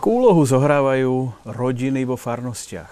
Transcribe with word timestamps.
Akú 0.00 0.16
úlohu 0.16 0.48
zohrávajú 0.48 1.28
rodiny 1.44 2.08
vo 2.08 2.16
farnostiach? 2.16 2.88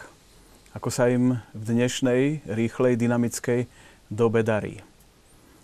Ako 0.76 0.92
sa 0.92 1.08
im 1.08 1.40
v 1.56 1.62
dnešnej, 1.64 2.44
rýchlej, 2.44 3.00
dynamickej 3.00 3.64
dobe 4.12 4.44
darí? 4.44 4.84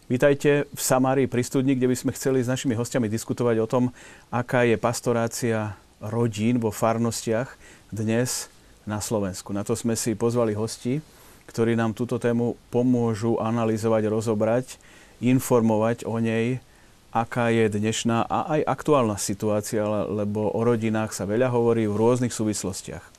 Vítajte 0.09 0.65
v 0.73 0.81
Samárii 0.81 1.29
pri 1.29 1.45
studni, 1.45 1.77
kde 1.77 1.93
by 1.93 1.97
sme 2.01 2.17
chceli 2.17 2.41
s 2.41 2.49
našimi 2.49 2.73
hostiami 2.73 3.13
diskutovať 3.13 3.61
o 3.61 3.69
tom, 3.69 3.85
aká 4.33 4.65
je 4.65 4.81
pastorácia 4.81 5.77
rodín 6.01 6.57
vo 6.57 6.73
farnostiach 6.73 7.61
dnes 7.93 8.49
na 8.89 9.05
Slovensku. 9.05 9.53
Na 9.53 9.69
to 9.69 9.77
sme 9.77 10.01
si 10.01 10.17
pozvali 10.17 10.57
hosti, 10.57 11.05
ktorí 11.45 11.77
nám 11.77 11.93
túto 11.93 12.17
tému 12.17 12.57
pomôžu 12.73 13.37
analyzovať, 13.37 14.09
rozobrať, 14.09 14.81
informovať 15.21 16.09
o 16.09 16.17
nej, 16.25 16.65
aká 17.15 17.55
je 17.55 17.71
dnešná 17.71 18.27
a 18.27 18.59
aj 18.59 18.61
aktuálna 18.67 19.15
situácia, 19.15 19.87
lebo 20.11 20.51
o 20.51 20.61
rodinách 20.67 21.15
sa 21.15 21.31
veľa 21.31 21.47
hovorí 21.55 21.87
v 21.87 21.95
rôznych 21.95 22.35
súvislostiach. 22.35 23.15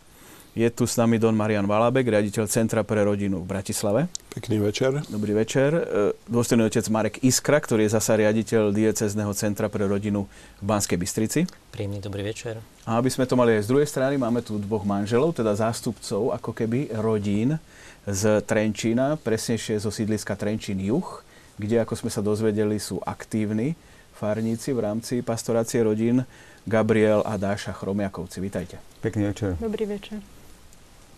Je 0.55 0.67
tu 0.71 0.87
s 0.87 0.95
nami 0.95 1.19
Don 1.19 1.35
Marian 1.35 1.67
Valabek, 1.67 2.07
riaditeľ 2.07 2.47
Centra 2.47 2.79
pre 2.87 3.03
rodinu 3.03 3.43
v 3.43 3.47
Bratislave. 3.47 4.07
Pekný 4.31 4.63
večer. 4.63 5.03
Dobrý 5.11 5.35
večer. 5.35 5.75
E, 5.75 5.83
dôstojný 6.31 6.63
otec 6.71 6.87
Marek 6.87 7.19
Iskra, 7.27 7.59
ktorý 7.59 7.87
je 7.87 7.95
zasa 7.99 8.15
riaditeľ 8.15 8.71
diecezneho 8.71 9.35
Centra 9.35 9.67
pre 9.67 9.83
rodinu 9.83 10.31
v 10.59 10.63
Banskej 10.63 10.95
Bystrici. 10.95 11.43
Príjemný 11.75 11.99
dobrý 11.99 12.23
večer. 12.23 12.63
A 12.87 13.03
aby 13.03 13.11
sme 13.11 13.27
to 13.27 13.35
mali 13.35 13.59
aj 13.59 13.67
z 13.67 13.71
druhej 13.75 13.87
strany, 13.87 14.15
máme 14.15 14.47
tu 14.47 14.55
dvoch 14.55 14.87
manželov, 14.87 15.35
teda 15.35 15.59
zástupcov 15.59 16.31
ako 16.31 16.55
keby 16.55 16.87
rodín 17.03 17.59
z 18.07 18.39
Trenčína, 18.47 19.19
presnejšie 19.19 19.75
zo 19.83 19.91
sídliska 19.91 20.39
Trenčín 20.39 20.79
Juch 20.79 21.24
kde, 21.55 21.81
ako 21.81 21.93
sme 21.95 22.11
sa 22.11 22.21
dozvedeli, 22.23 22.79
sú 22.79 22.99
aktívni 23.03 23.73
farníci 24.15 24.71
v 24.71 24.79
rámci 24.79 25.19
pastorácie 25.19 25.83
rodín 25.83 26.23
Gabriel 26.63 27.21
a 27.27 27.35
Dáša 27.35 27.75
Chromiakovci. 27.75 28.39
Vítajte. 28.39 28.79
Pekný 29.03 29.31
večer. 29.35 29.59
Dobrý 29.59 29.85
večer. 29.85 30.23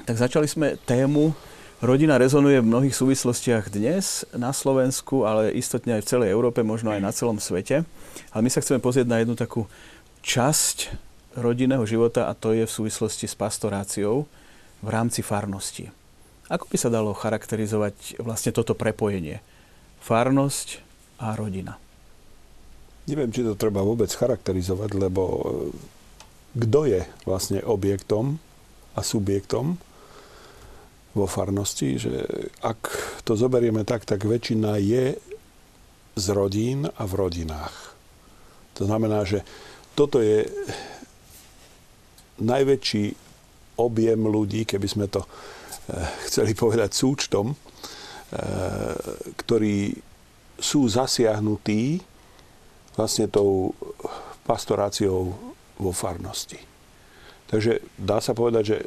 Tak 0.05 0.17
začali 0.17 0.49
sme 0.49 0.77
tému 0.85 1.33
Rodina 1.77 2.17
rezonuje 2.17 2.57
v 2.57 2.73
mnohých 2.73 2.97
súvislostiach 2.97 3.69
dnes 3.69 4.25
na 4.33 4.49
Slovensku, 4.49 5.29
ale 5.29 5.53
istotne 5.53 6.01
aj 6.01 6.01
v 6.01 6.09
celej 6.09 6.29
Európe, 6.33 6.65
možno 6.65 6.89
aj 6.89 7.05
na 7.05 7.13
celom 7.13 7.37
svete. 7.37 7.85
Ale 8.33 8.41
my 8.41 8.49
sa 8.49 8.65
chceme 8.65 8.81
pozrieť 8.81 9.05
na 9.05 9.21
jednu 9.21 9.37
takú 9.37 9.69
časť 10.25 10.89
rodinného 11.37 11.85
života 11.85 12.25
a 12.25 12.33
to 12.33 12.57
je 12.57 12.65
v 12.65 12.75
súvislosti 12.81 13.29
s 13.29 13.37
pastoráciou 13.37 14.25
v 14.81 14.89
rámci 14.89 15.21
farnosti. 15.21 15.93
Ako 16.49 16.65
by 16.65 16.77
sa 16.81 16.89
dalo 16.89 17.13
charakterizovať 17.13 18.25
vlastne 18.25 18.49
toto 18.57 18.73
prepojenie? 18.73 19.37
Farnosť 20.07 20.67
a 21.19 21.35
rodina. 21.35 21.75
Neviem, 23.11 23.31
či 23.31 23.43
to 23.43 23.59
treba 23.59 23.83
vôbec 23.83 24.07
charakterizovať, 24.07 24.95
lebo 24.95 25.23
e, 25.27 25.43
kto 26.55 26.79
je 26.87 27.01
vlastne 27.27 27.59
objektom 27.63 28.39
a 28.95 29.03
subjektom 29.03 29.75
vo 31.11 31.25
farnosti, 31.27 31.99
že 31.99 32.13
ak 32.63 32.79
to 33.27 33.35
zoberieme 33.35 33.83
tak, 33.83 34.07
tak 34.07 34.23
väčšina 34.23 34.79
je 34.79 35.19
z 36.15 36.25
rodín 36.31 36.87
a 36.87 37.03
v 37.03 37.13
rodinách. 37.15 37.75
To 38.79 38.87
znamená, 38.87 39.27
že 39.27 39.43
toto 39.97 40.21
je 40.21 40.45
najväčší 42.37 43.17
objem 43.81 44.21
ľudí, 44.23 44.63
keby 44.63 44.87
sme 44.87 45.05
to 45.09 45.25
e, 45.25 45.29
chceli 46.29 46.53
povedať 46.53 46.93
súčtom, 46.93 47.55
ktorí 49.37 49.95
sú 50.57 50.89
zasiahnutí 50.89 52.01
vlastne 52.97 53.29
tou 53.29 53.71
pastoráciou 54.43 55.31
vo 55.77 55.91
farnosti. 55.93 56.57
Takže 57.47 57.79
dá 57.95 58.19
sa 58.19 58.33
povedať, 58.33 58.63
že 58.65 58.77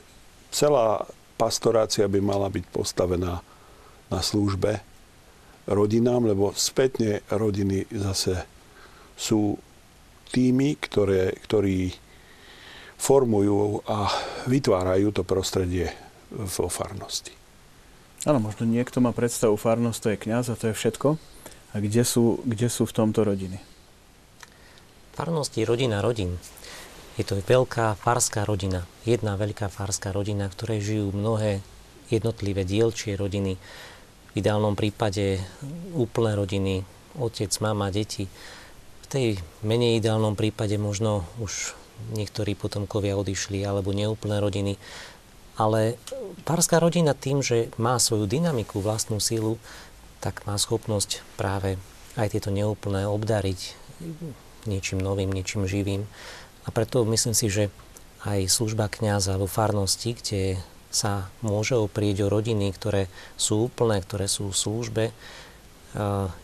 celá 0.52 1.06
pastorácia 1.40 2.04
by 2.10 2.20
mala 2.20 2.52
byť 2.52 2.64
postavená 2.68 3.40
na 4.10 4.20
službe 4.20 4.82
rodinám, 5.70 6.26
lebo 6.26 6.52
spätne 6.52 7.22
rodiny 7.30 7.86
zase 7.94 8.44
sú 9.14 9.56
tými, 10.34 10.76
ktoré, 10.76 11.32
ktorí 11.46 11.94
formujú 13.00 13.80
a 13.88 14.10
vytvárajú 14.50 15.14
to 15.14 15.22
prostredie 15.24 15.88
vo 16.28 16.68
farnosti. 16.68 17.39
Áno, 18.28 18.36
možno 18.36 18.68
niekto 18.68 19.00
má 19.00 19.16
predstavu, 19.16 19.56
farnosť 19.56 19.98
to 20.00 20.08
je 20.12 20.22
kňaz 20.28 20.44
a 20.52 20.58
to 20.58 20.68
je 20.68 20.74
všetko. 20.76 21.16
A 21.72 21.76
kde 21.80 22.02
sú, 22.04 22.44
kde 22.44 22.68
sú 22.68 22.84
v 22.84 22.92
tomto 22.92 23.24
rodiny? 23.24 23.56
Farnosť 25.16 25.52
je 25.56 25.64
rodina 25.64 26.04
rodín. 26.04 26.36
Je 27.16 27.24
to 27.24 27.40
veľká 27.40 27.96
farská 27.96 28.44
rodina. 28.44 28.84
Jedna 29.08 29.40
veľká 29.40 29.72
farská 29.72 30.12
rodina, 30.12 30.52
ktorej 30.52 30.84
žijú 30.84 31.16
mnohé 31.16 31.64
jednotlivé 32.12 32.68
dielčie 32.68 33.16
rodiny. 33.16 33.56
V 34.30 34.32
ideálnom 34.36 34.76
prípade 34.76 35.40
úplné 35.96 36.36
rodiny, 36.36 36.74
otec, 37.16 37.50
mama, 37.64 37.88
deti. 37.88 38.28
V 39.00 39.06
tej 39.08 39.26
menej 39.64 39.96
ideálnom 39.96 40.36
prípade 40.36 40.76
možno 40.76 41.24
už 41.40 41.72
niektorí 42.12 42.52
potomkovia 42.56 43.16
odišli 43.16 43.64
alebo 43.64 43.92
neúplné 43.92 44.40
rodiny 44.40 44.76
ale 45.60 46.00
párska 46.48 46.80
rodina 46.80 47.12
tým, 47.12 47.44
že 47.44 47.68
má 47.76 48.00
svoju 48.00 48.24
dynamiku, 48.24 48.80
vlastnú 48.80 49.20
sílu, 49.20 49.60
tak 50.24 50.48
má 50.48 50.56
schopnosť 50.56 51.20
práve 51.36 51.76
aj 52.16 52.32
tieto 52.32 52.48
neúplné 52.48 53.04
obdariť 53.04 53.76
niečím 54.64 55.04
novým, 55.04 55.28
niečím 55.28 55.68
živým. 55.68 56.08
A 56.64 56.68
preto 56.72 57.04
myslím 57.04 57.36
si, 57.36 57.52
že 57.52 57.68
aj 58.24 58.48
služba 58.48 58.88
kňaza 58.88 59.36
vo 59.36 59.48
farnosti, 59.48 60.16
kde 60.16 60.60
sa 60.88 61.28
môže 61.44 61.76
oprieť 61.76 62.28
o 62.28 62.32
rodiny, 62.32 62.72
ktoré 62.72 63.08
sú 63.36 63.68
úplné, 63.68 64.00
ktoré 64.00 64.28
sú 64.28 64.52
v 64.52 64.60
službe, 64.60 65.04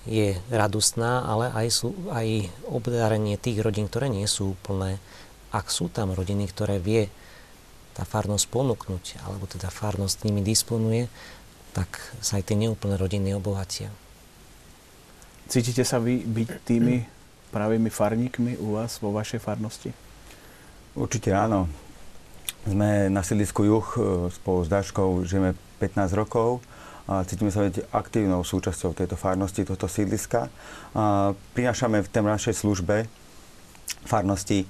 je 0.07 0.29
radostná, 0.51 1.23
ale 1.23 1.53
aj, 1.55 1.67
sú, 1.71 1.89
aj 2.11 2.51
obdarenie 2.67 3.39
tých 3.39 3.63
rodín, 3.63 3.87
ktoré 3.87 4.11
nie 4.11 4.27
sú 4.27 4.59
úplné. 4.59 4.99
Ak 5.55 5.71
sú 5.71 5.87
tam 5.87 6.15
rodiny, 6.15 6.51
ktoré 6.51 6.83
vie 6.83 7.13
tá 7.97 8.05
farnosť 8.05 8.53
ponúknuť, 8.53 9.25
alebo 9.25 9.49
teda 9.49 9.73
farnosť 9.73 10.29
nimi 10.29 10.45
disponuje, 10.45 11.09
tak 11.73 11.97
sa 12.21 12.37
aj 12.37 12.53
tie 12.53 12.57
neúplné 12.61 13.01
rodiny 13.01 13.33
obohatia. 13.33 13.89
Cítite 15.49 15.81
sa 15.81 15.97
vy 15.97 16.21
byť 16.21 16.49
tými 16.69 17.09
pravými 17.49 17.89
farníkmi 17.89 18.61
u 18.61 18.77
vás 18.77 19.01
vo 19.01 19.17
vašej 19.17 19.41
farnosti? 19.41 19.91
Určite 20.93 21.33
áno. 21.33 21.69
Sme 22.67 23.09
na 23.09 23.23
sídlisku 23.23 23.63
Juh 23.63 23.89
e, 23.97 24.01
spolu 24.29 24.67
s 24.67 24.69
Daškou, 24.69 25.23
žijeme 25.23 25.55
15 25.79 26.19
rokov 26.19 26.61
a 27.07 27.23
cítime 27.23 27.55
sa 27.55 27.63
byť 27.63 27.95
aktívnou 27.95 28.43
súčasťou 28.43 28.91
tejto 28.91 29.15
farnosti, 29.15 29.63
tohto 29.63 29.87
sídliska. 29.87 30.51
A 30.99 31.33
prinášame 31.55 32.03
v 32.03 32.11
tej 32.11 32.23
našej 32.27 32.55
službe 32.59 33.07
farnosti, 34.03 34.65
e, 34.65 34.67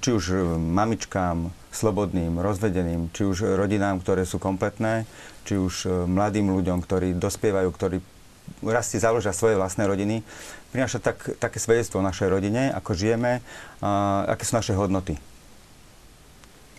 či 0.00 0.08
už 0.08 0.56
mamičkám, 0.56 1.52
slobodným, 1.72 2.38
rozvedeným, 2.38 3.10
či 3.10 3.24
už 3.24 3.56
rodinám, 3.56 3.98
ktoré 3.98 4.28
sú 4.28 4.36
kompletné, 4.36 5.08
či 5.48 5.56
už 5.56 5.74
e, 5.84 5.88
mladým 6.06 6.52
ľuďom, 6.52 6.78
ktorí 6.84 7.16
dospievajú, 7.16 7.68
ktorí 7.72 7.96
raz 8.62 8.92
si 8.92 9.00
založia 9.00 9.32
svoje 9.32 9.56
vlastné 9.56 9.88
rodiny, 9.88 10.20
prináša 10.70 11.00
tak, 11.00 11.40
také 11.40 11.58
svedectvo 11.58 12.04
našej 12.04 12.28
rodine, 12.28 12.70
ako 12.70 12.92
žijeme, 12.92 13.40
a 13.80 13.90
aké 14.28 14.44
sú 14.44 14.54
naše 14.60 14.76
hodnoty. 14.76 15.16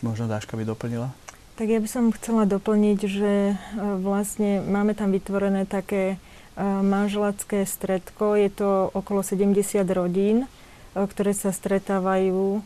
Možno 0.05 0.29
Dáška 0.29 0.53
by 0.53 0.63
doplnila? 0.67 1.09
Tak 1.53 1.67
ja 1.69 1.79
by 1.79 1.89
som 1.89 2.13
chcela 2.13 2.45
doplniť, 2.45 2.99
že 3.09 3.33
e, 3.51 3.55
vlastne 3.99 4.61
máme 4.63 4.93
tam 4.93 5.11
vytvorené 5.11 5.65
také 5.65 6.21
manželacké 6.61 7.65
stredko. 7.65 8.37
Je 8.37 8.53
to 8.53 8.93
okolo 8.93 9.25
70 9.25 9.57
rodín 9.89 10.45
ktoré 10.93 11.33
sa 11.33 11.49
stretávajú 11.49 12.61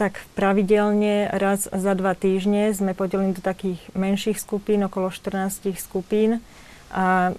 tak 0.00 0.24
pravidelne 0.32 1.28
raz 1.28 1.68
za 1.68 1.92
dva 1.92 2.16
týždne. 2.16 2.72
Sme 2.72 2.96
podelení 2.96 3.36
do 3.36 3.44
takých 3.44 3.76
menších 3.92 4.40
skupín, 4.40 4.80
okolo 4.88 5.12
14 5.12 5.76
skupín 5.76 6.40
a 6.88 7.36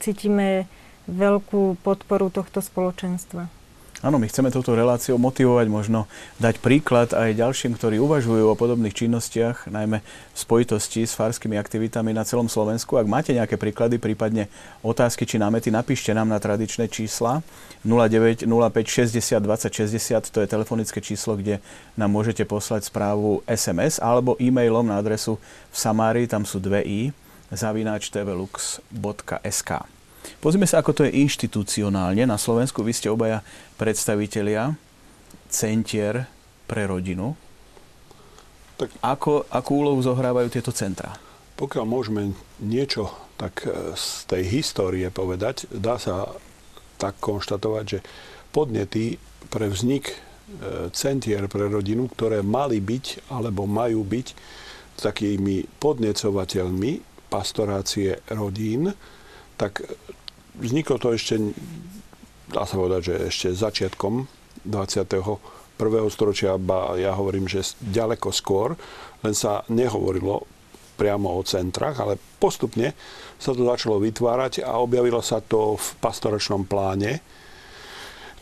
cítime 0.00 0.64
veľkú 1.04 1.76
podporu 1.84 2.32
tohto 2.32 2.64
spoločenstva. 2.64 3.59
Áno, 4.00 4.16
my 4.16 4.24
chceme 4.32 4.48
touto 4.48 4.72
reláciou 4.72 5.20
motivovať, 5.20 5.68
možno 5.68 6.08
dať 6.40 6.56
príklad 6.64 7.12
aj 7.12 7.36
ďalším, 7.36 7.76
ktorí 7.76 8.00
uvažujú 8.00 8.48
o 8.48 8.56
podobných 8.56 8.96
činnostiach, 8.96 9.68
najmä 9.68 10.00
v 10.00 10.38
spojitosti 10.40 11.04
s 11.04 11.12
farskými 11.12 11.60
aktivitami 11.60 12.16
na 12.16 12.24
celom 12.24 12.48
Slovensku. 12.48 12.96
Ak 12.96 13.04
máte 13.04 13.36
nejaké 13.36 13.60
príklady, 13.60 14.00
prípadne 14.00 14.48
otázky 14.80 15.28
či 15.28 15.36
námety, 15.36 15.68
napíšte 15.68 16.16
nám 16.16 16.32
na 16.32 16.40
tradičné 16.40 16.88
čísla 16.88 17.44
09 17.84 18.48
05 18.48 19.12
60 19.12 19.36
20 19.36 19.68
60, 19.68 20.32
to 20.32 20.38
je 20.40 20.48
telefonické 20.48 21.04
číslo, 21.04 21.36
kde 21.36 21.60
nám 21.92 22.08
môžete 22.08 22.48
poslať 22.48 22.88
správu 22.88 23.44
SMS 23.44 24.00
alebo 24.00 24.32
e-mailom 24.40 24.88
na 24.88 24.96
adresu 24.96 25.36
v 25.68 25.76
Samári, 25.76 26.24
tam 26.24 26.48
sú 26.48 26.56
dve 26.56 26.80
i, 26.88 27.12
zavináč 27.52 28.08
tvlux.sk. 28.08 29.99
Pozrime 30.40 30.64
sa, 30.64 30.80
ako 30.80 30.92
to 30.96 31.02
je 31.08 31.16
inštitucionálne 31.20 32.24
na 32.24 32.36
Slovensku. 32.40 32.80
Vy 32.80 32.96
ste 32.96 33.12
obaja 33.12 33.44
predstavitelia 33.76 34.76
centier 35.50 36.24
pre 36.64 36.86
rodinu. 36.86 37.34
Tak 38.80 38.88
ako, 39.04 39.44
akú 39.52 39.84
úlohu 39.84 40.00
zohrávajú 40.00 40.48
tieto 40.48 40.72
centra? 40.72 41.12
Pokiaľ 41.60 41.84
môžeme 41.84 42.32
niečo 42.64 43.12
tak 43.40 43.64
e, 43.64 43.96
z 43.96 44.28
tej 44.28 44.42
histórie 44.60 45.08
povedať, 45.08 45.68
dá 45.72 45.96
sa 45.96 46.28
tak 47.00 47.16
konštatovať, 47.20 47.84
že 47.84 47.98
podnety 48.52 49.16
pre 49.48 49.72
vznik 49.72 50.12
e, 50.12 50.16
centier 50.92 51.48
pre 51.48 51.68
rodinu, 51.68 52.08
ktoré 52.12 52.44
mali 52.44 52.80
byť 52.80 53.32
alebo 53.32 53.64
majú 53.64 54.04
byť 54.04 54.26
takými 55.00 55.64
podnecovateľmi 55.80 56.92
pastorácie 57.32 58.20
rodín, 58.28 58.92
tak 59.56 59.80
vzniklo 60.60 61.00
to 61.00 61.16
ešte, 61.16 61.40
dá 62.52 62.68
sa 62.68 62.76
povedať, 62.76 63.00
že 63.10 63.14
ešte 63.32 63.48
začiatkom 63.56 64.28
21. 64.68 65.40
storočia, 66.12 66.60
ba 66.60 66.94
ja 67.00 67.16
hovorím, 67.16 67.48
že 67.48 67.64
ďaleko 67.80 68.28
skôr, 68.30 68.76
len 69.24 69.32
sa 69.32 69.64
nehovorilo 69.72 70.44
priamo 71.00 71.32
o 71.32 71.40
centrách, 71.40 71.96
ale 72.04 72.20
postupne 72.36 72.92
sa 73.40 73.56
to 73.56 73.64
začalo 73.64 73.96
vytvárať 74.04 74.60
a 74.60 74.76
objavilo 74.76 75.24
sa 75.24 75.40
to 75.40 75.80
v 75.80 75.86
pastoračnom 75.96 76.68
pláne, 76.68 77.24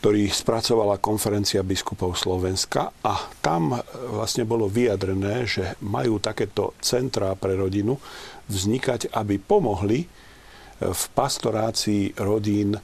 ktorý 0.03 0.27
spracovala 0.27 1.03
konferencia 1.03 1.63
biskupov 1.63 2.19
Slovenska 2.19 2.91
a 3.03 3.15
tam 3.39 3.79
vlastne 4.11 4.43
bolo 4.43 4.67
vyjadrené, 4.67 5.47
že 5.47 5.79
majú 5.83 6.19
takéto 6.19 6.75
centrá 6.83 7.35
pre 7.39 7.55
rodinu 7.55 7.99
vznikať, 8.51 9.15
aby 9.15 9.39
pomohli 9.39 10.07
v 10.79 11.05
pastorácii 11.15 12.15
rodín, 12.23 12.79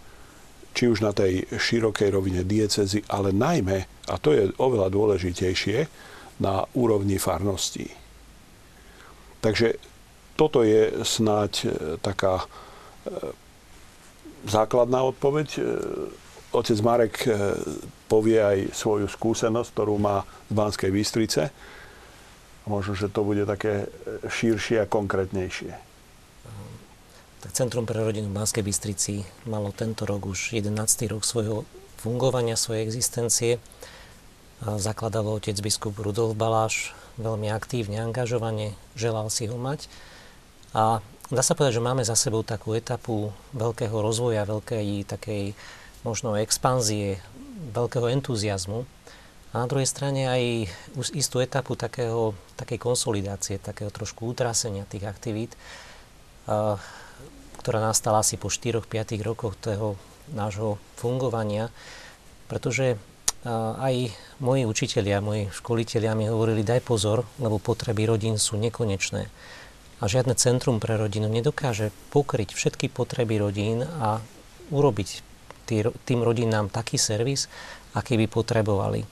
či 0.75 0.91
už 0.91 1.06
na 1.06 1.14
tej 1.14 1.46
širokej 1.55 2.11
rovine 2.11 2.43
diecezy, 2.43 3.06
ale 3.06 3.31
najmä, 3.31 4.11
a 4.11 4.19
to 4.19 4.35
je 4.35 4.50
oveľa 4.58 4.91
dôležitejšie, 4.91 5.87
na 6.43 6.67
úrovni 6.75 7.23
farností. 7.23 7.87
Takže 9.38 9.79
toto 10.35 10.67
je 10.67 11.06
snáď 11.06 11.52
e, 11.62 11.67
taká 12.02 12.43
e, 12.43 12.46
základná 14.50 15.06
odpoveď. 15.06 15.49
E, 15.55 15.61
otec 16.55 16.79
Marek 16.82 17.14
povie 18.06 18.38
aj 18.38 18.58
svoju 18.75 19.11
skúsenosť, 19.11 19.70
ktorú 19.75 19.99
má 19.99 20.23
z 20.47 20.52
Banskej 20.55 20.90
Bystrice. 20.94 21.50
Možno, 22.70 22.94
že 22.94 23.11
to 23.11 23.26
bude 23.26 23.43
také 23.43 23.90
širšie 24.26 24.87
a 24.87 24.90
konkrétnejšie. 24.90 25.94
Tak 27.44 27.52
Centrum 27.52 27.85
pre 27.85 28.00
rodinu 28.00 28.32
v 28.32 28.41
Banskej 28.41 28.64
Bystrici 28.64 29.20
malo 29.44 29.69
tento 29.69 30.08
rok 30.08 30.32
už 30.32 30.56
11. 30.56 30.73
rok 31.12 31.29
svojho 31.29 31.69
fungovania, 32.00 32.56
svojej 32.56 32.88
existencie. 32.88 33.61
Zakladal 34.64 35.29
otec 35.29 35.52
biskup 35.61 35.93
Rudolf 36.00 36.41
Baláš 36.41 36.96
veľmi 37.20 37.52
aktívne, 37.52 38.00
angažovane, 38.00 38.73
želal 38.96 39.29
si 39.29 39.44
ho 39.44 39.61
mať. 39.61 39.93
A 40.73 41.05
dá 41.29 41.44
sa 41.44 41.52
povedať, 41.52 41.76
že 41.76 41.85
máme 41.85 42.00
za 42.00 42.17
sebou 42.17 42.41
takú 42.41 42.73
etapu 42.73 43.29
veľkého 43.52 43.93
rozvoja, 43.93 44.49
veľkej 44.49 45.05
takej 45.05 45.52
možno 46.00 46.40
expanzie, 46.40 47.20
veľkého 47.76 48.08
entuziasmu. 48.08 48.88
A 49.52 49.55
na 49.61 49.67
druhej 49.69 49.85
strane 49.85 50.32
aj 50.32 50.73
istú 51.12 51.44
etapu 51.44 51.76
takého, 51.76 52.32
takej 52.56 52.81
konsolidácie, 52.81 53.61
takého 53.61 53.93
trošku 53.93 54.32
utrasenia 54.32 54.88
tých 54.88 55.05
aktivít 55.05 55.52
ktorá 57.64 57.81
nastala 57.81 58.20
asi 58.20 58.37
po 58.37 58.52
4-5 58.52 58.84
rokoch 59.25 59.56
toho 59.56 59.96
nášho 60.37 60.76
fungovania, 61.00 61.72
pretože 62.52 63.00
aj 63.81 64.12
moji 64.40 64.69
učitelia, 64.69 65.25
moji 65.25 65.49
školitelia 65.49 66.12
mi 66.12 66.28
hovorili, 66.28 66.61
daj 66.61 66.84
pozor, 66.84 67.25
lebo 67.40 67.56
potreby 67.56 68.05
rodín 68.05 68.37
sú 68.37 68.61
nekonečné. 68.61 69.32
A 70.00 70.05
žiadne 70.05 70.37
centrum 70.37 70.76
pre 70.76 71.00
rodinu 71.00 71.32
nedokáže 71.32 71.88
pokryť 72.12 72.52
všetky 72.52 72.93
potreby 72.93 73.40
rodín 73.40 73.81
a 73.81 74.20
urobiť 74.69 75.08
tým 76.05 76.20
rodinám 76.20 76.69
taký 76.69 77.00
servis, 77.00 77.49
aký 77.96 78.20
by 78.20 78.28
potrebovali. 78.28 79.08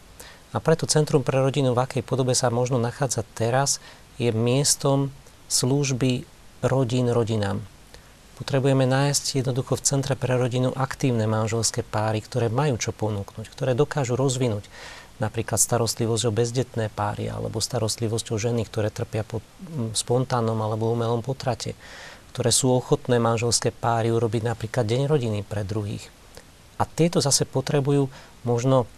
A 0.52 0.60
preto 0.60 0.84
Centrum 0.84 1.24
pre 1.24 1.40
rodinu, 1.40 1.72
v 1.72 1.80
akej 1.80 2.04
podobe 2.04 2.36
sa 2.36 2.52
možno 2.52 2.76
nachádza 2.76 3.24
teraz, 3.32 3.80
je 4.20 4.28
miestom 4.36 5.08
služby 5.48 6.28
rodín 6.60 7.08
rodinám. 7.08 7.64
Potrebujeme 8.32 8.88
nájsť 8.88 9.44
jednoducho 9.44 9.76
v 9.76 9.84
Centre 9.84 10.14
pre 10.16 10.34
rodinu 10.40 10.72
aktívne 10.72 11.28
manželské 11.28 11.84
páry, 11.84 12.24
ktoré 12.24 12.48
majú 12.48 12.80
čo 12.80 12.90
ponúknuť, 12.96 13.46
ktoré 13.52 13.76
dokážu 13.76 14.16
rozvinúť 14.16 14.66
napríklad 15.20 15.60
starostlivosť 15.60 16.24
o 16.26 16.32
bezdetné 16.34 16.90
páry 16.90 17.30
alebo 17.30 17.62
starostlivosť 17.62 18.26
o 18.34 18.36
ženy, 18.42 18.66
ktoré 18.66 18.90
trpia 18.90 19.22
po 19.22 19.38
spontánnom 19.94 20.58
alebo 20.58 20.90
umelom 20.90 21.22
potrate, 21.22 21.78
ktoré 22.34 22.50
sú 22.50 22.74
ochotné 22.74 23.22
manželské 23.22 23.70
páry 23.70 24.10
urobiť 24.10 24.42
napríklad 24.42 24.88
deň 24.88 25.02
rodiny 25.06 25.40
pre 25.46 25.62
druhých. 25.62 26.08
A 26.80 26.88
tieto 26.88 27.22
zase 27.22 27.46
potrebujú 27.46 28.10
možno 28.42 28.90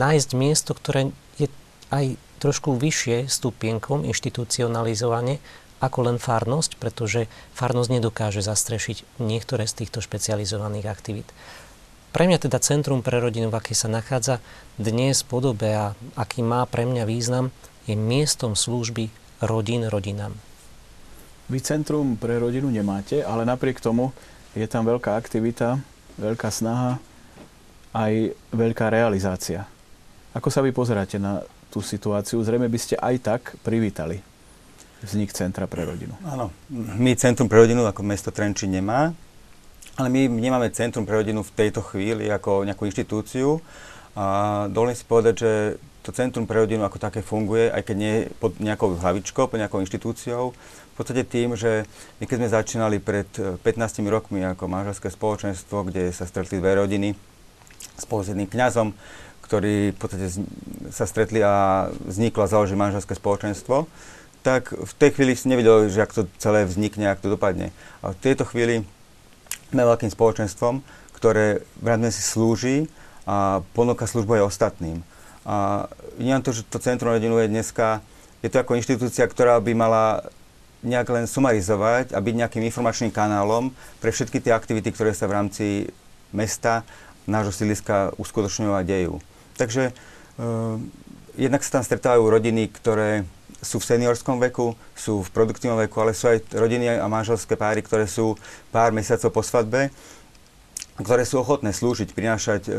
nájsť 0.00 0.30
miesto, 0.32 0.72
ktoré 0.72 1.12
je 1.36 1.52
aj 1.92 2.16
trošku 2.40 2.78
vyššie 2.80 3.28
stupienkom 3.28 4.08
inštitucionalizovane 4.08 5.42
ako 5.84 6.08
len 6.08 6.16
farnosť, 6.16 6.80
pretože 6.80 7.28
farnosť 7.52 7.90
nedokáže 7.92 8.40
zastrešiť 8.40 9.20
niektoré 9.20 9.68
z 9.68 9.84
týchto 9.84 10.00
špecializovaných 10.00 10.88
aktivít. 10.88 11.28
Pre 12.14 12.24
mňa 12.24 12.38
teda 12.40 12.62
Centrum 12.62 13.02
pre 13.02 13.18
rodinu, 13.18 13.50
v 13.50 13.58
akej 13.58 13.74
sa 13.74 13.88
nachádza 13.90 14.38
dnes 14.78 15.26
podobe 15.26 15.74
a 15.74 15.98
aký 16.14 16.46
má 16.46 16.62
pre 16.64 16.86
mňa 16.86 17.04
význam, 17.04 17.50
je 17.84 17.98
miestom 17.98 18.54
služby 18.54 19.10
rodín 19.42 19.84
rodinám. 19.90 20.32
Vy 21.50 21.60
Centrum 21.60 22.16
pre 22.16 22.38
rodinu 22.40 22.70
nemáte, 22.70 23.20
ale 23.20 23.44
napriek 23.44 23.82
tomu 23.82 24.14
je 24.54 24.64
tam 24.64 24.86
veľká 24.86 25.18
aktivita, 25.18 25.82
veľká 26.16 26.48
snaha, 26.48 27.02
aj 27.92 28.32
veľká 28.54 28.88
realizácia. 28.88 29.66
Ako 30.32 30.48
sa 30.48 30.62
vy 30.62 30.70
pozeráte 30.70 31.18
na 31.18 31.42
tú 31.68 31.82
situáciu? 31.82 32.42
Zrejme 32.42 32.70
by 32.70 32.78
ste 32.78 32.94
aj 32.94 33.14
tak 33.20 33.42
privítali 33.66 34.33
vznik 35.04 35.36
Centra 35.36 35.68
pre 35.68 35.84
rodinu. 35.84 36.16
Áno, 36.24 36.48
my 36.72 37.12
Centrum 37.14 37.46
pre 37.46 37.60
rodinu 37.60 37.84
ako 37.84 38.00
mesto 38.00 38.32
Trenčín 38.32 38.72
nemá, 38.72 39.12
ale 39.94 40.08
my 40.10 40.26
nemáme 40.26 40.72
Centrum 40.72 41.04
pre 41.04 41.20
rodinu 41.20 41.44
v 41.44 41.54
tejto 41.54 41.84
chvíli 41.84 42.26
ako 42.32 42.64
nejakú 42.64 42.88
inštitúciu. 42.88 43.60
A 44.16 44.66
dovolím 44.70 44.96
si 44.96 45.04
povedať, 45.06 45.34
že 45.38 45.52
to 46.04 46.12
Centrum 46.12 46.44
pre 46.48 46.60
rodinu 46.60 46.84
ako 46.84 47.00
také 47.00 47.20
funguje, 47.24 47.72
aj 47.72 47.82
keď 47.84 47.96
nie 47.96 48.14
pod 48.40 48.56
nejakou 48.60 48.96
hlavičkou, 48.96 49.48
pod 49.48 49.60
nejakou 49.60 49.80
inštitúciou. 49.80 50.52
V 50.54 50.94
podstate 50.94 51.26
tým, 51.26 51.58
že 51.58 51.88
my 52.20 52.24
keď 52.28 52.36
sme 52.38 52.48
začínali 52.54 52.96
pred 53.02 53.26
15 53.34 53.64
rokmi 54.06 54.44
ako 54.46 54.70
manželské 54.70 55.10
spoločenstvo, 55.10 55.90
kde 55.90 56.14
sa 56.14 56.28
stretli 56.28 56.62
dve 56.62 56.78
rodiny 56.78 57.18
spolu 57.98 58.20
s 58.22 58.30
jedným 58.30 58.46
kňazom, 58.46 58.94
ktorí 59.42 59.94
v 59.94 59.98
podstate 59.98 60.26
sa 60.94 61.04
stretli 61.04 61.42
a 61.42 61.86
vzniklo 62.06 62.46
a 62.46 62.52
založili 62.52 62.78
manželské 62.78 63.18
spoločenstvo, 63.18 63.90
tak 64.44 64.76
v 64.76 64.92
tej 65.00 65.10
chvíli 65.16 65.32
si 65.32 65.48
nevedel, 65.48 65.88
že 65.88 66.04
ak 66.04 66.12
to 66.12 66.28
celé 66.36 66.68
vznikne, 66.68 67.08
ak 67.08 67.24
to 67.24 67.32
dopadne. 67.32 67.72
A 68.04 68.12
v 68.12 68.20
tejto 68.20 68.44
chvíli 68.44 68.84
sme 69.72 69.82
veľkým 69.88 70.12
spoločenstvom, 70.12 70.84
ktoré 71.16 71.64
v 71.80 71.88
si 72.12 72.20
slúži 72.20 72.92
a 73.24 73.64
ponúka 73.72 74.04
službu 74.04 74.38
aj 74.38 74.52
ostatným. 74.52 75.00
A 75.48 75.88
nie 76.20 76.36
to, 76.44 76.52
že 76.52 76.68
to 76.68 76.76
Centrum 76.76 77.16
rodinu 77.16 77.40
je 77.40 77.48
dneska, 77.48 78.04
je 78.44 78.52
to 78.52 78.60
ako 78.60 78.76
inštitúcia, 78.76 79.24
ktorá 79.24 79.56
by 79.64 79.72
mala 79.72 80.28
nejak 80.84 81.08
len 81.08 81.24
sumarizovať 81.24 82.12
a 82.12 82.20
byť 82.20 82.34
nejakým 82.44 82.64
informačným 82.68 83.08
kanálom 83.08 83.72
pre 84.04 84.12
všetky 84.12 84.44
tie 84.44 84.52
aktivity, 84.52 84.92
ktoré 84.92 85.16
sa 85.16 85.24
v 85.24 85.40
rámci 85.40 85.66
mesta, 86.28 86.84
nášho 87.24 87.56
sídliska 87.56 88.12
uskutočňujú 88.20 88.72
a 88.76 88.84
dejú. 88.84 89.16
Takže 89.56 89.96
uh, 89.96 90.76
jednak 91.40 91.64
sa 91.64 91.80
tam 91.80 91.84
stretávajú 91.88 92.28
rodiny, 92.28 92.68
ktoré 92.68 93.24
sú 93.64 93.80
v 93.80 93.88
seniorskom 93.96 94.36
veku, 94.38 94.76
sú 94.92 95.24
v 95.24 95.32
produktívnom 95.32 95.80
veku, 95.80 95.96
ale 96.04 96.12
sú 96.12 96.28
aj 96.28 96.52
rodiny 96.52 97.00
a 97.00 97.08
manželské 97.08 97.56
páry, 97.56 97.80
ktoré 97.80 98.04
sú 98.04 98.36
pár 98.68 98.92
mesiacov 98.92 99.32
po 99.32 99.42
svadbe, 99.42 99.88
ktoré 101.00 101.26
sú 101.26 101.42
ochotné 101.42 101.74
slúžiť, 101.74 102.14
prinášať, 102.14 102.62
e, 102.70 102.72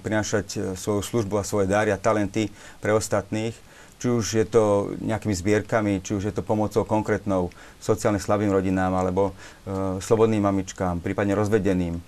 prinášať 0.00 0.46
e, 0.56 0.58
svoju 0.72 1.04
službu 1.04 1.36
a 1.36 1.44
svoje 1.44 1.68
dáry 1.68 1.92
a 1.92 2.00
talenty 2.00 2.48
pre 2.80 2.96
ostatných, 2.96 3.52
či 3.98 4.06
už 4.08 4.24
je 4.40 4.46
to 4.48 4.94
nejakými 5.02 5.34
zbierkami, 5.34 6.00
či 6.00 6.16
už 6.16 6.30
je 6.30 6.34
to 6.34 6.46
pomocou 6.46 6.86
konkrétnou 6.88 7.52
sociálne 7.82 8.22
slabým 8.22 8.48
rodinám 8.48 8.94
alebo 8.96 9.34
e, 9.68 10.00
slobodným 10.00 10.40
mamičkám, 10.48 11.04
prípadne 11.04 11.36
rozvedeným. 11.36 12.00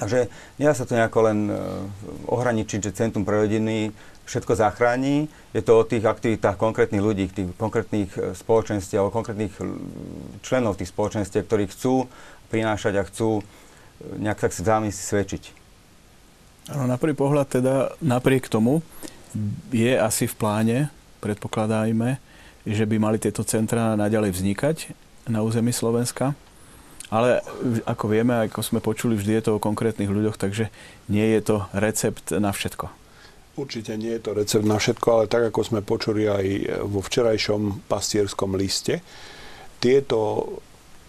Takže 0.00 0.32
nedá 0.56 0.72
sa 0.72 0.88
to 0.88 0.96
nejako 0.96 1.18
len 1.28 1.38
e, 1.48 1.54
ohraničiť, 2.32 2.80
že 2.80 2.96
Centrum 2.96 3.28
pre 3.28 3.44
rodiny 3.44 3.92
všetko 4.24 4.56
zachráni. 4.56 5.28
Je 5.52 5.60
to 5.60 5.82
o 5.82 5.86
tých 5.86 6.06
aktivitách 6.06 6.56
konkrétnych 6.56 7.04
ľudí, 7.04 7.28
tých 7.28 7.52
konkrétnych 7.60 8.10
e, 8.16 8.32
spoločenstiev, 8.32 9.04
alebo 9.04 9.12
konkrétnych 9.12 9.52
členov 10.40 10.80
tých 10.80 10.88
spoločenstiev, 10.88 11.44
ktorí 11.44 11.68
chcú 11.68 12.08
prinášať 12.48 12.94
a 13.00 13.06
chcú 13.06 13.40
e, 13.40 13.42
nejak 14.16 14.48
tak 14.48 14.56
vzájomne 14.56 14.92
si 14.92 15.02
svedčiť. 15.04 15.42
Áno, 16.72 16.86
na 16.86 16.96
prvý 16.96 17.12
pohľad 17.18 17.58
teda 17.58 17.74
napriek 17.98 18.46
tomu, 18.46 18.80
je 19.72 19.96
asi 19.96 20.28
v 20.28 20.34
pláne, 20.36 20.78
predpokladajme, 21.24 22.20
že 22.68 22.84
by 22.86 22.96
mali 23.00 23.18
tieto 23.18 23.42
centra 23.42 23.98
naďalej 23.98 24.30
vznikať 24.36 24.76
na 25.26 25.42
území 25.42 25.74
Slovenska. 25.74 26.36
Ale 27.12 27.44
ako 27.84 28.08
vieme, 28.08 28.48
ako 28.48 28.64
sme 28.64 28.80
počuli, 28.80 29.20
vždy 29.20 29.32
je 29.36 29.44
to 29.44 29.52
o 29.60 29.62
konkrétnych 29.62 30.08
ľuďoch, 30.08 30.40
takže 30.40 30.72
nie 31.12 31.28
je 31.36 31.40
to 31.44 31.56
recept 31.76 32.32
na 32.32 32.56
všetko. 32.56 32.88
Určite 33.52 34.00
nie 34.00 34.16
je 34.16 34.22
to 34.24 34.32
recept 34.32 34.64
na 34.64 34.80
všetko, 34.80 35.08
ale 35.12 35.24
tak 35.28 35.52
ako 35.52 35.60
sme 35.60 35.84
počuli 35.84 36.24
aj 36.24 36.44
vo 36.88 37.04
včerajšom 37.04 37.84
pastierskom 37.84 38.56
liste, 38.56 39.04
tieto 39.76 40.48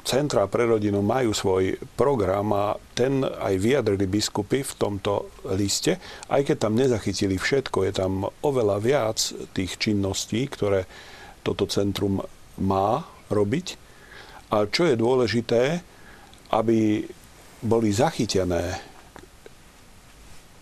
centra 0.03 0.43
pre 0.51 0.67
rodinu 0.67 0.99
majú 0.99 1.31
svoj 1.31 1.79
program 1.95 2.51
a 2.51 2.75
ten 2.91 3.23
aj 3.23 3.55
vyjadrili 3.55 4.03
biskupy 4.03 4.59
v 4.59 4.73
tomto 4.75 5.31
liste, 5.55 6.03
aj 6.27 6.43
keď 6.43 6.57
tam 6.67 6.75
nezachytili 6.75 7.39
všetko, 7.39 7.87
je 7.87 7.93
tam 7.95 8.27
oveľa 8.43 8.77
viac 8.83 9.23
tých 9.55 9.79
činností, 9.79 10.51
ktoré 10.51 10.83
toto 11.47 11.63
centrum 11.71 12.19
má 12.59 13.07
robiť. 13.31 13.79
A 14.51 14.67
čo 14.67 14.83
je 14.83 14.99
dôležité, 14.99 15.92
aby 16.53 17.09
boli 17.65 17.89
zachytené, 17.89 18.77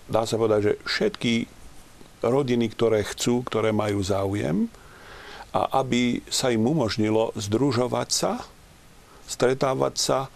dá 0.07 0.23
sa 0.23 0.39
povedať, 0.39 0.59
že 0.63 0.73
všetky 0.87 1.33
rodiny, 2.23 2.71
ktoré 2.71 3.03
chcú, 3.03 3.43
ktoré 3.43 3.75
majú 3.75 3.99
záujem, 3.99 4.71
a 5.51 5.83
aby 5.83 6.23
sa 6.31 6.47
im 6.47 6.63
umožnilo 6.63 7.35
združovať 7.35 8.09
sa, 8.09 8.33
stretávať 9.27 9.95
sa, 9.99 10.19
e, 10.23 10.29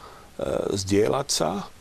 zdieľať 0.75 1.27
sa, 1.31 1.71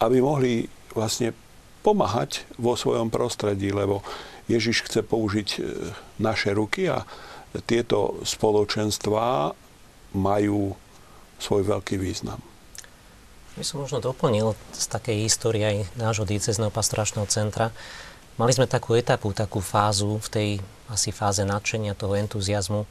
aby 0.00 0.24
mohli 0.24 0.52
vlastne 0.96 1.36
pomáhať 1.84 2.48
vo 2.56 2.72
svojom 2.72 3.12
prostredí, 3.12 3.76
lebo 3.76 4.00
Ježiš 4.48 4.88
chce 4.88 5.04
použiť 5.04 5.48
e, 5.52 5.58
naše 6.16 6.56
ruky 6.56 6.88
a 6.88 7.04
tieto 7.68 8.24
spoločenstvá 8.24 9.52
majú 10.16 10.72
svoj 11.36 11.62
veľký 11.76 12.00
význam. 12.00 12.40
My 13.56 13.64
som 13.64 13.80
možno 13.80 14.04
doplnil 14.04 14.52
z 14.76 14.84
takej 14.84 15.16
histórie 15.24 15.64
aj 15.64 15.78
nášho 15.96 16.28
diecezného 16.28 16.68
pastoračného 16.68 17.24
centra. 17.24 17.72
Mali 18.36 18.52
sme 18.52 18.68
takú 18.68 18.92
etapu, 18.92 19.32
takú 19.32 19.64
fázu 19.64 20.20
v 20.20 20.28
tej 20.28 20.48
asi 20.92 21.08
fáze 21.08 21.40
nadšenia, 21.40 21.96
toho 21.96 22.20
entuziasmu, 22.20 22.84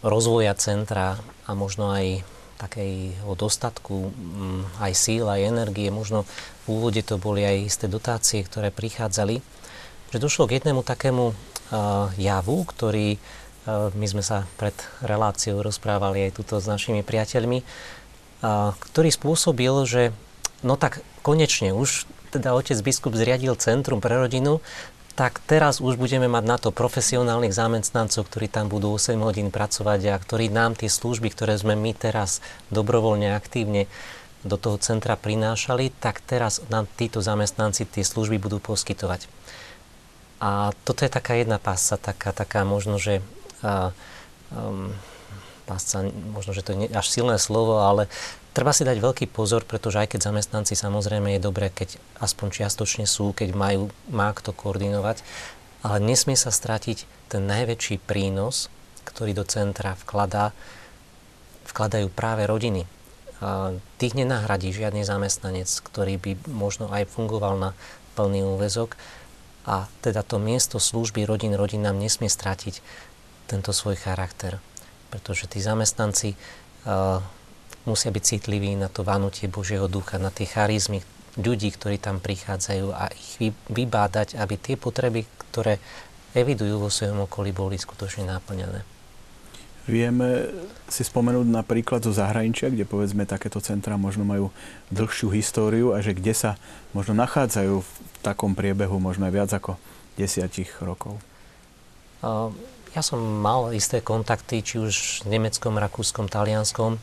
rozvoja 0.00 0.56
centra 0.56 1.20
a 1.44 1.52
možno 1.52 1.92
aj 1.92 2.24
takého 2.56 3.36
dostatku 3.36 4.16
mm, 4.16 4.80
aj 4.80 4.92
síl, 4.96 5.28
aj 5.28 5.44
energie. 5.44 5.92
Možno 5.92 6.24
v 6.64 6.66
úvode 6.72 7.04
to 7.04 7.20
boli 7.20 7.44
aj 7.44 7.68
isté 7.68 7.84
dotácie, 7.84 8.40
ktoré 8.48 8.72
prichádzali. 8.72 9.44
Že 10.08 10.18
došlo 10.24 10.48
k 10.48 10.56
jednému 10.56 10.80
takému 10.88 11.24
uh, 11.28 11.34
javu, 12.16 12.64
ktorý 12.64 13.20
uh, 13.20 13.92
my 13.92 14.06
sme 14.08 14.24
sa 14.24 14.48
pred 14.56 14.72
reláciou 15.04 15.60
rozprávali 15.60 16.32
aj 16.32 16.40
tuto 16.40 16.64
s 16.64 16.64
našimi 16.64 17.04
priateľmi, 17.04 17.60
ktorý 18.42 19.10
spôsobil, 19.14 19.72
že 19.86 20.02
no 20.66 20.74
tak 20.74 21.00
konečne 21.22 21.70
už 21.72 22.10
teda 22.34 22.56
otec 22.56 22.76
biskup 22.82 23.14
zriadil 23.14 23.54
Centrum 23.54 24.02
pre 24.02 24.18
rodinu, 24.18 24.58
tak 25.12 25.44
teraz 25.44 25.84
už 25.84 26.00
budeme 26.00 26.24
mať 26.24 26.44
na 26.48 26.56
to 26.56 26.72
profesionálnych 26.72 27.52
zamestnancov, 27.52 28.26
ktorí 28.26 28.48
tam 28.48 28.72
budú 28.72 28.96
8 28.96 29.20
hodín 29.20 29.52
pracovať 29.52 30.00
a 30.08 30.16
ktorí 30.16 30.48
nám 30.48 30.72
tie 30.72 30.88
služby, 30.88 31.28
ktoré 31.30 31.54
sme 31.60 31.76
my 31.76 31.92
teraz 31.92 32.40
dobrovoľne, 32.72 33.36
aktívne 33.36 33.92
do 34.42 34.56
toho 34.56 34.80
centra 34.80 35.14
prinášali, 35.14 35.92
tak 36.00 36.24
teraz 36.24 36.64
nám 36.72 36.88
títo 36.96 37.20
zamestnanci 37.20 37.86
tie 37.86 38.02
služby 38.02 38.40
budú 38.40 38.58
poskytovať. 38.58 39.28
A 40.42 40.74
toto 40.82 41.06
je 41.06 41.12
taká 41.12 41.38
jedna 41.38 41.62
pásca, 41.62 41.94
taká, 42.00 42.34
taká 42.34 42.66
možno, 42.66 42.98
že 42.98 43.22
a, 43.62 43.94
um, 44.50 44.90
pásca, 45.64 46.04
možno, 46.06 46.52
že 46.52 46.66
to 46.66 46.74
je 46.74 46.90
až 46.92 47.06
silné 47.08 47.38
slovo, 47.38 47.82
ale 47.82 48.10
Treba 48.52 48.76
si 48.76 48.84
dať 48.84 49.00
veľký 49.00 49.32
pozor, 49.32 49.64
pretože 49.64 49.96
aj 49.96 50.12
keď 50.12 50.28
zamestnanci 50.28 50.76
samozrejme 50.76 51.32
je 51.32 51.40
dobré, 51.40 51.72
keď 51.72 51.96
aspoň 52.20 52.60
čiastočne 52.60 53.08
sú, 53.08 53.32
keď 53.32 53.56
majú, 53.56 53.88
má 54.12 54.28
kto 54.36 54.52
koordinovať, 54.52 55.24
ale 55.80 56.04
nesmie 56.04 56.36
sa 56.36 56.52
stratiť 56.52 57.08
ten 57.32 57.48
najväčší 57.48 58.04
prínos, 58.04 58.68
ktorý 59.08 59.32
do 59.32 59.48
centra 59.48 59.96
vkladá, 60.04 60.52
vkladajú 61.64 62.12
práve 62.12 62.44
rodiny. 62.44 62.84
A 63.40 63.72
tých 63.96 64.12
nenahradí 64.20 64.68
žiadny 64.68 65.00
zamestnanec, 65.00 65.72
ktorý 65.88 66.20
by 66.20 66.32
možno 66.52 66.92
aj 66.92 67.08
fungoval 67.08 67.56
na 67.56 67.70
plný 68.20 68.44
úvezok 68.44 69.00
a 69.64 69.88
teda 70.04 70.20
to 70.20 70.36
miesto 70.36 70.76
služby 70.76 71.24
rodín 71.24 71.56
rodinám 71.56 71.96
nesmie 71.96 72.28
stratiť 72.28 72.84
tento 73.48 73.72
svoj 73.72 73.96
charakter. 73.96 74.60
Pretože 75.12 75.44
tí 75.44 75.60
zamestnanci 75.60 76.32
uh, 76.88 77.20
musia 77.84 78.08
byť 78.08 78.24
citliví 78.24 78.72
na 78.80 78.88
to 78.88 79.04
vanutie 79.04 79.52
Božieho 79.52 79.86
ducha, 79.92 80.16
na 80.16 80.32
tie 80.32 80.48
charizmy 80.48 81.04
ľudí, 81.36 81.72
ktorí 81.72 82.00
tam 82.00 82.20
prichádzajú 82.20 82.86
a 82.92 83.12
ich 83.12 83.52
vybádať, 83.68 84.40
aby 84.40 84.54
tie 84.56 84.80
potreby, 84.80 85.28
ktoré 85.52 85.76
evidujú 86.32 86.88
vo 86.88 86.90
svojom 86.92 87.28
okolí, 87.28 87.52
boli 87.52 87.76
skutočne 87.76 88.28
náplňané. 88.28 88.84
Vieme 89.82 90.46
si 90.86 91.02
spomenúť 91.02 91.42
napríklad 91.42 92.06
zo 92.06 92.14
zahraničia, 92.14 92.70
kde 92.70 92.86
povedzme 92.86 93.26
takéto 93.26 93.58
centra 93.58 93.98
možno 93.98 94.22
majú 94.22 94.54
dlhšiu 94.94 95.34
históriu 95.34 95.90
a 95.90 95.98
že 95.98 96.14
kde 96.14 96.30
sa 96.38 96.50
možno 96.94 97.18
nachádzajú 97.18 97.82
v 97.82 97.90
takom 98.22 98.54
priebehu 98.54 99.02
možno 99.02 99.26
aj 99.26 99.34
viac 99.34 99.50
ako 99.50 99.74
desiatich 100.14 100.70
rokov? 100.78 101.18
Ja 102.92 103.00
som 103.00 103.20
mal 103.20 103.72
isté 103.72 104.04
kontakty, 104.04 104.60
či 104.60 104.76
už 104.76 105.24
v 105.24 105.40
nemeckom, 105.40 105.80
rakúskom, 105.80 106.28
talianskom. 106.28 107.00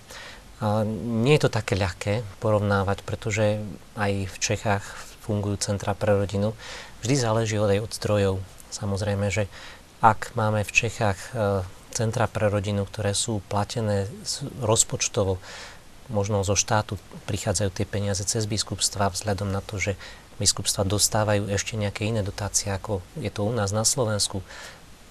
A 0.62 0.86
nie 0.86 1.34
je 1.40 1.48
to 1.48 1.56
také 1.56 1.74
ľahké 1.74 2.22
porovnávať, 2.38 3.02
pretože 3.02 3.58
aj 3.98 4.30
v 4.30 4.38
Čechách 4.38 4.86
fungujú 5.26 5.58
centra 5.58 5.98
pre 5.98 6.14
rodinu. 6.14 6.54
Vždy 7.02 7.16
záleží 7.18 7.56
od 7.58 7.74
aj 7.74 7.90
od 7.90 7.92
zdrojov. 7.96 8.36
Samozrejme, 8.70 9.34
že 9.34 9.50
ak 10.06 10.38
máme 10.38 10.62
v 10.62 10.72
Čechách 10.72 11.20
e, 11.34 11.66
centra 11.90 12.30
pre 12.30 12.54
rodinu, 12.54 12.86
ktoré 12.86 13.18
sú 13.18 13.42
platené 13.50 14.06
rozpočtovo, 14.62 15.42
možno 16.10 16.46
zo 16.46 16.54
štátu 16.54 17.02
prichádzajú 17.26 17.70
tie 17.74 17.86
peniaze 17.90 18.22
cez 18.26 18.46
biskupstva 18.46 19.10
vzhľadom 19.10 19.50
na 19.50 19.62
to, 19.66 19.82
že 19.82 19.98
biskupstva 20.38 20.88
dostávajú 20.88 21.52
ešte 21.52 21.76
nejaké 21.76 22.08
iné 22.08 22.24
dotácie, 22.24 22.72
ako 22.72 23.04
je 23.20 23.30
to 23.30 23.44
u 23.46 23.52
nás 23.54 23.76
na 23.76 23.84
Slovensku. 23.84 24.42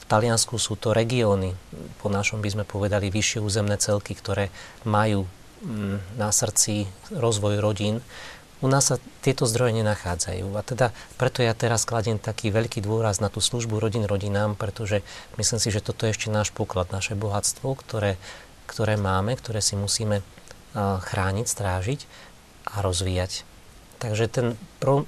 Taliansku 0.08 0.56
sú 0.56 0.80
to 0.80 0.96
regióny, 0.96 1.52
po 2.00 2.08
našom 2.08 2.40
by 2.40 2.48
sme 2.48 2.64
povedali 2.64 3.12
vyššie 3.12 3.44
územné 3.44 3.76
celky, 3.76 4.16
ktoré 4.16 4.48
majú 4.88 5.28
Mm, 5.58 5.98
na 6.14 6.30
srdci 6.30 6.86
rozvoj 7.10 7.58
rodín, 7.58 7.98
u 8.62 8.70
nás 8.70 8.94
sa 8.94 9.02
tieto 9.26 9.42
zdroje 9.42 9.74
nenachádzajú. 9.82 10.46
A 10.54 10.62
teda 10.62 10.94
preto 11.18 11.42
ja 11.42 11.50
teraz 11.50 11.82
kladiem 11.82 12.22
taký 12.22 12.54
veľký 12.54 12.78
dôraz 12.78 13.18
na 13.18 13.26
tú 13.26 13.42
službu 13.42 13.82
rodín 13.82 14.06
rodinám, 14.06 14.54
pretože 14.54 15.02
myslím 15.34 15.58
si, 15.58 15.74
že 15.74 15.82
toto 15.82 16.06
je 16.06 16.14
ešte 16.14 16.30
náš 16.30 16.54
poklad, 16.54 16.94
naše 16.94 17.18
bohatstvo, 17.18 17.74
ktoré, 17.74 18.22
ktoré 18.70 18.94
máme, 18.94 19.34
ktoré 19.34 19.58
si 19.58 19.74
musíme 19.74 20.22
chrániť, 20.78 21.46
strážiť 21.46 22.00
a 22.70 22.82
rozvíjať. 22.82 23.42
Takže 23.98 24.30
ten 24.30 24.46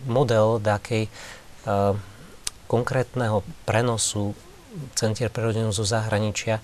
model 0.06 0.58
takej 0.58 1.06
konkrétneho 2.66 3.46
prenosu 3.66 4.34
centier 4.94 5.30
pre 5.30 5.46
rodinu 5.46 5.74
zo 5.74 5.82
zahraničia 5.82 6.62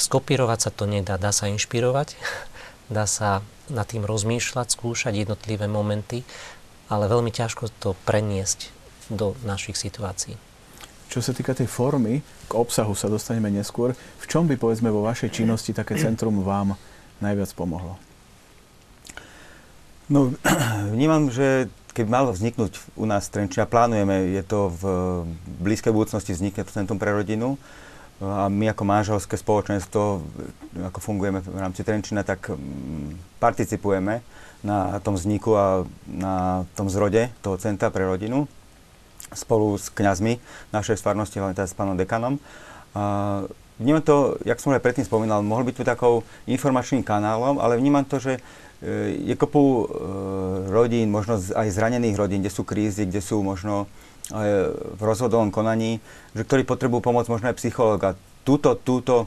skopírovať 0.00 0.58
sa 0.58 0.70
to 0.72 0.88
nedá, 0.88 1.20
dá 1.20 1.32
sa 1.32 1.48
inšpirovať, 1.52 2.16
dá 2.96 3.04
sa 3.04 3.44
nad 3.70 3.86
tým 3.86 4.02
rozmýšľať, 4.02 4.74
skúšať 4.74 5.14
jednotlivé 5.26 5.70
momenty, 5.70 6.26
ale 6.90 7.06
veľmi 7.06 7.30
ťažko 7.30 7.70
to 7.78 7.94
preniesť 8.08 8.72
do 9.12 9.38
našich 9.46 9.78
situácií. 9.78 10.34
Čo 11.10 11.18
sa 11.22 11.34
týka 11.34 11.54
tej 11.58 11.66
formy, 11.66 12.22
k 12.46 12.52
obsahu 12.54 12.94
sa 12.94 13.10
dostaneme 13.10 13.50
neskôr. 13.50 13.98
V 14.22 14.24
čom 14.30 14.46
by, 14.46 14.54
povedzme, 14.54 14.94
vo 14.94 15.02
vašej 15.02 15.42
činnosti 15.42 15.74
také 15.74 15.98
centrum 15.98 16.38
vám 16.46 16.78
najviac 17.18 17.50
pomohlo? 17.58 17.98
No, 20.06 20.30
vnímam, 20.94 21.30
že 21.30 21.66
keď 22.00 22.08
malo 22.08 22.32
vzniknúť 22.32 22.96
u 22.96 23.04
nás 23.04 23.28
Trenčia, 23.28 23.68
plánujeme, 23.68 24.32
je 24.32 24.40
to 24.40 24.72
v 24.72 24.82
blízkej 25.60 25.92
budúcnosti 25.92 26.32
vznikne 26.32 26.64
to 26.64 26.72
Centrum 26.72 26.96
pre 26.96 27.12
rodinu, 27.12 27.60
a 28.24 28.48
my 28.48 28.72
ako 28.72 28.88
manželské 28.88 29.36
spoločenstvo, 29.36 30.24
ako 30.80 30.98
fungujeme 31.00 31.44
v 31.44 31.60
rámci 31.60 31.84
Trenčina, 31.84 32.24
tak 32.24 32.48
mm, 32.48 33.36
participujeme 33.36 34.24
na 34.64 34.96
tom 35.04 35.16
vzniku 35.16 35.56
a 35.56 35.66
na 36.08 36.64
tom 36.72 36.88
zrode 36.88 37.28
toho 37.44 37.60
centra 37.60 37.92
pre 37.92 38.08
rodinu 38.08 38.48
spolu 39.36 39.76
s 39.76 39.92
kňazmi 39.92 40.40
našej 40.72 41.00
sfarnosti, 41.04 41.36
hlavne 41.36 41.56
teda 41.56 41.68
s 41.68 41.76
pánom 41.76 41.96
dekanom. 42.00 42.40
A 42.96 43.44
vnímam 43.76 44.04
to, 44.04 44.40
jak 44.44 44.60
som 44.60 44.72
aj 44.72 44.84
predtým 44.84 45.04
spomínal, 45.04 45.44
mohol 45.44 45.68
byť 45.68 45.76
tu 45.80 45.84
takou 45.84 46.24
informačným 46.48 47.04
kanálom, 47.04 47.60
ale 47.60 47.76
vnímam 47.76 48.04
to, 48.04 48.20
že 48.20 48.40
je 49.28 49.34
kopu 49.36 49.60
e, 49.60 49.84
rodín, 50.72 51.12
možno 51.12 51.36
aj 51.36 51.68
zranených 51.68 52.16
rodín, 52.16 52.40
kde 52.40 52.52
sú 52.52 52.64
krízy, 52.64 53.04
kde 53.04 53.20
sú 53.20 53.44
možno 53.44 53.86
v 54.30 55.00
rozhodovom 55.02 55.50
konaní, 55.50 55.98
že 56.38 56.46
ktorí 56.46 56.62
potrebujú 56.62 57.02
pomoc 57.02 57.26
možno 57.26 57.50
aj 57.50 57.58
psychológa. 57.58 58.14
Túto, 58.46 58.78
túto 58.78 59.26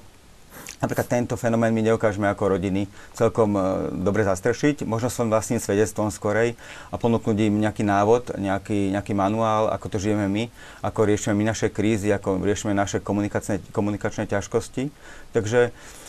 Napríklad 0.84 1.08
tento 1.08 1.40
fenomén 1.40 1.72
my 1.72 1.80
neukážeme 1.80 2.28
ako 2.28 2.60
rodiny 2.60 2.92
celkom 3.16 3.56
dobre 4.04 4.28
zastrešiť. 4.28 4.84
Možno 4.84 5.08
som 5.08 5.32
vlastným 5.32 5.64
svedectvom 5.64 6.12
skorej 6.12 6.60
a 6.92 7.00
ponúknuť 7.00 7.38
im 7.40 7.64
nejaký 7.64 7.88
návod, 7.88 8.36
nejaký, 8.36 8.92
nejaký 8.92 9.16
manuál, 9.16 9.72
ako 9.72 9.96
to 9.96 9.98
žijeme 10.04 10.28
my, 10.28 10.52
ako 10.84 11.08
riešime 11.08 11.40
my 11.40 11.56
naše 11.56 11.72
krízy, 11.72 12.12
ako 12.12 12.44
riešime 12.44 12.76
naše 12.76 13.00
komunikačné, 13.00 13.64
komunikačné 13.72 14.28
ťažkosti. 14.28 14.92
Takže 15.32 15.72
Uh, 15.72 16.03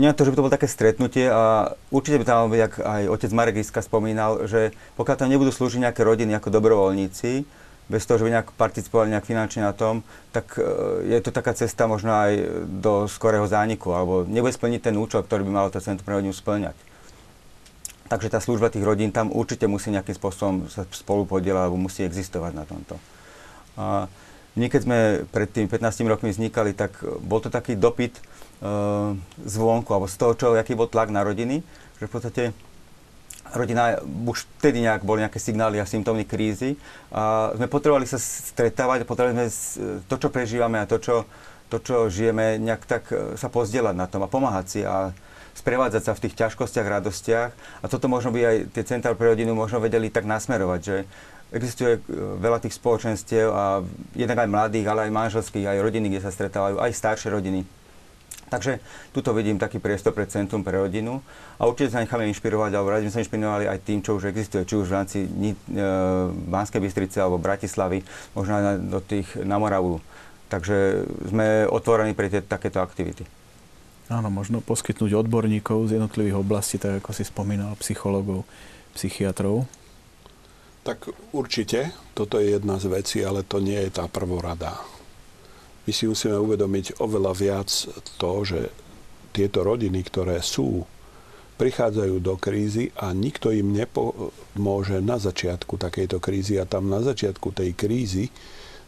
nie 0.00 0.08
to, 0.16 0.24
že 0.24 0.32
by 0.32 0.36
to 0.40 0.44
bolo 0.48 0.56
také 0.56 0.64
stretnutie 0.64 1.28
a 1.28 1.76
určite 1.92 2.16
by 2.16 2.24
tam 2.24 2.36
mal 2.44 2.48
byť, 2.48 2.62
ak 2.64 2.74
aj 2.80 3.02
otec 3.12 3.30
Marek 3.36 3.60
Iska 3.60 3.84
spomínal, 3.84 4.48
že 4.48 4.72
pokiaľ 4.96 5.16
tam 5.20 5.28
nebudú 5.28 5.52
slúžiť 5.52 5.84
nejaké 5.84 6.00
rodiny 6.00 6.32
ako 6.32 6.48
dobrovoľníci, 6.48 7.44
bez 7.84 8.08
toho, 8.08 8.16
že 8.16 8.24
by 8.24 8.40
nejak 8.40 8.48
participovali 8.56 9.12
nejak 9.12 9.28
finančne 9.28 9.60
na 9.60 9.76
tom, 9.76 10.00
tak 10.32 10.56
e, 10.56 10.64
je 11.12 11.20
to 11.20 11.28
taká 11.28 11.52
cesta 11.52 11.84
možno 11.84 12.16
aj 12.16 12.32
do 12.80 13.04
skorého 13.04 13.44
zániku, 13.44 13.92
alebo 13.92 14.24
nebude 14.24 14.56
splniť 14.56 14.88
ten 14.88 14.96
účel, 14.96 15.20
ktorý 15.20 15.44
by 15.44 15.52
malo 15.52 15.68
to 15.68 15.84
Centrum 15.84 16.08
pre 16.08 16.16
rodinu 16.16 16.32
splňať. 16.32 16.72
Takže 18.08 18.32
tá 18.32 18.40
služba 18.40 18.72
tých 18.72 18.88
rodín 18.88 19.12
tam 19.12 19.28
určite 19.28 19.68
musí 19.68 19.92
nejakým 19.92 20.16
spôsobom 20.16 20.72
sa 20.72 20.88
spolu 20.96 21.28
podielať, 21.28 21.68
alebo 21.68 21.76
musí 21.76 22.00
existovať 22.08 22.52
na 22.56 22.64
tomto. 22.64 22.96
A 23.76 24.08
my 24.56 24.66
keď 24.72 24.80
sme 24.80 24.98
pred 25.28 25.52
tými 25.52 25.68
15 25.68 26.08
rokmi 26.08 26.32
vznikali, 26.32 26.72
tak 26.72 26.96
bol 27.20 27.44
to 27.44 27.52
taký 27.52 27.76
dopyt 27.76 28.16
uh, 28.16 28.33
zvonku, 29.44 29.90
alebo 29.92 30.08
z 30.08 30.16
toho, 30.16 30.32
čo, 30.34 30.46
aký 30.54 30.78
bol 30.78 30.88
tlak 30.88 31.10
na 31.10 31.26
rodiny, 31.26 31.60
že 31.98 32.06
v 32.06 32.12
podstate 32.12 32.42
rodina, 33.52 34.00
už 34.02 34.48
vtedy 34.58 34.82
nejak 34.82 35.06
boli 35.06 35.22
nejaké 35.22 35.38
signály 35.38 35.78
a 35.78 35.86
symptómy 35.86 36.26
krízy. 36.26 36.80
A 37.14 37.54
sme 37.54 37.70
potrebovali 37.70 38.08
sa 38.08 38.18
stretávať, 38.18 39.06
potrebovali 39.06 39.36
sme 39.36 39.48
to, 40.08 40.16
čo 40.18 40.28
prežívame 40.32 40.82
a 40.82 40.88
to, 40.88 40.98
čo, 40.98 41.28
to, 41.70 41.78
čo 41.78 42.10
žijeme, 42.10 42.58
nejak 42.58 42.82
tak 42.88 43.04
e, 43.12 43.38
sa 43.38 43.52
pozdieľať 43.52 43.94
na 43.94 44.06
tom 44.10 44.26
a 44.26 44.32
pomáhať 44.32 44.66
si 44.66 44.80
a 44.82 45.14
sprevádzať 45.54 46.02
sa 46.02 46.12
v 46.18 46.22
tých 46.26 46.34
ťažkostiach, 46.34 46.86
radostiach. 46.98 47.50
A 47.84 47.86
toto 47.86 48.10
možno 48.10 48.34
by 48.34 48.40
aj 48.42 48.56
tie 48.74 48.84
centrá 48.84 49.14
pre 49.14 49.36
rodinu 49.36 49.54
možno 49.54 49.78
vedeli 49.78 50.10
tak 50.10 50.26
nasmerovať, 50.26 50.80
že 50.82 50.96
existuje 51.54 52.02
veľa 52.42 52.58
tých 52.58 52.74
spoločenstiev 52.74 53.46
a 53.54 53.86
jednak 54.18 54.42
aj 54.42 54.50
mladých, 54.50 54.86
ale 54.90 55.06
aj 55.06 55.14
manželských, 55.14 55.70
aj 55.70 55.84
rodiny, 55.86 56.10
kde 56.10 56.24
sa 56.26 56.34
stretávajú, 56.34 56.82
aj 56.82 56.90
staršie 56.90 57.30
rodiny 57.30 57.62
Takže 58.54 58.78
tuto 59.10 59.34
vidím 59.34 59.58
taký 59.58 59.82
priestor 59.82 60.14
pre 60.14 60.30
Centrum 60.30 60.62
pre 60.62 60.78
rodinu 60.78 61.18
a 61.58 61.66
určite 61.66 61.90
sa 61.90 61.98
necháme 61.98 62.30
inšpirovať, 62.30 62.70
alebo 62.70 62.94
radi 62.94 63.10
sme 63.10 63.18
sa 63.18 63.22
inšpirovali 63.26 63.66
aj 63.66 63.82
tým, 63.82 63.98
čo 63.98 64.14
už 64.14 64.30
existuje, 64.30 64.62
či 64.62 64.78
už 64.78 64.86
v 64.86 64.94
rámci 64.94 65.18
e, 65.26 65.54
Banskej 66.30 66.78
Bystrice 66.78 67.18
alebo 67.18 67.42
Bratislavy, 67.42 68.06
možno 68.38 68.54
aj 68.54 68.62
na, 68.62 68.72
do 68.78 69.02
tých 69.02 69.26
na 69.42 69.58
Moravu. 69.58 69.98
Takže 70.46 71.02
sme 71.26 71.66
otvorení 71.66 72.14
pre 72.14 72.30
tie, 72.30 72.46
takéto 72.46 72.78
aktivity. 72.78 73.26
Áno, 74.06 74.30
možno 74.30 74.62
poskytnúť 74.62 75.26
odborníkov 75.26 75.90
z 75.90 75.98
jednotlivých 75.98 76.38
oblastí, 76.38 76.78
tak 76.78 77.02
ako 77.02 77.10
si 77.10 77.26
spomínal, 77.26 77.74
psychologov, 77.82 78.46
psychiatrov. 78.94 79.66
Tak 80.86 81.10
určite, 81.34 81.90
toto 82.14 82.38
je 82.38 82.54
jedna 82.54 82.78
z 82.78 82.86
vecí, 82.86 83.18
ale 83.26 83.42
to 83.42 83.58
nie 83.58 83.82
je 83.82 83.98
tá 83.98 84.06
prvorada 84.06 84.93
my 85.84 85.92
si 85.92 86.04
musíme 86.08 86.36
uvedomiť 86.40 87.00
oveľa 87.00 87.32
viac 87.36 87.68
to, 88.16 88.32
že 88.44 88.60
tieto 89.34 89.66
rodiny, 89.66 90.00
ktoré 90.06 90.40
sú, 90.40 90.86
prichádzajú 91.54 92.18
do 92.18 92.34
krízy 92.34 92.90
a 92.98 93.14
nikto 93.14 93.54
im 93.54 93.78
nepomôže 93.78 94.98
na 94.98 95.22
začiatku 95.22 95.78
takejto 95.78 96.18
krízy. 96.18 96.58
A 96.58 96.66
tam 96.66 96.90
na 96.90 96.98
začiatku 96.98 97.54
tej 97.54 97.78
krízy 97.78 98.26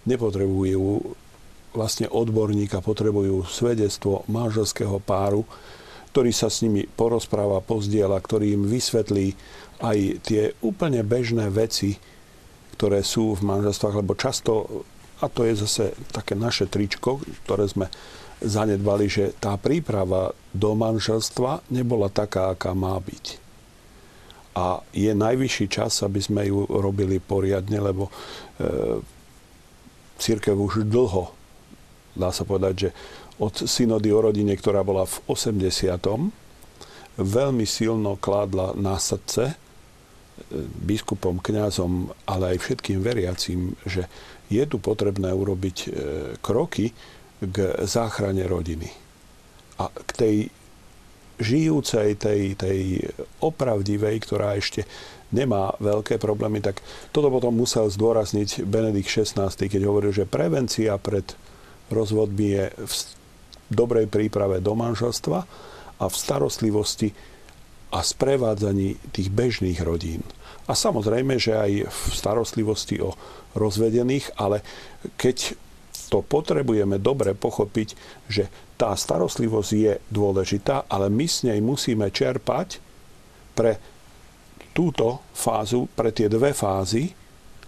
nepotrebujú 0.06 1.14
vlastne 1.76 2.10
odborníka, 2.10 2.82
potrebujú 2.82 3.46
svedectvo 3.46 4.26
manželského 4.26 4.98
páru, 4.98 5.46
ktorý 6.10 6.32
sa 6.32 6.48
s 6.48 6.64
nimi 6.64 6.88
porozpráva, 6.88 7.60
pozdiela, 7.60 8.16
ktorý 8.16 8.56
im 8.56 8.64
vysvetlí 8.64 9.36
aj 9.84 9.98
tie 10.24 10.42
úplne 10.64 11.04
bežné 11.04 11.52
veci, 11.52 12.00
ktoré 12.80 13.04
sú 13.04 13.36
v 13.36 13.44
manželstvách, 13.44 14.00
lebo 14.00 14.16
často 14.16 14.84
a 15.20 15.24
to 15.32 15.48
je 15.48 15.54
zase 15.56 15.84
také 16.12 16.36
naše 16.36 16.68
tričko, 16.68 17.24
ktoré 17.44 17.64
sme 17.64 17.88
zanedbali, 18.40 19.08
že 19.08 19.32
tá 19.40 19.56
príprava 19.56 20.36
do 20.52 20.76
manželstva 20.76 21.64
nebola 21.72 22.12
taká, 22.12 22.52
aká 22.52 22.76
má 22.76 22.92
byť. 23.00 23.40
A 24.56 24.80
je 24.92 25.12
najvyšší 25.12 25.66
čas, 25.68 26.00
aby 26.00 26.20
sme 26.20 26.48
ju 26.48 26.64
robili 26.68 27.20
poriadne, 27.20 27.76
lebo 27.76 28.08
e, 28.08 28.12
církev 30.16 30.56
už 30.56 30.88
dlho, 30.88 31.32
dá 32.16 32.32
sa 32.32 32.44
povedať, 32.48 32.88
že 32.88 32.90
od 33.36 33.52
synody 33.68 34.08
o 34.12 34.24
rodine, 34.24 34.56
ktorá 34.56 34.80
bola 34.80 35.04
v 35.04 35.16
80. 35.28 37.20
veľmi 37.20 37.66
silno 37.68 38.16
kládla 38.16 38.72
na 38.80 38.96
srdce 38.96 39.52
e, 39.52 39.54
biskupom, 40.88 41.36
kňazom, 41.36 42.12
ale 42.24 42.56
aj 42.56 42.58
všetkým 42.64 43.04
veriacím, 43.04 43.76
že 43.84 44.08
je 44.46 44.64
tu 44.66 44.78
potrebné 44.78 45.30
urobiť 45.34 45.76
e, 45.82 45.88
kroky 46.38 46.94
k 47.42 47.56
záchrane 47.84 48.46
rodiny. 48.46 48.88
A 49.76 49.92
k 49.92 50.10
tej 50.16 50.36
žijúcej, 51.36 52.16
tej, 52.16 52.56
tej 52.56 53.04
opravdivej, 53.44 54.16
ktorá 54.24 54.56
ešte 54.56 54.88
nemá 55.34 55.74
veľké 55.82 56.16
problémy, 56.16 56.64
tak 56.64 56.80
toto 57.12 57.28
potom 57.28 57.52
musel 57.52 57.92
zdôrazniť 57.92 58.64
Benedikt 58.64 59.10
XVI, 59.10 59.52
keď 59.52 59.82
hovoril, 59.84 60.16
že 60.16 60.24
prevencia 60.24 60.96
pred 60.96 61.28
rozvodmi 61.92 62.46
je 62.56 62.64
v 62.72 62.92
dobrej 63.68 64.06
príprave 64.08 64.62
do 64.62 64.72
manželstva 64.72 65.38
a 65.96 66.04
v 66.06 66.14
starostlivosti 66.14 67.10
a 67.92 68.02
sprevádzaní 68.02 69.12
tých 69.14 69.28
bežných 69.30 69.78
rodín. 69.82 70.22
A 70.66 70.74
samozrejme, 70.74 71.38
že 71.38 71.54
aj 71.54 71.72
v 71.86 72.00
starostlivosti 72.10 72.98
o 72.98 73.14
rozvedených, 73.56 74.36
ale 74.36 74.60
keď 75.16 75.56
to 76.06 76.22
potrebujeme 76.22 77.02
dobre 77.02 77.34
pochopiť, 77.34 77.88
že 78.30 78.46
tá 78.76 78.92
starostlivosť 78.94 79.70
je 79.72 79.92
dôležitá, 80.12 80.86
ale 80.86 81.10
my 81.10 81.26
s 81.26 81.42
nej 81.48 81.58
musíme 81.58 82.12
čerpať 82.12 82.78
pre 83.56 83.80
túto 84.76 85.24
fázu, 85.32 85.88
pre 85.88 86.12
tie 86.12 86.28
dve 86.28 86.52
fázy, 86.52 87.08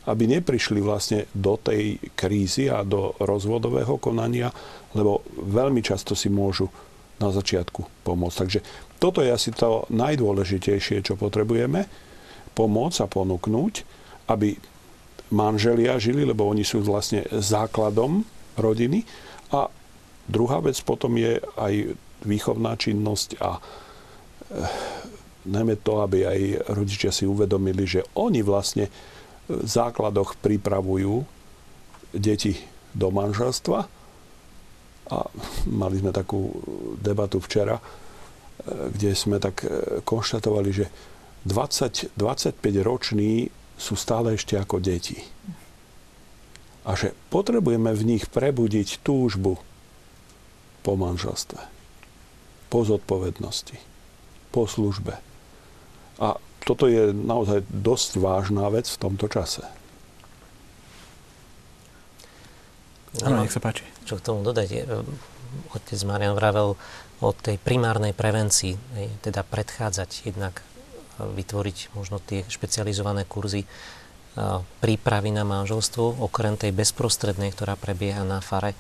aby 0.09 0.25
neprišli 0.29 0.81
vlastne 0.81 1.29
do 1.33 1.57
tej 1.57 2.01
krízy 2.17 2.69
a 2.69 2.85
do 2.85 3.17
rozvodového 3.21 3.97
konania, 4.01 4.53
lebo 4.93 5.25
veľmi 5.37 5.81
často 5.85 6.13
si 6.13 6.29
môžu 6.33 6.69
na 7.21 7.33
začiatku 7.33 8.05
pomôcť. 8.05 8.37
Takže 8.37 8.61
toto 9.01 9.21
je 9.21 9.33
asi 9.33 9.51
to 9.53 9.89
najdôležitejšie, 9.93 11.05
čo 11.05 11.19
potrebujeme 11.19 11.85
pomôcť 12.57 12.99
a 13.05 13.07
ponúknuť, 13.11 13.75
aby 14.33 14.57
manželia 15.31 16.01
žili, 16.01 16.25
lebo 16.25 16.49
oni 16.49 16.65
sú 16.65 16.81
vlastne 16.81 17.25
základom 17.29 18.25
rodiny. 18.57 19.05
A 19.53 19.69
druhá 20.29 20.61
vec 20.61 20.77
potom 20.85 21.17
je 21.17 21.41
aj 21.57 21.97
výchovná 22.25 22.75
činnosť 22.75 23.39
a 23.39 23.57
e, 23.57 23.61
najmä 25.47 25.79
to, 25.81 26.03
aby 26.03 26.27
aj 26.27 26.41
rodičia 26.75 27.11
si 27.15 27.25
uvedomili, 27.25 27.87
že 27.87 28.05
oni 28.19 28.43
vlastne 28.43 28.91
v 29.49 29.65
základoch 29.65 30.37
pripravujú 30.43 31.25
deti 32.13 32.59
do 32.93 33.09
manželstva. 33.09 33.79
A 35.09 35.19
mali 35.73 35.97
sme 35.97 36.13
takú 36.13 36.53
debatu 37.01 37.41
včera, 37.41 37.79
e, 37.79 37.83
kde 38.93 39.11
sme 39.17 39.41
tak 39.41 39.65
e, 39.65 39.69
konštatovali, 40.05 40.71
že 40.75 40.87
20, 41.47 42.19
25 42.19 42.61
roční 42.85 43.49
sú 43.79 43.95
stále 43.95 44.35
ešte 44.35 44.59
ako 44.59 44.83
deti. 44.83 45.23
A 46.83 46.99
že 46.99 47.15
potrebujeme 47.31 47.95
v 47.95 48.17
nich 48.17 48.27
prebudiť 48.27 49.01
túžbu 49.07 49.57
po 50.83 50.93
manželstve, 50.99 51.63
po 52.69 52.81
zodpovednosti, 52.83 53.79
po 54.51 54.67
službe. 54.67 55.17
A 56.19 56.37
toto 56.67 56.91
je 56.91 57.15
naozaj 57.15 57.65
dosť 57.71 58.19
vážna 58.19 58.67
vec 58.69 58.91
v 58.91 59.01
tomto 59.01 59.31
čase. 59.31 59.63
Áno, 63.25 63.41
nech 63.41 63.55
sa 63.55 63.63
páči. 63.63 63.87
Čo 64.05 64.21
k 64.21 64.25
tomu 64.25 64.45
dodať? 64.45 64.85
Otec 65.73 66.01
Marian 66.05 66.37
vravel 66.37 66.77
o 67.19 67.29
tej 67.33 67.57
primárnej 67.57 68.13
prevencii, 68.13 68.77
teda 69.25 69.43
predchádzať 69.43 70.29
jednak 70.29 70.61
vytvoriť 71.19 71.93
možno 71.99 72.23
tie 72.23 72.47
špecializované 72.47 73.27
kurzy 73.27 73.67
prípravy 74.79 75.35
na 75.35 75.43
manželstvo, 75.43 76.23
okrem 76.23 76.55
tej 76.55 76.71
bezprostrednej, 76.71 77.51
ktorá 77.51 77.75
prebieha 77.75 78.23
na 78.23 78.39
fare, 78.39 78.79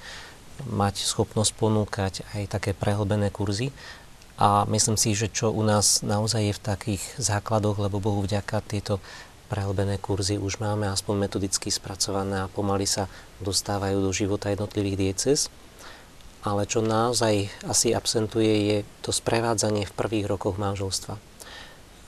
mať 0.66 1.02
schopnosť 1.02 1.52
ponúkať 1.54 2.14
aj 2.34 2.50
také 2.50 2.70
prehlbené 2.74 3.30
kurzy. 3.30 3.74
A 4.38 4.62
myslím 4.70 4.94
si, 4.94 5.18
že 5.18 5.26
čo 5.26 5.50
u 5.50 5.66
nás 5.66 6.06
naozaj 6.06 6.42
je 6.46 6.54
v 6.54 6.62
takých 6.62 7.02
základoch, 7.18 7.74
lebo 7.82 7.98
Bohu 7.98 8.22
vďaka 8.22 8.62
tieto 8.62 9.02
prehlbené 9.50 9.98
kurzy 9.98 10.38
už 10.38 10.62
máme 10.62 10.86
aspoň 10.86 11.26
metodicky 11.26 11.74
spracované 11.74 12.46
a 12.46 12.52
pomaly 12.52 12.86
sa 12.86 13.10
dostávajú 13.42 13.98
do 13.98 14.14
života 14.14 14.54
jednotlivých 14.54 14.96
dieces. 14.98 15.50
Ale 16.46 16.70
čo 16.70 16.86
naozaj 16.86 17.50
asi 17.66 17.90
absentuje 17.90 18.52
je 18.70 18.78
to 19.02 19.10
sprevádzanie 19.10 19.90
v 19.90 19.96
prvých 19.98 20.30
rokoch 20.30 20.54
manželstva. 20.54 21.27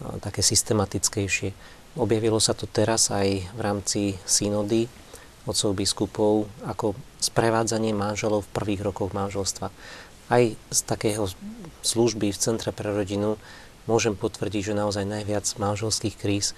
Také 0.01 0.41
systematickejšie. 0.41 1.53
Objavilo 2.01 2.41
sa 2.41 2.57
to 2.57 2.65
teraz 2.65 3.13
aj 3.13 3.51
v 3.53 3.61
rámci 3.61 4.01
synody 4.25 4.87
otcov 5.49 5.73
biskupov 5.73 6.47
ako 6.65 6.95
sprevádzanie 7.19 7.97
manželov 7.97 8.47
v 8.47 8.53
prvých 8.55 8.85
rokoch 8.85 9.11
manželstva. 9.13 9.69
Aj 10.31 10.43
z 10.55 10.81
takého 10.87 11.27
služby 11.83 12.31
v 12.31 12.39
Centre 12.39 12.71
pre 12.71 12.93
rodinu 12.93 13.41
môžem 13.91 14.15
potvrdiť, 14.15 14.73
že 14.73 14.79
naozaj 14.79 15.05
najviac 15.09 15.45
manželských 15.59 16.15
kríz 16.17 16.55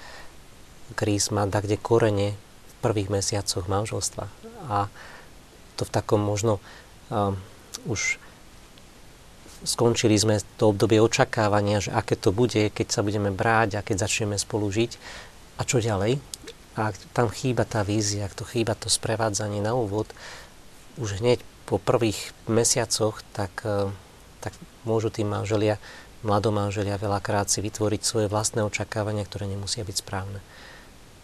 kríz 0.92 1.32
má 1.32 1.48
kde 1.48 1.80
korene 1.80 2.36
v 2.36 2.72
prvých 2.84 3.08
mesiacoch 3.08 3.66
manželstva. 3.66 4.28
A 4.68 4.92
to 5.80 5.88
v 5.88 5.94
takom 5.94 6.20
možno 6.20 6.60
um, 7.08 7.34
už 7.88 8.20
skončili 9.62 10.18
sme 10.18 10.42
to 10.58 10.74
obdobie 10.74 10.98
očakávania, 10.98 11.82
že 11.82 11.90
aké 11.94 12.18
to 12.18 12.34
bude, 12.34 12.70
keď 12.74 12.86
sa 12.90 13.00
budeme 13.06 13.30
brať 13.30 13.78
a 13.78 13.84
keď 13.84 14.06
začneme 14.06 14.36
spolu 14.38 14.68
žiť. 14.68 14.98
A 15.58 15.62
čo 15.62 15.78
ďalej? 15.78 16.18
A 16.74 16.90
ak 16.90 16.96
tam 17.12 17.28
chýba 17.28 17.68
tá 17.68 17.84
vízia, 17.84 18.26
ak 18.26 18.34
to 18.34 18.44
chýba 18.48 18.72
to 18.72 18.88
sprevádzanie 18.88 19.60
na 19.60 19.76
úvod, 19.76 20.08
už 20.96 21.20
hneď 21.20 21.44
po 21.68 21.76
prvých 21.76 22.32
mesiacoch, 22.48 23.20
tak, 23.36 23.52
e, 23.64 23.92
tak 24.40 24.52
môžu 24.88 25.12
tí 25.12 25.22
manželia, 25.22 25.76
mladomanželia 26.24 26.96
veľakrát 26.98 27.52
si 27.52 27.60
vytvoriť 27.60 28.02
svoje 28.02 28.26
vlastné 28.26 28.64
očakávania, 28.64 29.26
ktoré 29.28 29.46
nemusia 29.46 29.84
byť 29.84 29.96
správne. 30.00 30.40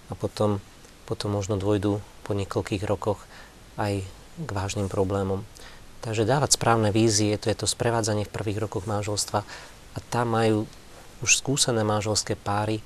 A 0.09 0.17
potom, 0.17 0.61
potom 1.09 1.33
možno 1.33 1.57
dôjdu 1.57 2.01
po 2.25 2.33
niekoľkých 2.37 2.85
rokoch 2.85 3.25
aj 3.81 4.05
k 4.39 4.51
vážnym 4.53 4.87
problémom. 4.87 5.43
Takže 5.99 6.23
dávať 6.23 6.55
správne 6.55 6.95
vízie, 6.95 7.35
to 7.37 7.51
je 7.51 7.59
to 7.59 7.67
sprevádzanie 7.67 8.23
v 8.25 8.35
prvých 8.35 8.63
rokoch 8.63 8.87
manželstva 8.87 9.43
a 9.95 9.99
tam 10.09 10.39
majú 10.39 10.65
už 11.19 11.43
skúsené 11.43 11.83
manželské 11.83 12.39
páry 12.39 12.79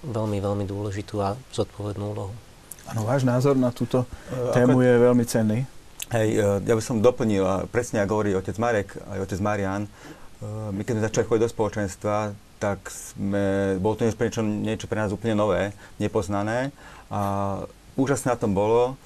veľmi, 0.00 0.40
veľmi 0.40 0.64
dôležitú 0.64 1.20
a 1.20 1.36
zodpovednú 1.52 2.04
úlohu. 2.16 2.34
Áno, 2.88 3.04
váš 3.04 3.28
názor 3.28 3.52
na 3.52 3.68
túto 3.68 4.08
uh, 4.08 4.56
tému 4.56 4.80
ako... 4.80 4.86
je 4.88 4.94
veľmi 4.96 5.24
cenný. 5.28 5.58
Hej, 6.08 6.28
uh, 6.40 6.56
ja 6.64 6.72
by 6.72 6.80
som 6.80 7.04
doplnil, 7.04 7.44
a 7.44 7.68
presne 7.68 8.00
ako 8.00 8.12
hovorí 8.16 8.32
otec 8.32 8.56
Marek 8.56 8.96
aj 8.96 9.28
otec 9.28 9.38
Marian, 9.44 9.84
uh, 9.84 10.72
my 10.72 10.80
keď 10.88 10.92
sme 10.96 11.04
začali 11.04 11.24
chodiť 11.28 11.42
do 11.44 11.52
spoločenstva, 11.52 12.16
tak 12.56 12.88
sme, 12.88 13.76
bolo 13.76 13.94
to 13.94 14.08
niečo, 14.08 14.40
niečo 14.42 14.88
pre 14.88 14.98
nás 14.98 15.12
úplne 15.12 15.36
nové, 15.36 15.76
nepoznané. 16.00 16.72
A 17.12 17.62
úžasné 17.94 18.34
na 18.34 18.40
tom 18.40 18.56
bolo, 18.56 18.96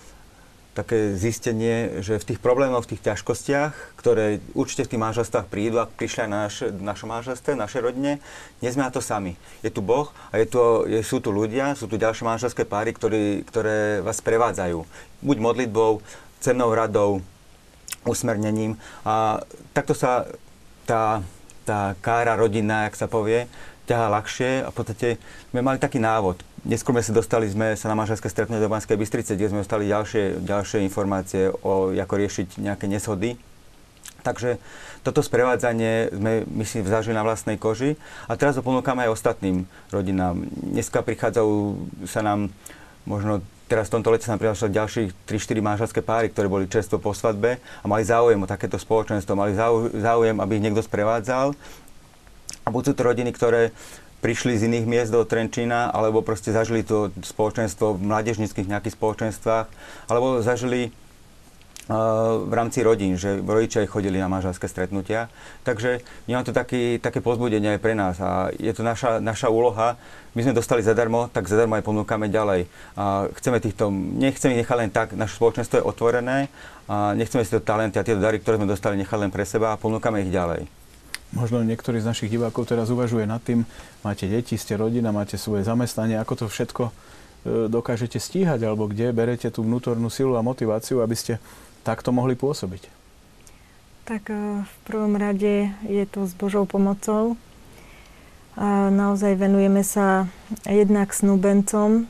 také 0.73 1.13
zistenie, 1.13 2.01
že 2.01 2.17
v 2.17 2.33
tých 2.33 2.41
problémoch, 2.41 2.89
v 2.89 2.97
tých 2.97 3.05
ťažkostiach, 3.13 4.01
ktoré 4.01 4.41
určite 4.57 4.89
v 4.89 4.91
tých 4.97 5.05
manželstvách 5.05 5.47
prídu, 5.53 5.77
ak 5.85 5.93
prišli 5.93 6.25
aj 6.25 6.31
na 6.33 6.41
naše, 6.49 6.67
našom 6.73 7.13
manželstve, 7.13 7.53
našej 7.53 7.85
rodine, 7.85 8.25
nie 8.65 8.73
sme 8.73 8.89
na 8.89 8.93
to 8.93 9.05
sami. 9.05 9.37
Je 9.61 9.69
tu 9.69 9.85
Boh 9.85 10.09
a 10.33 10.41
je 10.41 10.49
tu, 10.49 10.61
je, 10.89 11.05
sú 11.05 11.21
tu 11.21 11.29
ľudia, 11.29 11.77
sú 11.77 11.93
tu 11.93 12.01
ďalšie 12.01 12.25
manželské 12.25 12.65
páry, 12.65 12.97
ktorí, 12.97 13.45
ktoré 13.45 14.01
vás 14.01 14.25
prevádzajú. 14.25 14.89
Buď 15.21 15.37
modlitbou, 15.45 16.01
cennou 16.41 16.73
radou, 16.73 17.21
usmernením. 18.09 18.81
A 19.05 19.45
takto 19.77 19.93
sa 19.93 20.25
tá, 20.89 21.21
tá 21.69 21.95
kára 22.01 22.33
rodina, 22.35 22.89
jak 22.89 22.97
sa 22.97 23.07
povie, 23.07 23.45
ťahá 23.87 24.07
ľahšie 24.13 24.63
a 24.65 24.69
v 24.71 24.77
podstate 24.77 25.09
sme 25.51 25.61
mali 25.61 25.79
taký 25.83 25.99
návod. 25.99 26.43
Neskôr 26.63 26.95
sme 26.95 27.03
sa 27.03 27.13
dostali 27.13 27.51
sme 27.51 27.75
sa 27.75 27.91
na 27.91 27.99
manželské 27.99 28.31
stretnutie 28.31 28.63
do 28.63 28.71
Banskej 28.71 28.95
Bystrice, 28.95 29.35
kde 29.35 29.51
sme 29.51 29.67
dostali 29.67 29.91
ďalšie, 29.91 30.47
ďalšie 30.47 30.87
informácie 30.87 31.51
o 31.51 31.91
ako 31.91 32.15
riešiť 32.15 32.63
nejaké 32.63 32.87
neshody. 32.87 33.35
Takže 34.23 34.63
toto 35.03 35.19
sprevádzanie 35.19 36.15
sme, 36.15 36.47
myslím, 36.63 36.87
zažili 36.87 37.19
na 37.19 37.27
vlastnej 37.27 37.59
koži 37.59 37.99
a 38.31 38.39
teraz 38.39 38.55
ho 38.55 38.63
ponúkame 38.63 39.03
aj 39.03 39.19
ostatným 39.19 39.67
rodinám. 39.91 40.47
Dneska 40.63 41.03
prichádzajú 41.03 41.55
sa 42.07 42.23
nám 42.23 42.55
možno 43.03 43.43
teraz 43.67 43.89
v 43.89 43.99
tomto 43.99 44.13
lete 44.15 44.29
sa 44.29 44.39
prišli 44.39 44.69
ďalších 44.69 45.09
3-4 45.27 45.65
manželské 45.65 46.01
páry, 46.05 46.29
ktoré 46.31 46.47
boli 46.47 46.69
čerstvo 46.69 47.01
po 47.01 47.17
svadbe 47.17 47.59
a 47.59 47.85
mali 47.89 48.05
záujem 48.05 48.37
o 48.39 48.47
takéto 48.47 48.77
spoločenstvo, 48.77 49.35
mali 49.35 49.57
záujem, 49.97 50.37
aby 50.39 50.53
ich 50.61 50.65
niekto 50.69 50.85
sprevádzal. 50.85 51.57
A 52.63 52.69
budú 52.71 52.95
to 52.95 53.03
rodiny, 53.03 53.35
ktoré 53.35 53.75
prišli 54.23 54.55
z 54.55 54.71
iných 54.71 54.87
miest 54.87 55.11
do 55.11 55.27
Trenčína, 55.27 55.91
alebo 55.91 56.23
proste 56.23 56.55
zažili 56.55 56.87
to 56.87 57.11
spoločenstvo 57.27 57.99
v 57.99 58.07
mládežnických 58.07 58.71
nejakých 58.71 58.95
spoločenstvách, 58.95 59.67
alebo 60.07 60.39
zažili 60.39 60.95
uh, 61.91 62.39
v 62.47 62.53
rámci 62.55 62.87
rodín, 62.87 63.19
že 63.19 63.43
rodičia 63.43 63.83
chodili 63.91 64.23
na 64.23 64.31
manželské 64.31 64.71
stretnutia. 64.71 65.27
Takže 65.67 66.07
nemám 66.31 66.47
to 66.47 66.55
taký, 66.55 67.03
také 67.03 67.19
pozbudenie 67.19 67.75
aj 67.75 67.83
pre 67.83 67.99
nás 67.99 68.23
a 68.23 68.55
je 68.55 68.71
to 68.71 68.87
naša, 68.87 69.19
naša 69.19 69.51
úloha. 69.51 69.99
My 70.39 70.47
sme 70.47 70.55
dostali 70.55 70.87
zadarmo, 70.87 71.27
tak 71.27 71.51
zadarmo 71.51 71.75
aj 71.75 71.83
ponúkame 71.83 72.31
ďalej. 72.31 72.71
A 72.95 73.27
chceme 73.43 73.59
týchto, 73.59 73.91
nechceme 73.91 74.55
ich 74.55 74.63
nechať 74.63 74.79
len 74.79 74.95
tak, 74.95 75.19
naše 75.19 75.35
spoločenstvo 75.35 75.83
je 75.83 75.85
otvorené 75.85 76.47
a 76.87 77.11
nechceme 77.19 77.43
si 77.43 77.51
to 77.51 77.59
talenty 77.59 77.99
a 77.99 78.07
tie 78.07 78.15
dary, 78.15 78.39
ktoré 78.39 78.63
sme 78.63 78.71
dostali, 78.71 78.95
nechať 79.03 79.19
len 79.19 79.35
pre 79.35 79.43
seba 79.43 79.75
a 79.75 79.81
ponúkame 79.83 80.23
ich 80.23 80.31
ďalej. 80.31 80.82
Možno 81.33 81.65
niektorí 81.65 81.97
z 81.97 82.09
našich 82.13 82.29
divákov 82.29 82.69
teraz 82.69 82.93
uvažuje 82.93 83.25
nad 83.25 83.41
tým, 83.41 83.65
máte 84.05 84.29
deti, 84.29 84.61
ste 84.61 84.77
rodina, 84.77 85.17
máte 85.17 85.41
svoje 85.41 85.65
zamestnanie, 85.65 86.21
ako 86.21 86.45
to 86.45 86.47
všetko 86.53 86.83
e, 86.89 86.93
dokážete 87.73 88.21
stíhať, 88.21 88.61
alebo 88.69 88.85
kde 88.85 89.17
berete 89.17 89.49
tú 89.49 89.65
vnútornú 89.65 90.13
silu 90.13 90.37
a 90.37 90.45
motiváciu, 90.45 91.01
aby 91.01 91.17
ste 91.17 91.41
takto 91.89 92.13
mohli 92.13 92.37
pôsobiť? 92.37 92.85
Tak 94.05 94.29
e, 94.29 94.61
v 94.61 94.75
prvom 94.85 95.17
rade 95.17 95.73
je 95.89 96.05
to 96.05 96.29
s 96.29 96.37
Božou 96.37 96.69
pomocou. 96.69 97.41
A 98.53 98.93
naozaj 98.93 99.41
venujeme 99.41 99.81
sa 99.81 100.29
jednak 100.69 101.17
snúbencom, 101.17 102.05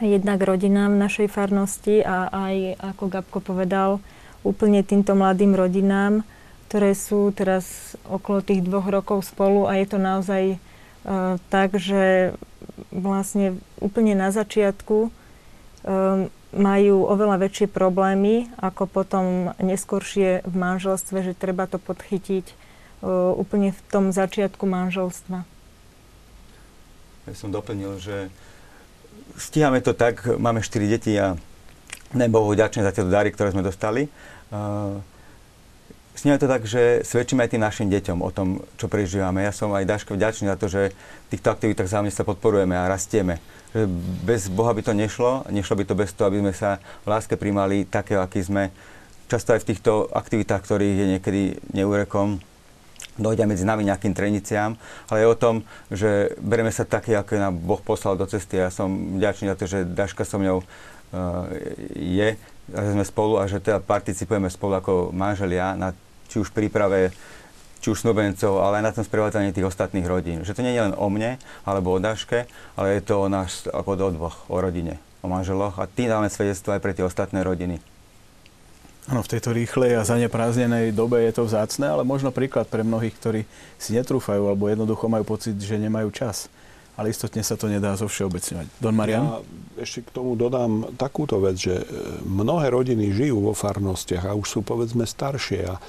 jednak 0.00 0.40
rodinám 0.40 0.96
našej 0.96 1.28
farnosti 1.28 2.00
a 2.00 2.32
aj, 2.32 2.80
ako 2.80 3.04
Gabko 3.12 3.38
povedal, 3.44 4.00
úplne 4.40 4.80
týmto 4.80 5.12
mladým 5.12 5.52
rodinám, 5.52 6.24
ktoré 6.70 6.94
sú 6.94 7.34
teraz 7.34 7.98
okolo 8.06 8.46
tých 8.46 8.62
dvoch 8.62 8.86
rokov 8.86 9.26
spolu 9.26 9.66
a 9.66 9.74
je 9.82 9.90
to 9.90 9.98
naozaj 9.98 10.54
uh, 10.54 11.34
tak, 11.50 11.74
že 11.74 12.30
vlastne 12.94 13.58
úplne 13.82 14.14
na 14.14 14.30
začiatku 14.30 15.10
um, 15.10 16.30
majú 16.54 17.10
oveľa 17.10 17.42
väčšie 17.42 17.66
problémy 17.66 18.54
ako 18.62 18.86
potom 18.86 19.50
neskôršie 19.58 20.46
v 20.46 20.54
manželstve, 20.54 21.26
že 21.26 21.34
treba 21.34 21.66
to 21.66 21.82
podchytiť 21.82 22.46
uh, 22.46 23.34
úplne 23.34 23.74
v 23.74 23.80
tom 23.90 24.14
začiatku 24.14 24.62
manželstva. 24.62 25.42
Ja 27.26 27.34
som 27.34 27.50
doplnil, 27.50 27.98
že 27.98 28.30
stíhame 29.34 29.82
to 29.82 29.90
tak, 29.90 30.22
máme 30.22 30.62
4 30.62 30.86
deti 30.86 31.18
a 31.18 31.34
nebohu 32.14 32.54
ďačne 32.54 32.86
za 32.86 32.94
tie 32.94 33.02
dary, 33.02 33.34
ktoré 33.34 33.50
sme 33.50 33.66
dostali. 33.66 34.06
Uh, 34.54 35.02
Sníva 36.10 36.36
to 36.36 36.50
tak, 36.50 36.66
že 36.66 37.06
svedčíme 37.06 37.46
aj 37.46 37.54
tým 37.54 37.62
našim 37.62 37.88
deťom 37.88 38.18
o 38.20 38.30
tom, 38.34 38.60
čo 38.76 38.90
prežívame. 38.90 39.46
Ja 39.46 39.54
som 39.54 39.72
aj 39.72 39.88
Daško 39.88 40.18
vďačný 40.18 40.50
za 40.50 40.58
to, 40.58 40.66
že 40.66 40.90
v 40.92 41.28
týchto 41.32 41.48
aktivitách 41.54 41.88
zájomne 41.88 42.12
sa 42.12 42.26
podporujeme 42.26 42.74
a 42.76 42.90
rastieme. 42.90 43.38
Že 43.72 43.86
bez 44.26 44.50
Boha 44.50 44.74
by 44.74 44.82
to 44.84 44.92
nešlo, 44.92 45.46
nešlo 45.48 45.78
by 45.78 45.84
to 45.86 45.94
bez 45.94 46.10
toho, 46.12 46.28
aby 46.28 46.42
sme 46.42 46.52
sa 46.52 46.82
v 47.06 47.14
láske 47.14 47.38
príjmali 47.38 47.86
také, 47.86 48.18
aký 48.18 48.42
sme. 48.42 48.74
Často 49.30 49.54
aj 49.54 49.62
v 49.62 49.68
týchto 49.70 50.10
aktivitách, 50.10 50.66
ktorých 50.66 50.96
je 50.98 51.06
niekedy 51.14 51.42
neúrekom, 51.78 52.42
dojde 53.14 53.46
medzi 53.46 53.62
nami 53.62 53.86
nejakým 53.86 54.10
treniciám, 54.10 54.74
ale 55.06 55.22
je 55.22 55.26
o 55.30 55.38
tom, 55.38 55.62
že 55.92 56.34
bereme 56.42 56.72
sa 56.74 56.88
také, 56.88 57.14
ako 57.14 57.38
nám 57.38 57.54
Boh 57.54 57.78
poslal 57.78 58.18
do 58.18 58.26
cesty. 58.26 58.58
Ja 58.58 58.72
som 58.72 59.16
vďačný 59.20 59.54
za 59.54 59.56
to, 59.56 59.64
že 59.70 59.78
Daška 59.86 60.24
so 60.24 60.40
mňou 60.40 60.58
uh, 60.60 60.66
je, 61.94 62.34
že 62.70 62.90
sme 62.94 63.04
spolu 63.04 63.42
a 63.42 63.44
že 63.50 63.58
teda 63.58 63.82
participujeme 63.82 64.46
spolu 64.48 64.78
ako 64.78 64.92
manželia 65.10 65.74
na 65.74 65.92
či 66.30 66.38
už 66.38 66.54
príprave 66.54 67.10
či 67.80 67.88
už 67.88 68.04
snúbencov, 68.04 68.60
ale 68.60 68.78
aj 68.80 68.84
na 68.84 68.92
tom 68.92 69.04
sprevádzaní 69.08 69.56
tých 69.56 69.64
ostatných 69.64 70.04
rodín. 70.04 70.44
Že 70.44 70.60
to 70.60 70.64
nie 70.64 70.76
je 70.76 70.84
len 70.84 70.94
o 70.94 71.08
mne, 71.08 71.40
alebo 71.64 71.96
o 71.96 71.98
Daške, 71.98 72.44
ale 72.76 73.00
je 73.00 73.02
to 73.08 73.24
o 73.24 73.32
nás, 73.32 73.64
ako 73.72 73.96
o 73.96 74.12
dvoch, 74.12 74.36
o 74.52 74.60
rodine, 74.60 75.00
o 75.24 75.32
manželoch 75.32 75.80
a 75.80 75.88
tým 75.88 76.12
dáme 76.12 76.28
svedectvo 76.28 76.76
aj 76.76 76.80
pre 76.84 76.92
tie 76.92 77.08
ostatné 77.08 77.40
rodiny. 77.40 77.80
Áno, 79.08 79.24
v 79.24 79.32
tejto 79.32 79.56
rýchlej 79.56 79.96
a 79.96 80.04
zanepráznenej 80.04 80.92
dobe 80.92 81.24
je 81.24 81.32
to 81.32 81.48
vzácne, 81.48 81.88
ale 81.88 82.04
možno 82.04 82.28
príklad 82.30 82.68
pre 82.68 82.84
mnohých, 82.84 83.16
ktorí 83.16 83.40
si 83.80 83.96
netrúfajú 83.96 84.44
alebo 84.44 84.68
jednoducho 84.68 85.08
majú 85.08 85.24
pocit, 85.24 85.56
že 85.56 85.80
nemajú 85.80 86.12
čas. 86.12 86.52
Ale 87.00 87.16
istotne 87.16 87.40
sa 87.40 87.56
to 87.56 87.64
nedá 87.64 87.96
zo 87.96 88.04
všeobecňovať. 88.04 88.66
Don 88.76 88.92
Marian? 88.92 89.24
Ja 89.24 89.40
ešte 89.80 90.04
k 90.04 90.12
tomu 90.12 90.36
dodám 90.36 90.92
takúto 91.00 91.40
vec, 91.40 91.56
že 91.56 91.80
mnohé 92.28 92.68
rodiny 92.68 93.16
žijú 93.16 93.48
vo 93.48 93.56
farnostiach 93.56 94.28
a 94.28 94.36
už 94.36 94.44
sú 94.44 94.60
povedzme 94.60 95.08
staršie 95.08 95.64
a 95.64 95.80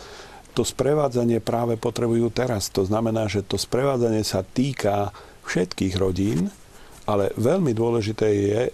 to 0.56 0.63
sprevádzanie 0.63 1.43
práve 1.43 1.76
potrebujú 1.76 2.32
teraz. 2.32 2.71
To 2.71 2.88
znamená, 2.88 3.28
že 3.28 3.43
to 3.43 3.60
sprevádzanie 3.60 4.24
sa 4.24 4.47
týka 4.47 5.12
všetkých 5.43 6.00
rodín 6.00 6.47
Ale 7.10 7.34
veľmi 7.36 7.74
dôležité 7.74 8.28
je 8.30 8.60
e, 8.67 8.71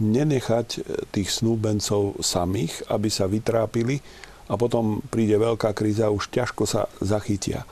nenechať 0.00 0.68
e, 0.76 0.80
tých 1.10 1.28
snúbencov 1.28 2.22
samých, 2.22 2.86
aby 2.88 3.08
sa 3.10 3.26
vytrápili 3.26 3.98
a 4.46 4.54
potom 4.54 5.02
príde 5.10 5.34
veľká 5.34 5.74
kríza 5.74 6.06
už 6.08 6.30
ťažko 6.30 6.62
sa 6.64 6.86
zachytia. 7.02 7.66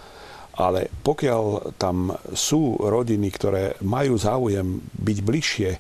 Ale 0.55 0.87
pokiaľ 1.03 1.75
tam 1.79 2.15
sú 2.31 2.79
rodiny, 2.79 3.29
ktoré 3.35 3.75
majú 3.83 4.15
záujem 4.15 4.79
byť 5.03 5.19
bližšie, 5.19 5.71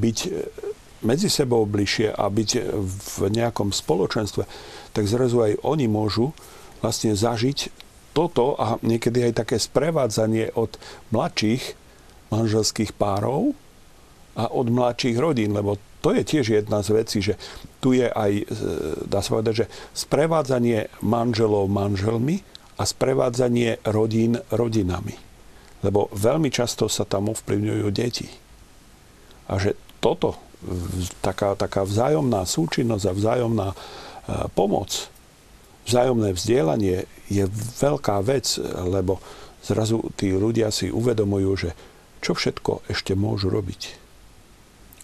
byť 0.00 0.18
medzi 1.04 1.28
sebou 1.28 1.64
bližšie 1.64 2.12
a 2.12 2.24
byť 2.28 2.50
v 2.76 3.16
nejakom 3.32 3.72
spoločenstve, 3.72 4.44
tak 4.92 5.04
zrazu 5.08 5.40
aj 5.44 5.52
oni 5.64 5.88
môžu 5.88 6.36
vlastne 6.80 7.16
zažiť 7.16 7.72
toto 8.16 8.56
a 8.56 8.80
niekedy 8.80 9.28
aj 9.28 9.44
také 9.44 9.56
sprevádzanie 9.60 10.56
od 10.56 10.80
mladších 11.12 11.76
manželských 12.32 12.96
párov 12.96 13.52
a 14.36 14.48
od 14.48 14.72
mladších 14.72 15.16
rodín, 15.20 15.52
lebo 15.52 15.76
to 16.00 16.12
je 16.16 16.22
tiež 16.24 16.64
jedna 16.64 16.80
z 16.80 16.88
vecí, 16.96 17.18
že 17.20 17.36
tu 17.80 17.92
je 17.92 18.08
aj, 18.08 18.32
e, 18.32 18.44
dá 19.04 19.20
sa 19.20 19.36
povedať, 19.36 19.64
že 19.64 19.70
sprevádzanie 19.96 21.02
manželov 21.04 21.68
manželmi 21.68 22.40
a 22.76 22.82
sprevádzanie 22.84 23.84
rodín 23.88 24.36
rodinami. 24.52 25.16
Lebo 25.84 26.08
veľmi 26.12 26.48
často 26.52 26.88
sa 26.88 27.04
tam 27.08 27.32
ovplyvňujú 27.32 27.86
deti. 27.92 28.28
A 29.46 29.60
že 29.60 29.76
toto, 30.00 30.36
taká, 31.20 31.56
taká 31.56 31.84
vzájomná 31.84 32.44
súčinnosť 32.44 33.04
a 33.06 33.16
vzájomná 33.16 33.68
e, 33.72 33.76
pomoc, 34.52 35.08
vzájomné 35.86 36.34
vzdielanie 36.34 37.06
je 37.30 37.44
veľká 37.78 38.18
vec, 38.26 38.58
lebo 38.82 39.22
zrazu 39.62 40.02
tí 40.18 40.34
ľudia 40.34 40.74
si 40.74 40.90
uvedomujú, 40.90 41.50
že 41.54 41.70
čo 42.22 42.34
všetko 42.34 42.90
ešte 42.90 43.14
môžu 43.14 43.50
robiť. 43.50 44.06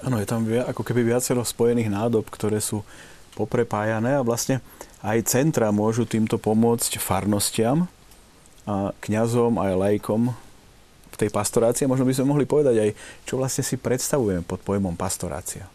Áno, 0.03 0.19
je 0.19 0.27
tam 0.27 0.43
ako 0.47 0.83
keby 0.83 1.07
viacero 1.07 1.47
spojených 1.47 1.87
nádob, 1.87 2.27
ktoré 2.27 2.59
sú 2.59 2.83
poprepájané 3.39 4.19
a 4.19 4.27
vlastne 4.27 4.59
aj 5.03 5.19
centra 5.27 5.75
môžu 5.75 6.07
týmto 6.07 6.39
pomôcť 6.39 7.03
farnostiam 7.03 7.91
a 8.63 8.95
kňazom 9.03 9.59
aj 9.59 9.73
lajkom 9.75 10.31
v 11.13 11.17
tej 11.19 11.31
pastorácii. 11.35 11.91
Možno 11.91 12.07
by 12.07 12.15
sme 12.15 12.31
mohli 12.31 12.47
povedať 12.47 12.77
aj, 12.79 12.91
čo 13.27 13.37
vlastne 13.37 13.67
si 13.67 13.75
predstavujeme 13.75 14.47
pod 14.47 14.63
pojmom 14.63 14.95
pastorácia. 14.95 15.67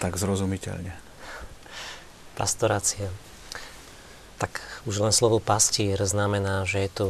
Tak 0.00 0.16
zrozumiteľne. 0.16 0.96
Pastorácia. 2.34 3.12
Tak 4.40 4.58
už 4.88 4.98
len 5.04 5.14
slovo 5.14 5.38
pastier 5.38 6.00
znamená, 6.02 6.66
že 6.66 6.82
je 6.82 6.90
to 6.90 7.06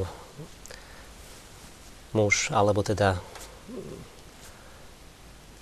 muž, 2.13 2.53
alebo 2.53 2.85
teda 2.85 3.17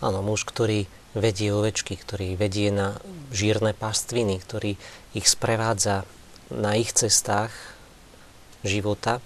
áno, 0.02 0.24
muž, 0.24 0.42
ktorý 0.42 0.90
vedie 1.14 1.50
ovečky, 1.50 1.98
ktorý 1.98 2.38
vedie 2.38 2.70
na 2.70 2.98
žírne 3.34 3.74
pastviny, 3.74 4.38
ktorý 4.38 4.78
ich 5.14 5.26
sprevádza 5.26 6.06
na 6.50 6.78
ich 6.78 6.94
cestách 6.94 7.50
života 8.62 9.18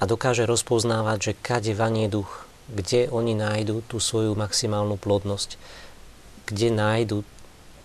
a 0.00 0.02
dokáže 0.04 0.44
rozpoznávať, 0.44 1.18
že 1.20 1.38
kade 1.40 1.72
vanie 1.72 2.12
duch, 2.12 2.44
kde 2.68 3.08
oni 3.08 3.36
nájdu 3.36 3.84
tú 3.84 4.00
svoju 4.00 4.36
maximálnu 4.36 4.96
plodnosť, 5.00 5.56
kde 6.48 6.68
nájdu 6.72 7.24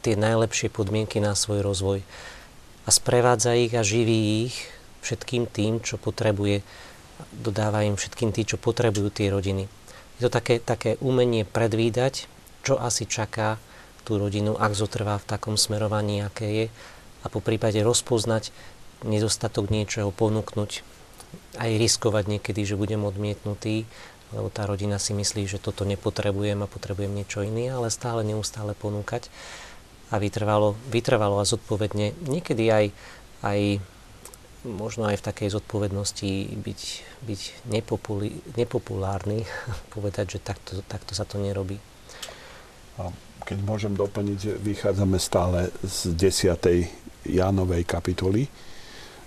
tie 0.03 0.15
najlepšie 0.15 0.71
podmienky 0.71 1.19
na 1.19 1.35
svoj 1.35 1.63
rozvoj 1.63 1.99
a 2.88 2.89
sprevádza 2.89 3.55
ich 3.59 3.75
a 3.75 3.83
živí 3.83 4.47
ich 4.47 4.55
všetkým 5.03 5.47
tým, 5.47 5.83
čo 5.83 5.99
potrebuje, 5.99 6.63
dodáva 7.35 7.83
im 7.83 7.99
všetkým 7.99 8.31
tým, 8.31 8.47
čo 8.47 8.57
potrebujú 8.59 9.12
tie 9.12 9.31
rodiny. 9.31 9.67
Je 10.19 10.27
to 10.27 10.31
také, 10.31 10.59
také 10.59 10.99
umenie 10.99 11.47
predvídať, 11.47 12.27
čo 12.69 12.77
asi 12.77 13.10
čaká 13.10 13.58
tú 14.05 14.21
rodinu, 14.21 14.53
ak 14.53 14.77
zotrvá 14.77 15.17
v 15.17 15.25
takom 15.25 15.58
smerovaní, 15.58 16.21
aké 16.21 16.45
je, 16.45 16.65
a 17.25 17.27
po 17.34 17.41
prípade 17.41 17.82
rozpoznať 17.82 18.53
nedostatok 19.01 19.73
niečoho, 19.73 20.13
ponúknuť, 20.13 20.86
aj 21.58 21.71
riskovať 21.82 22.38
niekedy, 22.38 22.62
že 22.69 22.77
budem 22.77 23.01
odmietnutý, 23.01 23.89
lebo 24.29 24.53
tá 24.53 24.69
rodina 24.69 25.01
si 25.01 25.17
myslí, 25.17 25.49
že 25.49 25.58
toto 25.58 25.82
nepotrebujem 25.82 26.62
a 26.62 26.69
potrebujem 26.69 27.10
niečo 27.10 27.41
iné, 27.41 27.73
ale 27.73 27.89
stále 27.89 28.21
neustále 28.21 28.77
ponúkať 28.77 29.34
a 30.13 30.21
vytrvalo, 30.21 30.77
vytrvalo 30.93 31.41
a 31.41 31.49
zodpovedne, 31.49 32.13
niekedy 32.29 32.69
aj, 32.69 32.86
aj 33.41 33.60
možno 34.62 35.10
aj 35.10 35.17
v 35.17 35.25
takej 35.25 35.49
zodpovednosti 35.58 36.32
byť, 36.53 36.82
byť 37.25 37.41
nepopulárny, 38.53 39.49
povedať, 39.95 40.38
že 40.38 40.39
takto, 40.41 40.86
takto 40.86 41.17
sa 41.17 41.25
to 41.25 41.41
nerobí. 41.41 41.82
A 42.99 43.09
keď 43.47 43.57
môžem 43.63 43.95
doplniť, 43.95 44.59
vychádzame 44.59 45.17
stále 45.17 45.71
z 45.81 46.13
10. 46.13 47.25
Jánovej 47.27 47.83
kapitoly 47.88 48.47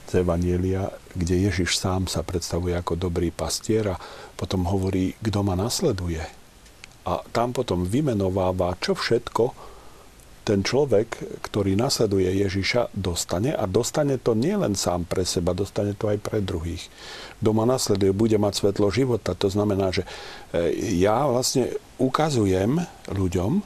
z 0.08 0.20
Evanielia, 0.20 0.92
kde 1.16 1.48
Ježiš 1.48 1.80
sám 1.80 2.04
sa 2.04 2.20
predstavuje 2.20 2.76
ako 2.76 3.00
dobrý 3.00 3.32
pastier 3.32 3.96
a 3.96 4.00
potom 4.37 4.68
hovorí, 4.68 5.16
kto 5.24 5.40
ma 5.40 5.56
nasleduje. 5.56 6.20
A 7.08 7.24
tam 7.32 7.56
potom 7.56 7.88
vymenováva, 7.88 8.76
čo 8.78 8.92
všetko 8.92 9.71
ten 10.42 10.66
človek, 10.66 11.38
ktorý 11.46 11.78
nasleduje 11.78 12.26
Ježiša, 12.42 12.90
dostane 12.98 13.55
a 13.55 13.64
dostane 13.70 14.18
to 14.18 14.35
nielen 14.35 14.74
sám 14.74 15.07
pre 15.07 15.22
seba, 15.22 15.55
dostane 15.55 15.94
to 15.94 16.11
aj 16.11 16.18
pre 16.18 16.42
druhých. 16.42 16.90
Kto 17.38 17.50
ma 17.55 17.62
nasleduje, 17.62 18.11
bude 18.11 18.35
mať 18.42 18.59
svetlo 18.59 18.90
života. 18.90 19.38
To 19.38 19.46
znamená, 19.46 19.94
že 19.94 20.02
e, 20.02 20.74
ja 20.98 21.31
vlastne 21.31 21.70
ukazujem 22.02 22.83
ľuďom, 23.14 23.62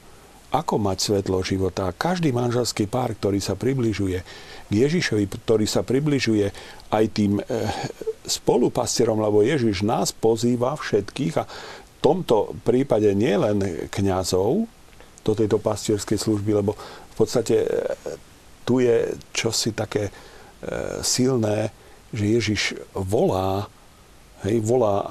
ako 0.52 0.74
mať 0.76 0.98
svetlo 1.00 1.40
života. 1.40 1.88
A 1.88 1.96
každý 1.96 2.30
manželský 2.30 2.86
pár, 2.86 3.16
ktorý 3.16 3.40
sa 3.40 3.56
približuje 3.56 4.18
k 4.68 4.72
Ježišovi, 4.72 5.24
ktorý 5.48 5.64
sa 5.64 5.80
približuje 5.80 6.52
aj 6.92 7.04
tým 7.16 7.40
e, 7.40 7.42
spolupastierom, 8.28 9.16
lebo 9.16 9.40
Ježiš 9.40 9.80
nás 9.80 10.12
pozýva 10.12 10.76
všetkých 10.76 11.34
a 11.40 11.44
v 11.48 11.98
tomto 12.04 12.52
prípade 12.62 13.08
nielen 13.16 13.88
kňazov, 13.88 14.68
do 15.26 15.34
tejto 15.34 15.58
pastierskej 15.58 16.22
služby, 16.22 16.62
lebo 16.62 16.78
v 16.78 17.14
podstate 17.18 17.66
e, 17.66 17.68
tu 18.62 18.78
je 18.78 19.10
čosi 19.34 19.74
také 19.74 20.08
e, 20.08 20.12
silné, 21.02 21.74
že 22.14 22.24
Ježiš 22.30 22.62
volá, 22.94 23.66
hej, 24.46 24.62
volá 24.62 25.02
e, 25.02 25.06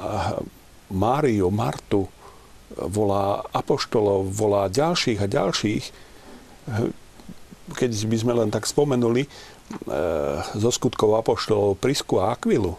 Máriu, 0.95 1.51
Martu, 1.51 2.07
volá 2.79 3.43
apoštolov, 3.51 4.31
volá 4.31 4.71
ďalších 4.71 5.19
a 5.19 5.27
ďalších. 5.27 5.83
Keď 7.73 7.91
by 8.09 8.17
sme 8.19 8.33
len 8.37 8.49
tak 8.53 8.69
spomenuli 8.69 9.25
zo 10.53 10.69
skutkov 10.69 11.17
apoštolov 11.17 11.81
Prisku 11.81 12.21
a 12.21 12.33
Akvilu, 12.37 12.77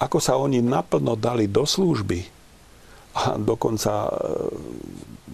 ako 0.00 0.18
sa 0.20 0.40
oni 0.40 0.64
naplno 0.64 1.16
dali 1.16 1.48
do 1.48 1.68
služby 1.68 2.20
a 3.16 3.40
dokonca 3.40 4.12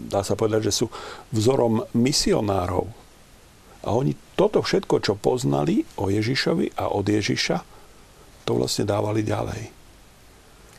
dá 0.09 0.27
sa 0.27 0.35
povedať, 0.39 0.71
že 0.71 0.85
sú 0.85 0.87
vzorom 1.31 1.85
misionárov. 1.95 2.87
A 3.83 3.89
oni 3.95 4.15
toto 4.39 4.63
všetko, 4.63 5.03
čo 5.03 5.19
poznali 5.19 5.83
o 5.99 6.07
Ježišovi 6.07 6.79
a 6.79 6.91
od 6.95 7.07
Ježiša, 7.07 7.59
to 8.47 8.59
vlastne 8.59 8.87
dávali 8.87 9.27
ďalej. 9.27 9.63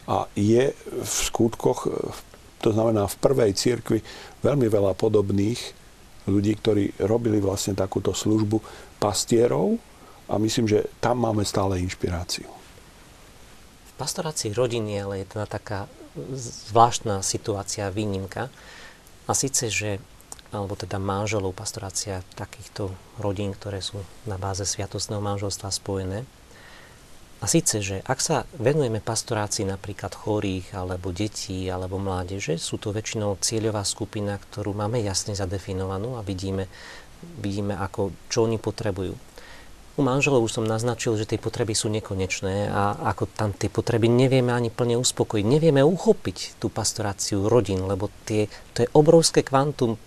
A 0.07 0.27
je 0.35 0.75
v 0.83 1.11
skutkoch, 1.11 1.87
to 2.59 2.69
znamená 2.71 3.07
v 3.07 3.19
prvej 3.19 3.51
cirkvi, 3.55 3.99
veľmi 4.43 4.67
veľa 4.67 4.95
podobných 4.95 5.59
ľudí, 6.27 6.59
ktorí 6.59 7.03
robili 7.03 7.39
vlastne 7.43 7.75
takúto 7.75 8.15
službu 8.15 8.59
pastierov 8.99 9.79
a 10.31 10.39
myslím, 10.39 10.67
že 10.71 10.87
tam 11.03 11.23
máme 11.23 11.43
stále 11.43 11.83
inšpiráciu. 11.83 12.47
V 13.87 13.93
pastorácii 13.99 14.55
rodiny 14.55 15.03
ale 15.03 15.23
je 15.23 15.27
teda 15.27 15.47
taká 15.47 15.79
zvláštna 16.71 17.19
situácia, 17.25 17.91
výnimka, 17.91 18.47
a 19.27 19.31
síce, 19.31 19.71
že 19.71 20.03
alebo 20.53 20.77
teda 20.77 21.01
manželov, 21.01 21.57
pastorácia 21.57 22.21
takýchto 22.37 22.93
rodín, 23.17 23.57
ktoré 23.57 23.81
sú 23.81 24.05
na 24.29 24.37
báze 24.37 24.61
sviatostného 24.69 25.17
manželstva 25.17 25.73
spojené. 25.73 26.29
A 27.41 27.49
síce, 27.49 27.83
že 27.83 27.99
ak 28.07 28.23
sa 28.23 28.47
venujeme 28.55 29.03
pastorácii 29.03 29.67
napríklad 29.67 30.15
chorých, 30.15 30.77
alebo 30.77 31.11
detí, 31.11 31.67
alebo 31.67 31.99
mládeže, 31.99 32.55
sú 32.55 32.79
to 32.79 32.95
väčšinou 32.95 33.35
cieľová 33.43 33.83
skupina, 33.83 34.39
ktorú 34.39 34.71
máme 34.71 35.03
jasne 35.03 35.35
zadefinovanú 35.35 36.15
a 36.15 36.23
vidíme, 36.23 36.71
vidíme 37.43 37.75
ako, 37.75 38.15
čo 38.31 38.47
oni 38.47 38.61
potrebujú. 38.61 39.17
U 39.93 40.01
manželov 40.01 40.49
už 40.49 40.57
som 40.57 40.65
naznačil, 40.65 41.13
že 41.21 41.29
tie 41.29 41.37
potreby 41.37 41.77
sú 41.77 41.85
nekonečné 41.93 42.65
a 42.65 42.97
ako 43.13 43.29
tam 43.29 43.53
tie 43.53 43.69
potreby 43.69 44.09
nevieme 44.09 44.49
ani 44.49 44.73
plne 44.73 44.97
uspokojiť. 44.97 45.45
Nevieme 45.45 45.85
uchopiť 45.85 46.57
tú 46.57 46.73
pastoráciu 46.73 47.45
rodín, 47.45 47.85
lebo 47.85 48.09
tie, 48.25 48.49
to 48.73 48.81
je 48.81 48.89
obrovské 48.97 49.45
kvantum 49.45 50.01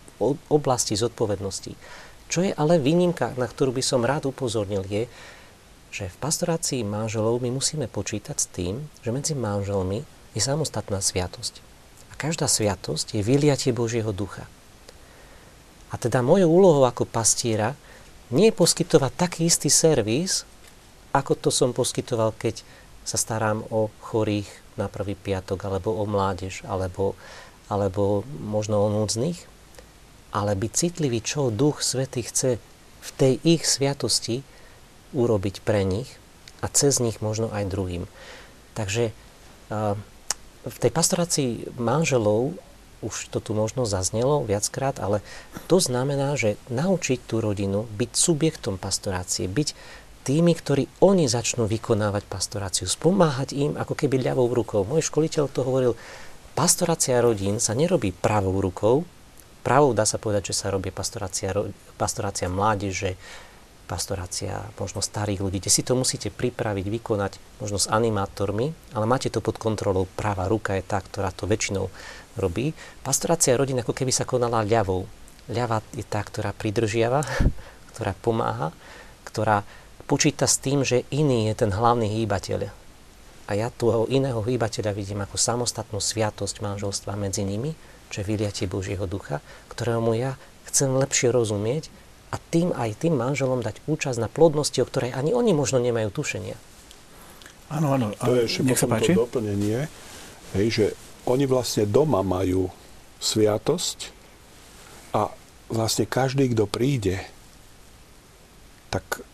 oblasti 0.51 0.99
zodpovedností. 0.99 1.79
Čo 2.27 2.42
je 2.42 2.51
ale 2.51 2.83
výnimka, 2.83 3.38
na 3.38 3.46
ktorú 3.46 3.70
by 3.70 3.83
som 3.85 4.03
rád 4.03 4.27
upozornil, 4.27 4.83
je, 4.90 5.07
že 5.94 6.11
v 6.11 6.16
pastorácii 6.18 6.83
manželov 6.83 7.38
my 7.38 7.55
musíme 7.55 7.87
počítať 7.87 8.37
s 8.37 8.51
tým, 8.51 8.90
že 9.07 9.14
medzi 9.14 9.38
manželmi 9.38 10.03
je 10.35 10.40
samostatná 10.42 10.99
sviatosť. 10.99 11.62
A 12.11 12.18
každá 12.18 12.51
sviatosť 12.51 13.14
je 13.14 13.22
vyliatie 13.22 13.70
Božieho 13.70 14.11
ducha. 14.11 14.51
A 15.88 15.96
teda 15.96 16.27
mojou 16.27 16.51
úlohou 16.51 16.83
ako 16.83 17.07
pastiera 17.07 17.79
nie 18.31 18.51
poskytovať 18.51 19.12
taký 19.15 19.47
istý 19.47 19.71
servis, 19.71 20.43
ako 21.15 21.33
to 21.39 21.51
som 21.55 21.71
poskytoval, 21.73 22.35
keď 22.37 22.61
sa 23.07 23.17
starám 23.17 23.62
o 23.71 23.89
chorých 24.03 24.51
na 24.75 24.91
prvý 24.91 25.15
piatok, 25.15 25.62
alebo 25.65 25.95
o 25.95 26.05
mládež, 26.05 26.67
alebo, 26.67 27.15
alebo 27.71 28.27
možno 28.43 28.83
o 28.83 28.93
núdznych, 28.93 29.39
ale 30.35 30.53
byť 30.59 30.73
citlivý, 30.75 31.23
čo 31.23 31.55
Duch 31.55 31.81
Svetý 31.81 32.27
chce 32.27 32.59
v 33.01 33.11
tej 33.15 33.35
ich 33.47 33.62
sviatosti 33.65 34.43
urobiť 35.15 35.62
pre 35.62 35.87
nich 35.87 36.11
a 36.61 36.69
cez 36.69 36.99
nich 36.99 37.23
možno 37.23 37.49
aj 37.55 37.71
druhým. 37.71 38.05
Takže 38.75 39.15
v 40.67 40.79
tej 40.83 40.91
pastorácii 40.91 41.79
manželov 41.79 42.59
už 43.07 43.31
to 43.31 43.38
tu 43.38 43.55
možno 43.55 43.87
zaznelo 43.87 44.42
viackrát, 44.42 44.99
ale 44.99 45.23
to 45.71 45.79
znamená, 45.79 46.35
že 46.35 46.59
naučiť 46.66 47.23
tú 47.23 47.38
rodinu 47.38 47.87
byť 47.95 48.11
subjektom 48.12 48.83
pastorácie, 48.83 49.47
byť 49.47 49.69
tými, 50.27 50.53
ktorí 50.59 50.90
oni 50.99 51.31
začnú 51.31 51.71
vykonávať 51.71 52.27
pastoráciu, 52.27 52.90
spomáhať 52.90 53.55
im 53.55 53.73
ako 53.79 53.95
keby 53.95 54.19
ľavou 54.27 54.51
rukou. 54.51 54.83
Môj 54.83 55.07
školiteľ 55.07 55.47
to 55.47 55.62
hovoril, 55.62 55.95
pastorácia 56.59 57.23
rodín 57.23 57.62
sa 57.62 57.79
nerobí 57.79 58.11
pravou 58.11 58.59
rukou, 58.59 59.07
pravou 59.62 59.95
dá 59.95 60.03
sa 60.03 60.19
povedať, 60.19 60.51
že 60.51 60.66
sa 60.66 60.75
robí 60.75 60.90
pastorácia, 60.90 61.55
pastorácia 61.95 62.51
mládeže, 62.51 63.14
pastorácia 63.87 64.66
možno 64.83 64.99
starých 64.99 65.47
ľudí, 65.47 65.62
kde 65.62 65.71
si 65.71 65.87
to 65.87 65.95
musíte 65.95 66.35
pripraviť, 66.35 66.87
vykonať 66.90 67.62
možno 67.62 67.79
s 67.79 67.87
animátormi, 67.87 68.75
ale 68.99 69.07
máte 69.07 69.31
to 69.31 69.38
pod 69.38 69.62
kontrolou. 69.62 70.11
Práva 70.19 70.51
ruka 70.51 70.75
je 70.75 70.83
tá, 70.83 70.99
ktorá 70.99 71.31
to 71.31 71.47
väčšinou 71.47 71.87
robí. 72.38 72.72
Pastorácia 73.03 73.57
rodín 73.57 73.81
ako 73.81 73.92
keby 73.92 74.12
sa 74.12 74.29
konala 74.29 74.64
ľavou. 74.64 75.09
Ľava 75.51 75.83
je 75.94 76.05
tá, 76.07 76.22
ktorá 76.22 76.53
pridržiava, 76.53 77.25
ktorá 77.94 78.12
pomáha, 78.16 78.70
ktorá 79.27 79.66
počíta 80.07 80.46
s 80.46 80.62
tým, 80.62 80.87
že 80.87 81.03
iný 81.11 81.51
je 81.51 81.66
ten 81.66 81.70
hlavný 81.75 82.07
hýbateľ. 82.22 82.70
A 83.46 83.51
ja 83.55 83.70
toho 83.70 84.11
iného 84.11 84.42
hýbateľa 84.42 84.90
vidím 84.94 85.22
ako 85.22 85.38
samostatnú 85.38 86.03
sviatosť 86.03 86.62
manželstva 86.62 87.14
medzi 87.14 87.46
nimi, 87.46 87.79
čo 88.11 88.22
je 88.22 88.29
vyliatie 88.29 88.66
Božieho 88.66 89.07
ducha, 89.07 89.42
ktorému 89.70 90.14
ja 90.18 90.35
chcem 90.66 90.90
lepšie 90.90 91.31
rozumieť 91.31 91.90
a 92.35 92.42
tým 92.42 92.75
aj 92.75 93.07
tým 93.07 93.14
manželom 93.14 93.62
dať 93.62 93.87
účasť 93.87 94.18
na 94.18 94.27
plodnosti, 94.27 94.79
o 94.83 94.87
ktorej 94.87 95.14
ani 95.14 95.31
oni 95.31 95.55
možno 95.55 95.79
nemajú 95.79 96.11
tušenia. 96.11 96.59
Áno, 97.70 97.94
áno. 97.94 98.14
To 98.18 98.35
je 98.35 98.46
ešte 98.46 98.62
nech 98.66 98.79
sa 98.79 98.87
páči. 98.87 99.14
To 99.14 99.27
doplnenie, 99.27 99.90
hej, 100.55 100.66
že 100.70 100.87
oni 101.27 101.45
vlastne 101.45 101.85
doma 101.91 102.23
majú 102.23 102.71
sviatosť 103.19 104.15
a 105.12 105.31
vlastne 105.67 106.07
každý, 106.07 106.55
kto 106.55 106.71
príde, 106.71 107.19
tak 108.89 109.27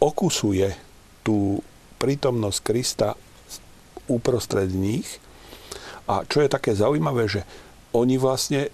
okusuje 0.00 0.72
tú 1.20 1.60
prítomnosť 2.00 2.58
Krista 2.64 3.08
uprostred 4.08 4.72
nich. 4.72 5.20
A 6.08 6.24
čo 6.24 6.40
je 6.40 6.48
také 6.48 6.72
zaujímavé, 6.72 7.28
že 7.28 7.44
oni 7.92 8.16
vlastne 8.16 8.72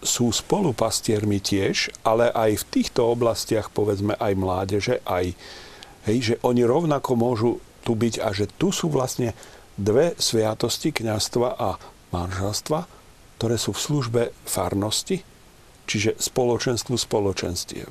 sú 0.00 0.32
spolupastiermi 0.32 1.42
tiež, 1.42 1.92
ale 2.06 2.30
aj 2.32 2.64
v 2.64 2.68
týchto 2.70 3.10
oblastiach, 3.10 3.68
povedzme 3.68 4.16
aj 4.16 4.32
mládeže, 4.38 4.94
aj, 5.04 5.34
hej, 6.08 6.18
že 6.22 6.34
oni 6.40 6.62
rovnako 6.64 7.12
môžu 7.18 7.50
tu 7.84 7.92
byť 7.98 8.22
a 8.22 8.32
že 8.32 8.48
tu 8.48 8.72
sú 8.72 8.88
vlastne 8.88 9.36
dve 9.80 10.12
sviatosti 10.20 10.92
kňastva 10.92 11.48
a 11.56 11.80
manželstva, 12.12 12.84
ktoré 13.40 13.56
sú 13.56 13.72
v 13.72 13.80
službe 13.80 14.22
farnosti, 14.44 15.24
čiže 15.88 16.20
spoločenstvu 16.20 16.94
spoločenstiev. 17.00 17.88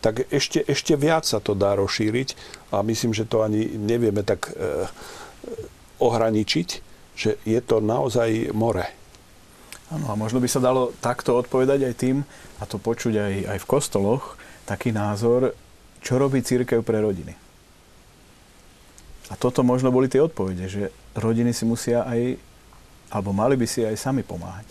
Tak 0.00 0.32
ešte, 0.32 0.64
ešte 0.64 0.96
viac 0.96 1.28
sa 1.28 1.44
to 1.44 1.52
dá 1.52 1.76
rozšíriť 1.76 2.28
a 2.72 2.80
myslím, 2.80 3.12
že 3.12 3.28
to 3.28 3.44
ani 3.44 3.68
nevieme 3.76 4.24
tak 4.24 4.48
e, 4.48 4.88
ohraničiť, 6.00 6.68
že 7.12 7.36
je 7.44 7.60
to 7.60 7.84
naozaj 7.84 8.48
more. 8.56 8.88
Áno, 9.92 10.08
a 10.08 10.14
možno 10.16 10.40
by 10.40 10.48
sa 10.48 10.64
dalo 10.64 10.96
takto 11.04 11.36
odpovedať 11.36 11.84
aj 11.84 11.94
tým, 12.00 12.24
a 12.58 12.64
to 12.64 12.80
počuť 12.80 13.14
aj, 13.20 13.34
aj 13.52 13.58
v 13.60 13.68
kostoloch, 13.68 14.40
taký 14.64 14.88
názor, 14.88 15.52
čo 16.00 16.16
robí 16.16 16.40
církev 16.40 16.80
pre 16.80 17.04
rodiny. 17.04 17.49
A 19.30 19.38
toto 19.38 19.62
možno 19.62 19.94
boli 19.94 20.10
tie 20.10 20.18
odpovede, 20.18 20.66
že 20.66 20.82
rodiny 21.14 21.54
si 21.54 21.62
musia 21.62 22.02
aj, 22.02 22.34
alebo 23.14 23.30
mali 23.30 23.54
by 23.54 23.66
si 23.66 23.86
aj 23.86 23.94
sami 23.94 24.26
pomáhať. 24.26 24.66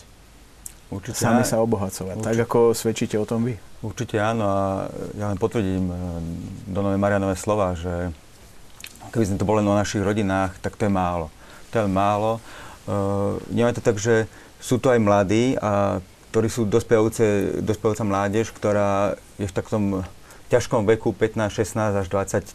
Určite 0.90 1.22
sami 1.22 1.46
sa 1.46 1.62
obohacovať, 1.62 2.18
určite. 2.18 2.28
tak 2.28 2.38
ako 2.50 2.74
svedčíte 2.74 3.16
o 3.16 3.24
tom 3.24 3.46
vy. 3.46 3.56
Určite 3.80 4.20
áno 4.20 4.44
a 4.44 4.60
ja 5.16 5.30
len 5.32 5.38
potvrdím 5.40 5.86
eh, 5.88 5.98
do 6.68 6.80
Nové 6.82 6.98
Marianové 7.00 7.38
slova, 7.38 7.78
že 7.78 8.12
keby 9.14 9.26
sme 9.26 9.40
to 9.40 9.48
boli 9.48 9.62
o 9.64 9.78
našich 9.78 10.02
rodinách, 10.02 10.58
tak 10.60 10.76
to 10.76 10.90
je 10.90 10.92
málo. 10.92 11.32
To 11.72 11.86
je 11.86 11.90
málo. 11.90 12.42
Uh, 12.90 13.38
nie 13.54 13.62
je 13.62 13.78
to 13.78 13.86
tak, 13.86 13.98
že 14.02 14.26
sú 14.58 14.82
to 14.82 14.90
aj 14.90 15.00
mladí, 15.00 15.54
a, 15.62 16.02
ktorí 16.30 16.48
sú 16.52 16.66
dospievajúca 16.70 18.06
mládež, 18.06 18.54
ktorá 18.54 19.18
je 19.42 19.50
v 19.50 19.56
takom 19.56 20.06
ťažkom 20.50 20.86
veku 20.86 21.14
15, 21.14 21.54
16 21.54 22.02
až 22.02 22.08
22, 22.10 22.54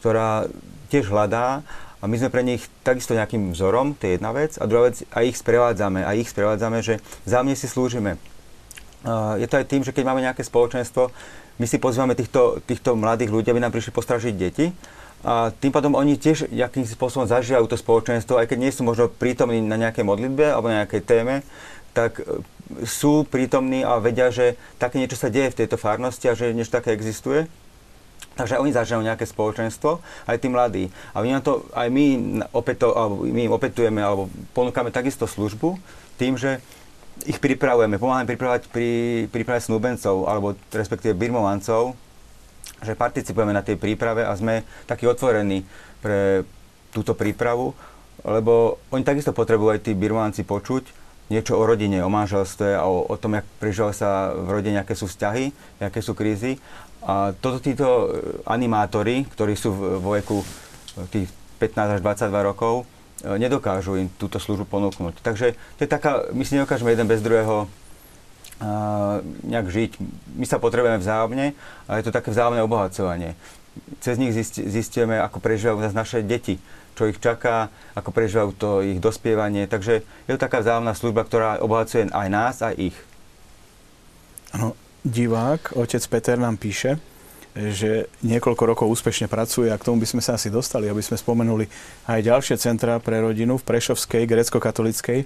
ktorá 0.00 0.48
tiež 0.86 1.10
hľadá 1.10 1.66
a 2.00 2.04
my 2.06 2.16
sme 2.16 2.30
pre 2.30 2.42
nich 2.46 2.62
takisto 2.86 3.12
nejakým 3.12 3.52
vzorom, 3.52 3.98
to 3.98 4.06
je 4.06 4.20
jedna 4.20 4.30
vec. 4.30 4.56
A 4.60 4.68
druhá 4.68 4.88
vec, 4.92 5.02
a 5.10 5.26
ich 5.26 5.34
sprevádzame, 5.34 6.06
a 6.06 6.14
ich 6.14 6.30
sprevádzame, 6.30 6.78
že 6.84 7.02
mne 7.26 7.56
si 7.58 7.66
slúžime. 7.66 8.20
Uh, 9.06 9.38
je 9.38 9.46
to 9.46 9.58
aj 9.60 9.66
tým, 9.70 9.82
že 9.86 9.94
keď 9.94 10.04
máme 10.06 10.24
nejaké 10.24 10.42
spoločenstvo, 10.42 11.14
my 11.56 11.66
si 11.66 11.80
pozývame 11.80 12.18
týchto, 12.18 12.60
týchto 12.64 12.98
mladých 12.98 13.32
ľudí, 13.32 13.48
aby 13.48 13.62
nám 13.62 13.72
prišli 13.72 13.92
postražiť 13.94 14.34
deti 14.36 14.70
a 15.24 15.50
tým 15.50 15.72
pádom 15.72 15.96
oni 15.96 16.20
tiež 16.20 16.52
nejakým 16.52 16.84
spôsobom 16.84 17.24
zažívajú 17.24 17.66
to 17.66 17.80
spoločenstvo, 17.80 18.36
aj 18.36 18.46
keď 18.52 18.58
nie 18.62 18.70
sú 18.70 18.84
možno 18.84 19.08
prítomní 19.08 19.64
na 19.64 19.80
nejakej 19.80 20.04
modlitbe 20.04 20.52
alebo 20.52 20.68
na 20.68 20.84
nejakej 20.84 21.02
téme, 21.02 21.40
tak 21.96 22.20
e, 22.20 22.44
sú 22.84 23.24
prítomní 23.24 23.80
a 23.80 23.96
vedia, 23.96 24.28
že 24.28 24.60
také 24.76 25.00
niečo 25.00 25.16
sa 25.16 25.32
deje 25.32 25.56
v 25.56 25.58
tejto 25.64 25.80
farnosti 25.80 26.28
a 26.28 26.36
že 26.36 26.52
niečo 26.52 26.76
také 26.76 26.92
existuje. 26.92 27.48
Takže 28.36 28.60
oni 28.60 28.68
zažívajú 28.68 29.00
nejaké 29.00 29.24
spoločenstvo, 29.24 30.04
aj 30.28 30.36
tí 30.36 30.48
mladí. 30.52 30.84
A 31.16 31.24
my, 31.24 31.40
to, 31.40 31.64
aj 31.72 31.88
my, 31.88 32.04
opäto, 32.52 32.92
alebo 32.92 33.24
my 33.24 33.48
im 33.48 33.56
opetujeme 33.56 34.04
alebo 34.04 34.28
ponúkame 34.52 34.92
takisto 34.92 35.24
službu 35.24 35.80
tým, 36.20 36.36
že 36.36 36.60
ich 37.24 37.40
pripravujeme, 37.40 37.96
pomáhame 37.96 38.28
pripravať 38.28 38.68
pri 38.68 38.88
príprave 39.32 39.64
snúbencov 39.64 40.28
alebo 40.28 40.52
respektíve 40.68 41.16
birmovancov 41.16 41.96
že 42.84 42.98
participujeme 42.98 43.56
na 43.56 43.64
tej 43.64 43.80
príprave 43.80 44.26
a 44.26 44.36
sme 44.36 44.66
takí 44.84 45.08
otvorení 45.08 45.64
pre 46.04 46.44
túto 46.92 47.16
prípravu, 47.16 47.72
lebo 48.24 48.80
oni 48.92 49.04
takisto 49.04 49.32
potrebujú 49.32 49.72
aj 49.72 49.84
tí 49.88 49.92
birmánci 49.96 50.44
počuť 50.44 51.06
niečo 51.26 51.58
o 51.58 51.66
rodine, 51.66 52.06
o 52.06 52.10
manželstve 52.12 52.78
a 52.78 52.86
o, 52.86 53.02
o 53.02 53.16
tom, 53.18 53.34
jak 53.34 53.46
prežívajú 53.58 53.94
sa 53.98 54.30
v 54.30 54.48
rodine, 54.62 54.78
aké 54.78 54.94
sú 54.94 55.10
vzťahy, 55.10 55.50
aké 55.82 55.98
sú 55.98 56.14
krízy. 56.14 56.62
A 57.06 57.30
toto 57.38 57.62
títo 57.62 57.86
e, 57.86 58.06
animátori, 58.50 59.22
ktorí 59.30 59.54
sú 59.54 59.70
vo 60.02 60.10
veku 60.18 60.42
e, 60.42 60.46
tých 61.14 61.30
15 61.62 61.96
až 61.96 62.00
22 62.02 62.50
rokov, 62.50 62.82
e, 62.82 63.38
nedokážu 63.38 63.94
im 63.94 64.10
túto 64.18 64.42
službu 64.42 64.66
ponúknuť. 64.66 65.22
Takže 65.22 65.54
to 65.78 65.80
je 65.86 65.88
taká, 65.88 66.26
my 66.34 66.42
si 66.42 66.58
nedokážeme 66.58 66.90
jeden 66.90 67.06
bez 67.06 67.22
druhého 67.22 67.70
nejak 69.44 69.68
žiť. 69.68 69.90
My 70.40 70.48
sa 70.48 70.56
potrebujeme 70.56 70.96
vzájomne 70.96 71.52
a 71.84 72.00
je 72.00 72.08
to 72.08 72.14
také 72.14 72.32
vzájomné 72.32 72.64
obohacovanie. 72.64 73.36
Cez 74.00 74.16
nich 74.16 74.32
zistíme, 74.32 75.20
ako 75.20 75.44
prežívajú 75.44 75.76
nás 75.76 75.92
naše 75.92 76.24
deti, 76.24 76.56
čo 76.96 77.04
ich 77.04 77.20
čaká, 77.20 77.68
ako 77.92 78.16
prežívajú 78.16 78.50
to 78.56 78.80
ich 78.80 78.96
dospievanie. 78.96 79.68
Takže 79.68 80.00
je 80.00 80.32
to 80.32 80.40
taká 80.40 80.64
vzájomná 80.64 80.96
služba, 80.96 81.28
ktorá 81.28 81.60
obohacuje 81.60 82.08
aj 82.08 82.28
nás, 82.32 82.64
aj 82.64 82.80
ich. 82.80 82.96
Ano, 84.56 84.72
divák, 85.06 85.78
otec 85.78 86.02
Peter 86.10 86.34
nám 86.34 86.58
píše, 86.58 86.98
že 87.54 88.10
niekoľko 88.20 88.62
rokov 88.74 88.86
úspešne 88.90 89.30
pracuje 89.30 89.70
a 89.70 89.78
k 89.78 89.86
tomu 89.86 90.02
by 90.02 90.08
sme 90.10 90.20
sa 90.20 90.34
asi 90.34 90.52
dostali, 90.52 90.90
aby 90.90 91.00
sme 91.00 91.16
spomenuli 91.16 91.64
aj 92.10 92.20
ďalšie 92.26 92.56
centra 92.58 92.98
pre 93.00 93.22
rodinu 93.22 93.56
v 93.56 93.64
Prešovskej, 93.64 94.28
grecko-katolickej 94.28 95.24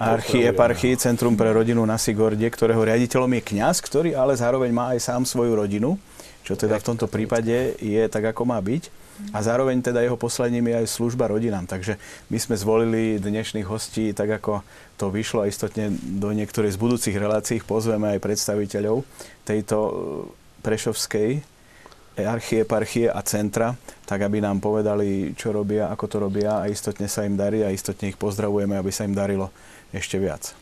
archieparchii 0.00 0.96
Centrum 0.96 1.36
pre 1.36 1.52
rodinu 1.52 1.84
na 1.84 2.00
Sigorde, 2.00 2.48
ktorého 2.48 2.80
riaditeľom 2.80 3.36
je 3.36 3.42
kňaz, 3.52 3.84
ktorý 3.84 4.16
ale 4.16 4.32
zároveň 4.32 4.72
má 4.72 4.96
aj 4.96 5.12
sám 5.12 5.22
svoju 5.28 5.52
rodinu, 5.52 6.00
čo 6.40 6.56
teda 6.56 6.80
v 6.80 6.86
tomto 6.88 7.04
prípade 7.04 7.76
je 7.76 8.00
tak, 8.08 8.32
ako 8.32 8.48
má 8.48 8.56
byť. 8.56 8.88
A 9.30 9.38
zároveň 9.44 9.78
teda 9.84 10.02
jeho 10.02 10.18
posledním 10.18 10.66
je 10.72 10.78
aj 10.82 10.86
služba 10.90 11.30
rodinám. 11.30 11.68
Takže 11.68 11.96
my 12.32 12.38
sme 12.40 12.56
zvolili 12.58 13.22
dnešných 13.22 13.68
hostí 13.68 14.10
tak, 14.10 14.42
ako 14.42 14.66
to 14.98 15.08
vyšlo 15.08 15.46
a 15.46 15.50
istotne 15.50 15.94
do 16.18 16.34
niektorej 16.34 16.74
z 16.74 16.78
budúcich 16.82 17.16
relácií 17.16 17.62
pozveme 17.62 18.16
aj 18.16 18.24
predstaviteľov 18.24 19.06
tejto 19.46 19.76
e, 19.78 19.92
prešovskej 20.60 21.30
archieparchie 22.20 23.08
a 23.08 23.22
centra, 23.22 23.72
tak 24.04 24.20
aby 24.20 24.42
nám 24.42 24.60
povedali, 24.60 25.32
čo 25.32 25.54
robia, 25.54 25.88
ako 25.88 26.04
to 26.10 26.16
robia 26.20 26.60
a 26.60 26.68
istotne 26.68 27.08
sa 27.08 27.24
im 27.24 27.38
darí 27.38 27.64
a 27.64 27.72
istotne 27.72 28.12
ich 28.12 28.20
pozdravujeme, 28.20 28.76
aby 28.76 28.90
sa 28.92 29.06
im 29.06 29.16
darilo 29.16 29.48
ešte 29.94 30.20
viac. 30.20 30.52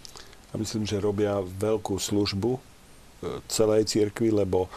A 0.52 0.61
myslím, 0.61 0.86
že 0.86 1.02
robia 1.02 1.40
veľkú 1.40 1.96
službu 1.98 2.50
e, 2.56 2.61
celej 3.48 3.90
cirkvi, 3.90 4.30
lebo 4.30 4.68
e, 4.68 4.70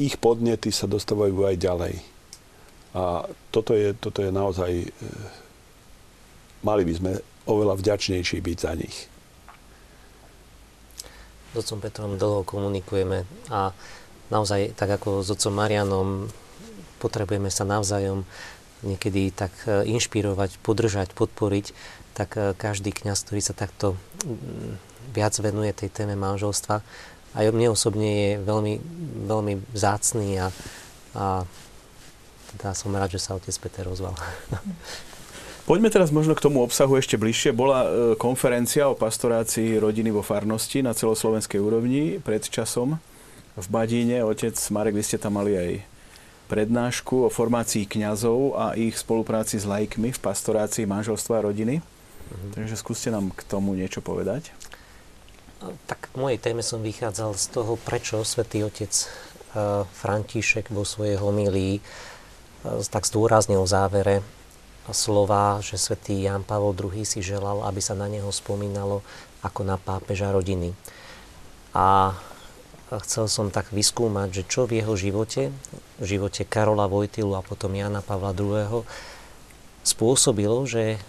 ich 0.00 0.16
podnety 0.16 0.72
sa 0.72 0.88
dostávajú 0.88 1.46
aj 1.46 1.56
ďalej. 1.58 2.15
A 2.96 3.28
toto 3.52 3.76
je, 3.76 3.92
toto 3.92 4.24
je 4.24 4.32
naozaj... 4.32 4.72
E, 4.72 4.88
mali 6.64 6.82
by 6.88 6.92
sme 6.96 7.12
oveľa 7.44 7.76
vďačnejší 7.76 8.40
byť 8.40 8.58
za 8.58 8.72
nich. 8.72 8.96
S 11.52 11.54
otcom 11.60 11.78
Petrom 11.78 12.16
dlho 12.16 12.42
komunikujeme 12.42 13.28
a 13.52 13.70
naozaj 14.32 14.74
tak 14.74 14.96
ako 14.96 15.22
s 15.22 15.28
otcom 15.30 15.54
Marianom 15.54 16.26
potrebujeme 16.98 17.52
sa 17.52 17.68
navzájom 17.68 18.24
niekedy 18.80 19.28
tak 19.28 19.52
e, 19.68 19.84
inšpirovať, 19.92 20.56
podržať, 20.64 21.12
podporiť, 21.12 21.76
tak 22.16 22.40
e, 22.40 22.56
každý 22.56 22.96
kňaz, 22.96 23.28
ktorý 23.28 23.40
sa 23.44 23.52
takto 23.52 24.00
viac 25.12 25.36
venuje 25.36 25.72
tej 25.76 25.92
téme 25.92 26.16
manželstva, 26.16 26.80
aj 27.36 27.52
mne 27.52 27.76
osobne 27.76 28.08
je 28.08 28.30
veľmi, 28.40 28.74
veľmi 29.28 29.54
vzácný 29.76 30.40
a, 30.40 30.48
a 31.12 31.24
teda 32.54 32.76
som 32.76 32.94
rád, 32.94 33.16
že 33.16 33.20
sa 33.22 33.34
otec 33.34 33.54
Peter 33.58 33.86
ozval. 33.90 34.14
Poďme 35.66 35.90
teraz 35.90 36.14
možno 36.14 36.38
k 36.38 36.46
tomu 36.46 36.62
obsahu 36.62 36.94
ešte 36.94 37.18
bližšie. 37.18 37.50
Bola 37.50 37.82
e, 37.82 37.88
konferencia 38.14 38.86
o 38.86 38.94
pastorácii 38.94 39.82
rodiny 39.82 40.14
vo 40.14 40.22
farnosti 40.22 40.78
na 40.78 40.94
celoslovenskej 40.94 41.58
úrovni 41.58 42.22
pred 42.22 42.46
časom 42.46 43.02
v 43.58 43.66
Badíne. 43.66 44.22
Otec 44.22 44.54
Marek, 44.70 44.94
vy 44.94 45.02
ste 45.02 45.18
tam 45.18 45.42
mali 45.42 45.58
aj 45.58 45.70
prednášku 46.46 47.26
o 47.26 47.28
formácii 47.34 47.82
kňazov 47.90 48.54
a 48.54 48.78
ich 48.78 48.94
spolupráci 48.94 49.58
s 49.58 49.66
laikmi 49.66 50.14
v 50.14 50.22
pastorácii 50.22 50.86
manželstva 50.86 51.42
a 51.42 51.46
rodiny. 51.50 51.82
Mhm. 51.82 52.48
Takže 52.54 52.78
skúste 52.78 53.10
nám 53.10 53.34
k 53.34 53.42
tomu 53.42 53.74
niečo 53.74 53.98
povedať. 53.98 54.54
Tak 55.90 56.14
v 56.14 56.30
mojej 56.30 56.38
téme 56.38 56.62
som 56.62 56.78
vychádzal 56.78 57.34
z 57.34 57.46
toho, 57.50 57.74
prečo 57.74 58.22
svätý 58.22 58.62
otec 58.62 58.92
e, 58.94 59.06
František 59.82 60.70
vo 60.70 60.86
svojej 60.86 61.18
homílii 61.18 61.74
e, 61.74 61.82
tak 62.90 63.06
zdôraznil 63.06 63.62
v 63.62 63.72
závere 63.72 64.16
slova, 64.90 65.58
že 65.62 65.78
svätý 65.78 66.22
Jan 66.22 66.46
Pavol 66.46 66.74
II 66.74 67.02
si 67.02 67.18
želal, 67.18 67.66
aby 67.66 67.82
sa 67.82 67.98
na 67.98 68.06
neho 68.06 68.30
spomínalo 68.30 69.02
ako 69.42 69.66
na 69.66 69.78
pápeža 69.78 70.30
rodiny. 70.30 70.74
A 71.74 72.14
chcel 73.02 73.26
som 73.26 73.50
tak 73.50 73.74
vyskúmať, 73.74 74.28
že 74.30 74.42
čo 74.46 74.70
v 74.70 74.78
jeho 74.82 74.94
živote, 74.94 75.50
v 75.98 76.04
živote 76.06 76.46
Karola 76.46 76.86
Vojtilu 76.86 77.34
a 77.34 77.42
potom 77.42 77.74
Jana 77.74 78.02
Pavla 78.02 78.30
II. 78.30 78.86
spôsobilo, 79.82 80.62
že 80.70 81.02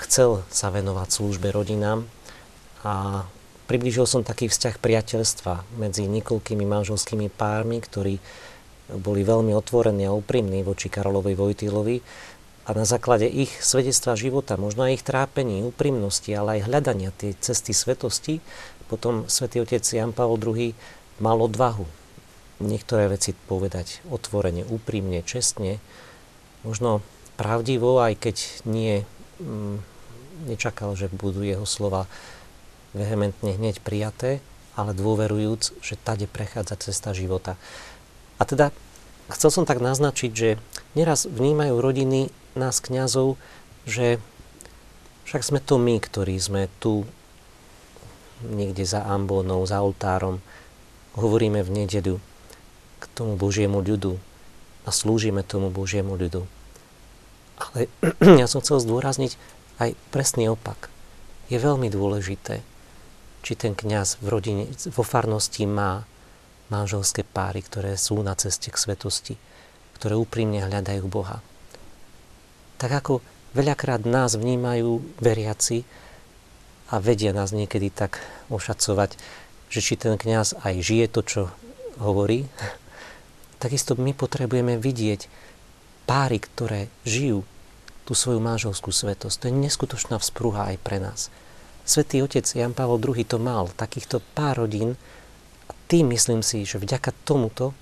chcel 0.00 0.44
sa 0.48 0.72
venovať 0.72 1.08
službe 1.12 1.52
rodinám 1.52 2.08
a 2.80 3.28
priblížil 3.68 4.08
som 4.08 4.24
taký 4.24 4.48
vzťah 4.48 4.80
priateľstva 4.80 5.76
medzi 5.76 6.08
niekoľkými 6.08 6.64
manželskými 6.64 7.28
pármi, 7.28 7.84
ktorí 7.84 8.16
boli 8.98 9.22
veľmi 9.22 9.54
otvorení 9.54 10.08
a 10.08 10.16
úprimní 10.16 10.66
voči 10.66 10.90
Karolovi 10.90 11.38
Vojtilovi 11.38 11.96
a 12.66 12.70
na 12.74 12.86
základe 12.86 13.26
ich 13.30 13.50
svedectva 13.62 14.18
života, 14.18 14.58
možno 14.58 14.86
aj 14.86 15.00
ich 15.00 15.04
trápení, 15.06 15.62
úprimnosti, 15.62 16.30
ale 16.34 16.58
aj 16.58 16.66
hľadania 16.70 17.10
tej 17.14 17.38
cesty 17.38 17.70
svetosti, 17.70 18.42
potom 18.90 19.30
svätý 19.30 19.62
otec 19.62 19.82
Jan 19.86 20.10
Pavel 20.10 20.38
II 20.38 20.74
mal 21.22 21.38
odvahu 21.38 21.86
niektoré 22.60 23.08
veci 23.08 23.32
povedať 23.32 24.04
otvorene, 24.12 24.68
úprimne, 24.68 25.24
čestne, 25.24 25.80
možno 26.62 27.00
pravdivo, 27.40 28.04
aj 28.04 28.20
keď 28.20 28.36
nie, 28.68 29.02
mm, 29.40 29.80
nečakal, 30.46 30.92
že 30.92 31.08
budú 31.08 31.40
jeho 31.40 31.64
slova 31.64 32.04
vehementne 32.92 33.56
hneď 33.56 33.80
prijaté, 33.80 34.44
ale 34.76 34.92
dôverujúc, 34.92 35.80
že 35.80 36.00
tade 36.00 36.28
prechádza 36.28 36.76
cesta 36.78 37.16
života. 37.16 37.56
A 38.40 38.48
teda 38.48 38.72
chcel 39.28 39.52
som 39.52 39.68
tak 39.68 39.84
naznačiť, 39.84 40.30
že 40.32 40.56
neraz 40.96 41.28
vnímajú 41.28 41.76
rodiny 41.78 42.32
nás 42.56 42.80
kňazov, 42.80 43.36
že 43.84 44.18
však 45.28 45.44
sme 45.44 45.60
to 45.62 45.78
my, 45.78 46.00
ktorí 46.02 46.34
sme 46.40 46.66
tu 46.82 47.06
niekde 48.42 48.82
za 48.88 49.04
ambónou, 49.04 49.62
za 49.68 49.84
oltárom, 49.84 50.40
hovoríme 51.14 51.60
v 51.60 51.84
nedeľu 51.84 52.16
k 53.00 53.04
tomu 53.12 53.36
Božiemu 53.36 53.84
ľudu 53.84 54.16
a 54.84 54.90
slúžime 54.90 55.44
tomu 55.44 55.68
Božiemu 55.68 56.16
ľudu. 56.16 56.48
Ale 57.60 57.92
ja 58.40 58.48
som 58.48 58.64
chcel 58.64 58.80
zdôrazniť 58.80 59.36
aj 59.78 59.94
presný 60.10 60.48
opak. 60.48 60.88
Je 61.52 61.60
veľmi 61.60 61.92
dôležité, 61.92 62.64
či 63.44 63.52
ten 63.54 63.76
kňaz 63.76 64.20
v 64.24 64.26
rodine, 64.26 64.64
vo 64.90 65.04
farnosti 65.04 65.64
má 65.68 66.08
manželské 66.70 67.26
páry, 67.26 67.60
ktoré 67.60 67.98
sú 67.98 68.22
na 68.22 68.38
ceste 68.38 68.70
k 68.70 68.80
svetosti, 68.80 69.34
ktoré 70.00 70.16
úprimne 70.16 70.64
hľadajú 70.64 71.04
Boha. 71.10 71.44
Tak 72.80 72.90
ako 73.04 73.20
veľakrát 73.52 74.08
nás 74.08 74.38
vnímajú 74.38 75.20
veriaci 75.20 75.84
a 76.88 76.98
vedia 76.98 77.36
nás 77.36 77.52
niekedy 77.52 77.92
tak 77.92 78.22
ošacovať, 78.48 79.14
že 79.70 79.80
či 79.84 79.94
ten 79.94 80.16
kňaz 80.16 80.64
aj 80.64 80.74
žije 80.80 81.06
to, 81.12 81.20
čo 81.22 81.42
hovorí, 82.00 82.48
takisto 83.62 83.94
my 83.94 84.16
potrebujeme 84.16 84.80
vidieť 84.80 85.28
páry, 86.08 86.42
ktoré 86.42 86.90
žijú 87.06 87.44
tú 88.08 88.18
svoju 88.18 88.42
manželskú 88.42 88.90
svetosť. 88.90 89.36
To 89.38 89.46
je 89.46 89.54
neskutočná 89.54 90.16
vzprúha 90.18 90.74
aj 90.74 90.76
pre 90.82 90.98
nás. 90.98 91.30
Svetý 91.86 92.22
otec 92.26 92.42
Jan 92.42 92.74
Pavel 92.74 92.98
II 92.98 93.22
to 93.22 93.38
mal, 93.38 93.70
takýchto 93.70 94.18
pár 94.34 94.66
rodín, 94.66 94.98
tým 95.90 96.14
myslím 96.14 96.46
si, 96.46 96.62
že 96.62 96.78
vďaka 96.78 97.10
tomuto 97.26 97.74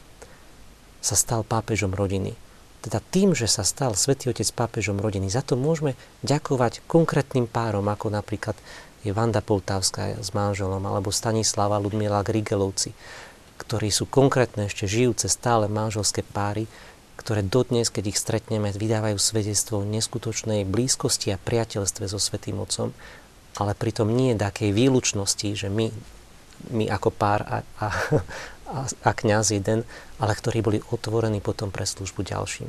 sa 1.05 1.13
stal 1.13 1.45
pápežom 1.45 1.93
rodiny. 1.93 2.33
Teda 2.81 3.05
tým, 3.05 3.37
že 3.37 3.45
sa 3.45 3.69
stal 3.69 3.93
Svetý 3.93 4.33
Otec 4.33 4.49
pápežom 4.57 4.97
rodiny, 4.97 5.29
za 5.29 5.45
to 5.45 5.61
môžeme 5.61 5.93
ďakovať 6.25 6.81
konkrétnym 6.89 7.45
párom, 7.45 7.85
ako 7.85 8.09
napríklad 8.09 8.57
je 9.05 9.13
Vanda 9.13 9.45
Poltávska 9.45 10.17
s 10.17 10.33
manželom, 10.33 10.81
alebo 10.83 11.13
Stanislava 11.13 11.77
Ludmila 11.77 12.25
Grigelovci, 12.25 12.97
ktorí 13.61 13.93
sú 13.93 14.09
konkrétne 14.09 14.73
ešte 14.73 14.89
žijúce 14.89 15.29
stále 15.29 15.69
manželské 15.69 16.25
páry, 16.25 16.65
ktoré 17.19 17.43
dodnes, 17.43 17.91
keď 17.91 18.15
ich 18.15 18.19
stretneme, 18.19 18.71
vydávajú 18.71 19.19
svedectvo 19.19 19.83
o 19.83 19.89
neskutočnej 19.91 20.65
blízkosti 20.65 21.35
a 21.35 21.43
priateľstve 21.43 22.09
so 22.09 22.17
Svetým 22.17 22.63
Otcom, 22.63 22.95
ale 23.59 23.75
pritom 23.75 24.07
nie 24.07 24.39
takej 24.39 24.71
výlučnosti, 24.71 25.51
že 25.59 25.67
my, 25.67 25.91
my 26.71 26.91
ako 26.91 27.09
pár 27.15 27.45
a, 27.47 27.57
a, 27.81 27.89
a, 28.75 28.79
a 28.85 29.11
kniaz 29.15 29.55
jeden, 29.55 29.87
ale 30.19 30.33
ktorí 30.35 30.61
boli 30.61 30.79
otvorení 30.93 31.39
potom 31.39 31.71
pre 31.71 31.87
službu 31.87 32.23
ďalším. 32.27 32.69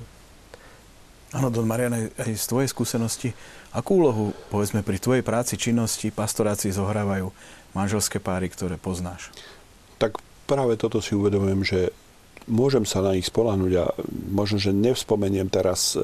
Áno, 1.30 1.54
Don 1.54 1.70
Marian, 1.70 1.94
aj, 1.94 2.06
aj 2.26 2.32
z 2.42 2.46
tvojej 2.50 2.70
skúsenosti, 2.74 3.30
akú 3.70 4.02
úlohu, 4.02 4.34
povedzme, 4.50 4.82
pri 4.82 4.98
tvojej 4.98 5.22
práci, 5.22 5.62
činnosti, 5.62 6.10
pastorácii 6.10 6.74
zohrávajú 6.74 7.30
manželské 7.78 8.18
páry, 8.18 8.50
ktoré 8.50 8.82
poznáš? 8.82 9.30
Tak 10.02 10.18
práve 10.50 10.74
toto 10.74 10.98
si 11.06 11.14
uvedomujem, 11.14 11.62
že 11.62 11.80
môžem 12.50 12.82
sa 12.82 13.06
na 13.06 13.14
nich 13.14 13.30
spolahnuť 13.30 13.74
a 13.78 13.86
možno, 14.34 14.58
že 14.58 14.74
nevspomeniem 14.74 15.46
teraz 15.54 15.94
e, 15.94 16.02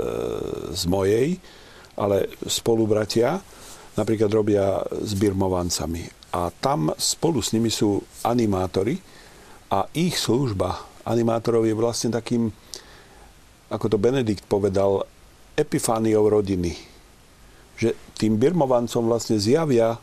z 0.77 0.83
mojej, 0.85 1.41
ale 1.97 2.29
spolubratia 2.45 3.41
napríklad 3.97 4.29
robia 4.29 4.85
s 4.93 5.17
birmovancami. 5.17 6.05
A 6.35 6.51
tam 6.51 6.91
spolu 6.99 7.39
s 7.39 7.55
nimi 7.55 7.71
sú 7.71 8.03
animátori 8.27 8.99
a 9.71 9.87
ich 9.95 10.19
služba 10.19 10.83
animátorov 11.05 11.63
je 11.63 11.77
vlastne 11.77 12.09
takým, 12.11 12.49
ako 13.69 13.85
to 13.87 14.01
Benedikt 14.01 14.43
povedal, 14.49 15.05
epifániou 15.55 16.27
rodiny. 16.27 16.75
Že 17.79 17.95
tým 18.17 18.35
birmovancom 18.35 19.05
vlastne 19.05 19.39
zjavia 19.39 19.95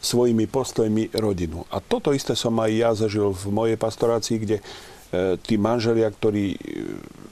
svojimi 0.00 0.48
postojmi 0.48 1.14
rodinu. 1.14 1.68
A 1.68 1.78
toto 1.78 2.10
isté 2.16 2.32
som 2.34 2.56
aj 2.58 2.70
ja 2.72 2.90
zažil 2.96 3.30
v 3.30 3.44
mojej 3.52 3.78
pastorácii, 3.78 4.36
kde 4.42 4.56
tí 5.38 5.54
manželia, 5.54 6.10
ktorí 6.10 6.54
e, 6.54 6.58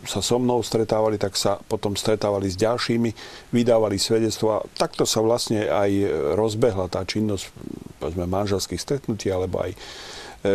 sa 0.06 0.22
so 0.22 0.38
mnou 0.38 0.62
stretávali, 0.62 1.18
tak 1.18 1.34
sa 1.34 1.58
potom 1.58 1.98
stretávali 1.98 2.46
s 2.46 2.56
ďalšími, 2.60 3.10
vydávali 3.50 3.98
svedectvo 3.98 4.60
a 4.60 4.64
takto 4.78 5.02
sa 5.02 5.24
vlastne 5.24 5.66
aj 5.66 5.90
rozbehla 6.38 6.86
tá 6.86 7.02
činnosť 7.02 7.50
povedzme, 7.98 8.24
manželských 8.30 8.78
stretnutí 8.78 9.32
alebo 9.32 9.64
aj 9.64 9.72
e, 9.74 9.78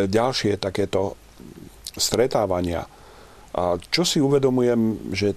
ďalšie 0.08 0.56
takéto 0.56 1.18
stretávania. 1.98 2.86
A 3.50 3.76
čo 3.90 4.06
si 4.06 4.22
uvedomujem, 4.22 5.12
že 5.12 5.34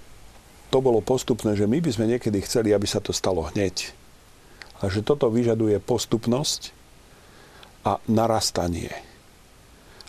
to 0.69 0.81
bolo 0.81 1.01
postupné, 1.05 1.53
že 1.53 1.69
my 1.69 1.83
by 1.83 1.91
sme 1.93 2.09
niekedy 2.09 2.41
chceli, 2.45 2.73
aby 2.73 2.85
sa 2.89 3.01
to 3.03 3.13
stalo 3.13 3.45
hneď. 3.53 3.93
A 4.81 4.89
že 4.89 5.05
toto 5.05 5.29
vyžaduje 5.29 5.77
postupnosť 5.77 6.73
a 7.83 7.99
narastanie 8.07 8.89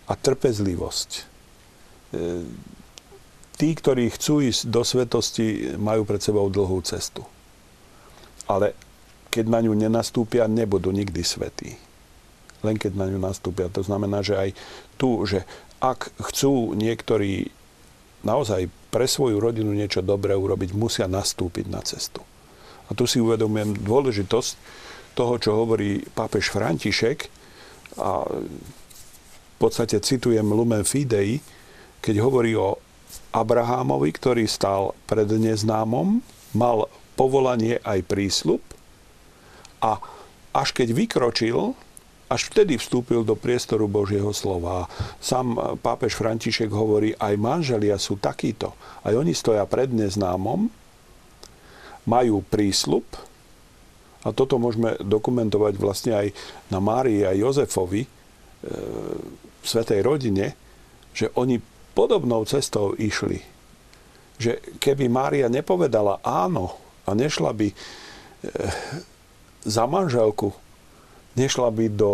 a 0.06 0.12
trpezlivosť. 0.14 1.33
E, 2.14 2.46
tí, 3.58 3.74
ktorí 3.74 4.10
chcú 4.14 4.38
ísť 4.42 4.70
do 4.70 4.86
svetosti, 4.86 5.74
majú 5.74 6.06
pred 6.06 6.22
sebou 6.22 6.46
dlhú 6.46 6.78
cestu. 6.86 7.26
Ale 8.46 8.78
keď 9.34 9.50
na 9.50 9.58
ňu 9.66 9.74
nenastúpia, 9.74 10.46
nebudú 10.46 10.94
nikdy 10.94 11.26
svetí. 11.26 11.74
Len 12.62 12.78
keď 12.78 12.94
na 12.94 13.10
ňu 13.10 13.18
nastúpia. 13.18 13.66
To 13.74 13.82
znamená, 13.82 14.22
že 14.22 14.38
aj 14.38 14.50
tu, 14.94 15.26
že 15.26 15.42
ak 15.82 16.14
chcú 16.30 16.72
niektorí 16.78 17.50
naozaj 18.24 18.70
pre 18.88 19.04
svoju 19.04 19.42
rodinu 19.42 19.74
niečo 19.74 20.00
dobré 20.00 20.32
urobiť, 20.38 20.72
musia 20.72 21.10
nastúpiť 21.10 21.66
na 21.68 21.82
cestu. 21.82 22.24
A 22.88 22.96
tu 22.96 23.04
si 23.04 23.20
uvedomujem 23.20 23.74
dôležitosť 23.74 24.52
toho, 25.18 25.34
čo 25.38 25.50
hovorí 25.56 26.04
pápež 26.14 26.54
František 26.54 27.28
a 28.00 28.26
v 29.54 29.56
podstate 29.58 29.98
citujem 30.02 30.44
Lumen 30.44 30.82
Fidei, 30.82 31.38
keď 32.04 32.20
hovorí 32.20 32.52
o 32.52 32.76
Abrahámovi, 33.32 34.12
ktorý 34.12 34.44
stal 34.44 34.92
pred 35.08 35.24
neznámom, 35.24 36.20
mal 36.52 36.92
povolanie 37.16 37.80
aj 37.80 38.04
prísľub 38.04 38.60
a 39.80 39.96
až 40.52 40.68
keď 40.76 40.92
vykročil, 40.92 41.72
až 42.28 42.52
vtedy 42.52 42.76
vstúpil 42.76 43.24
do 43.24 43.32
priestoru 43.32 43.88
Božieho 43.88 44.30
slova. 44.36 44.86
Sám 45.18 45.80
pápež 45.80 46.12
František 46.14 46.68
hovorí, 46.68 47.16
aj 47.16 47.34
manželia 47.40 47.96
sú 47.96 48.20
takíto. 48.20 48.76
Aj 49.00 49.16
oni 49.16 49.32
stoja 49.32 49.64
pred 49.64 49.88
neznámom, 49.88 50.68
majú 52.04 52.44
prísľub, 52.44 53.04
a 54.24 54.32
toto 54.32 54.56
môžeme 54.56 54.96
dokumentovať 55.04 55.74
vlastne 55.76 56.12
aj 56.16 56.26
na 56.72 56.80
Márii 56.80 57.28
a 57.28 57.36
Jozefovi, 57.36 58.08
e, 58.08 58.10
Svetej 59.60 60.00
rodine, 60.00 60.56
že 61.12 61.28
oni 61.36 61.60
podobnou 61.94 62.42
cestou 62.44 62.92
išli. 62.98 63.40
Že 64.36 64.82
keby 64.82 65.06
Mária 65.06 65.46
nepovedala 65.46 66.18
áno 66.26 66.74
a 67.06 67.14
nešla 67.14 67.54
by 67.54 67.68
e, 67.70 67.74
za 69.62 69.86
manželku 69.86 70.52
nešla 71.34 71.70
by 71.70 71.86
do 71.92 72.10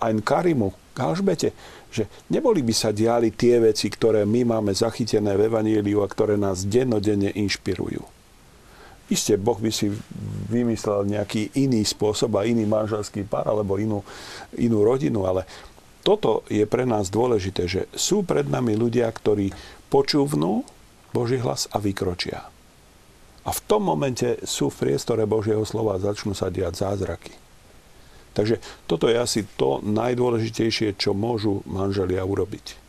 Ain 0.00 0.24
Karimu, 0.24 0.72
Alžbete, 0.94 1.50
že 1.90 2.06
neboli 2.30 2.62
by 2.62 2.74
sa 2.74 2.94
diali 2.94 3.34
tie 3.34 3.58
veci, 3.58 3.90
ktoré 3.90 4.22
my 4.22 4.46
máme 4.46 4.72
zachytené 4.74 5.34
v 5.34 5.50
Evaníliu 5.50 6.02
a 6.02 6.10
ktoré 6.10 6.38
nás 6.38 6.66
dennodenne 6.66 7.34
inšpirujú. 7.34 8.02
Isté, 9.10 9.36
Boh 9.36 9.58
by 9.58 9.68
si 9.68 9.92
vymyslel 10.48 11.04
nejaký 11.12 11.52
iný 11.60 11.84
spôsob 11.84 12.40
a 12.40 12.48
iný 12.48 12.64
manželský 12.64 13.28
pár 13.28 13.50
alebo 13.50 13.76
inú, 13.76 14.00
inú 14.56 14.80
rodinu, 14.80 15.28
ale 15.28 15.44
toto 16.04 16.44
je 16.52 16.68
pre 16.68 16.84
nás 16.84 17.08
dôležité, 17.08 17.64
že 17.64 17.88
sú 17.96 18.22
pred 18.22 18.44
nami 18.44 18.76
ľudia, 18.76 19.08
ktorí 19.08 19.56
počúvnú 19.88 20.68
Boží 21.16 21.40
hlas 21.40 21.64
a 21.72 21.80
vykročia. 21.80 22.44
A 23.44 23.50
v 23.52 23.60
tom 23.64 23.88
momente 23.88 24.40
sú 24.44 24.68
v 24.68 24.88
priestore 24.88 25.24
Božieho 25.24 25.64
slova 25.64 25.96
a 25.96 26.04
začnú 26.04 26.36
sa 26.36 26.52
diať 26.52 26.80
zázraky. 26.84 27.32
Takže 28.34 28.58
toto 28.84 29.06
je 29.06 29.16
asi 29.16 29.46
to 29.54 29.80
najdôležitejšie, 29.80 30.98
čo 30.98 31.14
môžu 31.14 31.62
manželia 31.64 32.20
urobiť. 32.26 32.82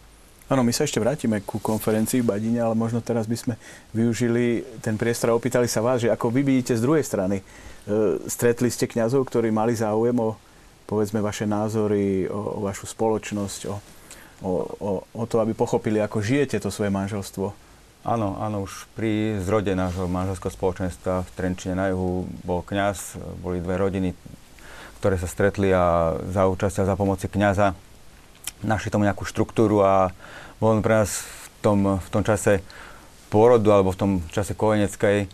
Áno, 0.45 0.61
my 0.61 0.69
sa 0.69 0.85
ešte 0.85 1.01
vrátime 1.01 1.41
ku 1.41 1.57
konferencii 1.57 2.21
v 2.21 2.29
Badine, 2.29 2.61
ale 2.61 2.77
možno 2.77 3.01
teraz 3.01 3.25
by 3.25 3.37
sme 3.37 3.53
využili 3.93 4.61
ten 4.81 4.93
priestor 4.93 5.33
a 5.33 5.37
opýtali 5.37 5.65
sa 5.65 5.81
vás, 5.81 6.05
že 6.05 6.13
ako 6.13 6.29
vy 6.29 6.41
vidíte 6.45 6.77
z 6.77 6.85
druhej 6.85 7.01
strany. 7.01 7.41
E, 7.41 7.43
stretli 8.29 8.69
ste 8.69 8.85
kňazov, 8.85 9.25
ktorí 9.25 9.49
mali 9.49 9.73
záujem 9.73 10.13
o, 10.21 10.37
povedzme, 10.85 11.21
vaše 11.21 11.49
názory, 11.49 12.29
o, 12.29 12.57
o 12.57 12.59
vašu 12.61 12.85
spoločnosť, 12.85 13.59
o, 13.69 13.75
o, 14.41 14.51
o, 14.79 14.91
o 15.05 15.23
to, 15.25 15.41
aby 15.41 15.57
pochopili, 15.57 16.01
ako 16.01 16.21
žijete 16.21 16.61
to 16.61 16.69
svoje 16.69 16.93
manželstvo? 16.93 17.53
Áno, 18.05 18.37
áno, 18.37 18.69
už 18.69 18.85
pri 18.93 19.41
zrode 19.41 19.73
nášho 19.73 20.05
manželského 20.05 20.53
spoločenstva 20.53 21.25
v 21.25 21.33
Trenčine 21.33 21.73
na 21.73 21.89
juhu 21.89 22.29
bol 22.45 22.61
kňaz, 22.61 23.17
boli 23.41 23.57
dve 23.57 23.81
rodiny, 23.81 24.13
ktoré 25.01 25.17
sa 25.17 25.25
stretli 25.25 25.73
a 25.73 26.13
za 26.29 26.45
účasť 26.45 26.85
a 26.85 26.87
za 26.89 26.95
pomoci 26.97 27.25
kňaza 27.25 27.73
našli 28.61 28.93
tomu 28.93 29.09
nejakú 29.09 29.25
štruktúru 29.25 29.81
a 29.81 30.13
bol 30.61 30.77
pre 30.85 31.01
nás 31.01 31.25
v 31.25 31.47
tom, 31.65 31.79
v 31.97 32.09
tom 32.13 32.21
čase 32.21 32.61
pôrodu 33.33 33.73
alebo 33.73 33.89
v 33.91 33.99
tom 33.99 34.11
čase 34.29 34.53
kojeneckej, 34.53 35.25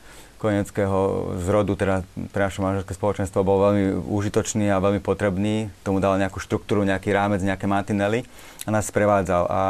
kojeneckého 0.42 1.00
zrodu, 1.38 1.78
teda 1.78 2.02
naše 2.34 2.66
manželské 2.66 2.98
spoločenstvo 2.98 3.46
bol 3.46 3.62
veľmi 3.62 4.02
užitočný 4.10 4.74
a 4.74 4.82
veľmi 4.82 4.98
potrebný. 4.98 5.70
Tomu 5.86 6.02
dal 6.02 6.18
nejakú 6.18 6.42
štruktúru, 6.42 6.82
nejaký 6.82 7.14
rámec, 7.14 7.46
nejaké 7.46 7.70
mantinely 7.70 8.26
a 8.66 8.74
nás 8.74 8.90
prevádzal. 8.90 9.46
A 9.46 9.62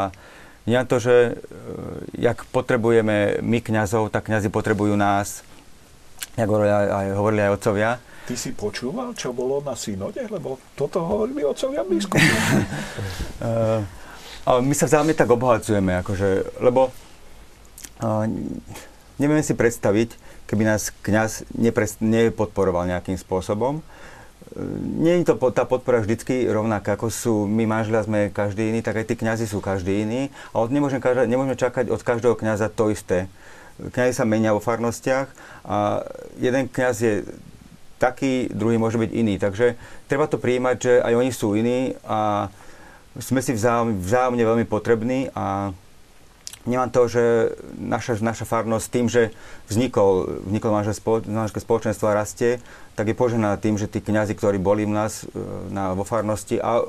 nie 0.64 0.80
to, 0.88 1.04
že 1.04 1.16
e, 1.16 1.32
jak 2.16 2.48
potrebujeme 2.56 3.44
my 3.44 3.60
kňazov, 3.60 4.16
tak 4.16 4.32
kňazi 4.32 4.48
potrebujú 4.48 4.96
nás, 4.96 5.44
jak 6.40 6.48
hovorili 6.48 6.72
aj, 6.72 7.08
hovorili 7.20 7.42
aj 7.44 7.56
otcovia, 7.60 7.92
Ty 8.22 8.38
si 8.38 8.54
počúval, 8.54 9.18
čo 9.18 9.34
bolo 9.34 9.66
na 9.66 9.74
synode? 9.74 10.22
Lebo 10.30 10.62
toto 10.78 11.02
hovorili 11.02 11.42
otcovia 11.42 11.82
biskupi. 11.82 12.22
uh, 13.42 13.82
ale 14.46 14.60
my 14.62 14.74
sa 14.78 14.86
vzájomne 14.86 15.18
tak 15.18 15.26
obohacujeme, 15.26 16.00
akože, 16.06 16.62
lebo 16.62 16.94
uh, 18.06 18.24
nevieme 19.18 19.42
si 19.42 19.58
predstaviť, 19.58 20.21
keby 20.52 20.68
nás 20.68 20.92
kňaz 21.02 21.48
nepres- 21.56 22.04
nepodporoval 22.04 22.92
nejakým 22.92 23.16
spôsobom. 23.16 23.80
Uh, 23.80 24.02
nie 25.00 25.22
je 25.22 25.32
to 25.32 25.40
tá 25.56 25.64
podpora 25.64 26.04
vždycky 26.04 26.44
rovnaká, 26.50 27.00
ako 27.00 27.08
sú 27.08 27.34
my 27.48 27.64
manželia 27.64 28.04
sme 28.04 28.20
každý 28.36 28.76
iný, 28.76 28.84
tak 28.84 29.00
aj 29.00 29.08
tí 29.08 29.16
kňazi 29.16 29.48
sú 29.48 29.64
každý 29.64 30.04
iný. 30.04 30.28
A 30.52 30.60
od 30.60 30.74
nemôžeme, 30.74 31.00
nemôžeme 31.24 31.56
čakať 31.56 31.88
od 31.88 32.02
každého 32.04 32.36
kňaza 32.36 32.68
to 32.68 32.92
isté. 32.92 33.32
Kňazi 33.80 34.14
sa 34.14 34.28
menia 34.28 34.52
vo 34.52 34.60
farnostiach 34.60 35.32
a 35.64 36.04
jeden 36.38 36.68
kňaz 36.68 36.96
je 37.00 37.14
taký, 37.98 38.52
druhý 38.52 38.76
môže 38.76 39.00
byť 39.00 39.12
iný. 39.14 39.40
Takže 39.40 39.80
treba 40.12 40.28
to 40.28 40.42
prijímať, 40.42 40.76
že 40.82 40.94
aj 41.00 41.14
oni 41.16 41.32
sú 41.32 41.56
iní 41.56 41.96
a 42.04 42.52
sme 43.20 43.40
si 43.44 43.56
vzájomne 43.56 44.44
veľmi 44.44 44.66
potrební 44.68 45.32
a 45.32 45.76
nemám 46.66 46.90
to, 46.94 47.08
že 47.10 47.24
naša, 47.78 48.22
naša 48.22 48.46
farnosť 48.46 48.88
tým, 48.92 49.08
že 49.10 49.34
vznikol, 49.70 50.44
vzniklo 50.46 50.70
manželské 51.26 51.60
spoločenstvo 51.62 52.06
a 52.10 52.18
rastie, 52.18 52.62
tak 52.94 53.10
je 53.10 53.16
požená 53.18 53.58
tým, 53.58 53.80
že 53.80 53.90
tí 53.90 54.04
kňazi, 54.04 54.38
ktorí 54.38 54.62
boli 54.62 54.86
u 54.86 54.94
nás 54.94 55.26
e, 55.26 55.42
na, 55.74 55.98
vo 55.98 56.06
farnosti 56.06 56.62
a 56.62 56.86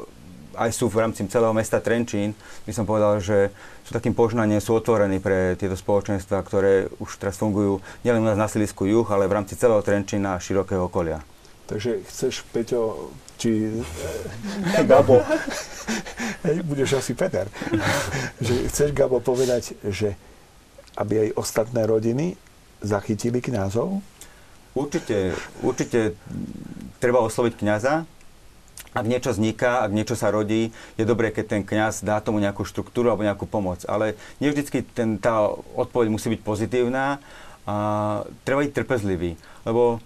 aj 0.52 0.70
sú 0.72 0.92
v 0.92 1.00
rámci 1.00 1.24
celého 1.32 1.56
mesta 1.56 1.80
Trenčín, 1.80 2.36
by 2.68 2.72
som 2.76 2.84
povedal, 2.84 3.24
že 3.24 3.48
sú 3.88 3.96
takým 3.96 4.12
požnaním, 4.12 4.60
sú 4.60 4.76
otvorení 4.76 5.16
pre 5.16 5.56
tieto 5.56 5.74
spoločenstva, 5.74 6.44
ktoré 6.44 6.92
už 7.00 7.16
teraz 7.16 7.40
fungujú 7.40 7.80
nielen 8.04 8.20
u 8.20 8.28
nás 8.28 8.36
na 8.36 8.48
Silisku 8.48 8.84
juh, 8.84 9.08
ale 9.08 9.28
v 9.28 9.40
rámci 9.40 9.56
celého 9.56 9.80
Trenčína 9.80 10.36
a 10.36 10.42
širokého 10.42 10.92
okolia. 10.92 11.24
Takže 11.72 12.04
chceš, 12.04 12.44
Peťo, 12.52 13.08
či 13.42 13.82
Gabo, 14.90 15.18
hej, 16.46 16.62
budeš 16.62 17.02
asi 17.02 17.18
Peter, 17.18 17.50
že 18.46 18.70
chceš, 18.70 18.94
Gabo, 18.94 19.18
povedať, 19.18 19.74
že 19.82 20.14
aby 20.94 21.26
aj 21.26 21.34
ostatné 21.34 21.82
rodiny 21.82 22.38
zachytili 22.78 23.42
kňazov? 23.42 23.98
Určite, 24.78 25.34
určite 25.60 26.14
treba 27.02 27.20
osloviť 27.26 27.54
kňaza, 27.58 28.06
ak 28.92 29.08
niečo 29.08 29.32
vzniká, 29.32 29.80
ak 29.82 29.92
niečo 29.96 30.12
sa 30.12 30.28
rodí, 30.28 30.68
je 31.00 31.04
dobré, 31.08 31.32
keď 31.32 31.44
ten 31.48 31.62
kňaz 31.64 32.04
dá 32.04 32.20
tomu 32.20 32.44
nejakú 32.44 32.68
štruktúru 32.68 33.08
alebo 33.08 33.24
nejakú 33.24 33.48
pomoc. 33.48 33.88
Ale 33.88 34.20
nie 34.36 34.52
vždycky 34.52 34.84
ten, 34.84 35.16
tá 35.16 35.48
odpoveď 35.76 36.12
musí 36.12 36.28
byť 36.28 36.40
pozitívna 36.44 37.16
a 37.64 37.74
treba 38.44 38.60
byť 38.60 38.72
trpezlivý. 38.76 39.40
Lebo 39.64 40.04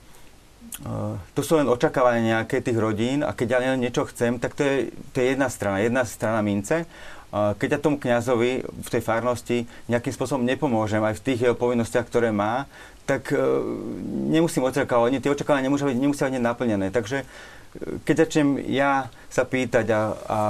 uh, 0.84 1.16
to 1.32 1.40
sú 1.40 1.56
len 1.56 1.70
očakávania 1.70 2.40
nejaké 2.40 2.60
tých 2.60 2.76
rodín 2.76 3.24
a 3.24 3.32
keď 3.32 3.62
ja 3.62 3.72
niečo 3.78 4.04
chcem, 4.10 4.36
tak 4.36 4.58
to 4.58 4.66
je, 4.66 4.74
to 5.14 5.22
je 5.22 5.32
jedna 5.32 5.48
strana, 5.48 5.80
jedna 5.80 6.02
strana 6.04 6.40
mince. 6.44 6.84
Uh, 7.32 7.56
keď 7.56 7.76
ja 7.76 7.82
tomu 7.82 7.96
kňazovi 7.96 8.64
v 8.64 8.88
tej 8.88 9.02
farnosti 9.02 9.66
nejakým 9.90 10.14
spôsobom 10.14 10.46
nepomôžem 10.46 11.02
aj 11.02 11.18
v 11.20 11.24
tých 11.24 11.40
jeho 11.48 11.56
povinnostiach, 11.58 12.06
ktoré 12.06 12.30
má, 12.30 12.70
tak 13.08 13.32
uh, 13.32 13.40
nemusím 14.28 14.66
očakávať, 14.66 15.22
tie 15.22 15.32
očakávania 15.32 15.66
nemusia 15.66 15.88
byť, 15.88 15.98
nemusia 15.98 16.28
byť 16.28 16.42
naplnené. 16.42 16.88
Takže 16.92 17.24
keď 18.08 18.24
začnem 18.24 18.56
ja 18.72 19.12
sa 19.28 19.44
pýtať 19.44 19.92
a, 19.92 20.00
a 20.32 20.40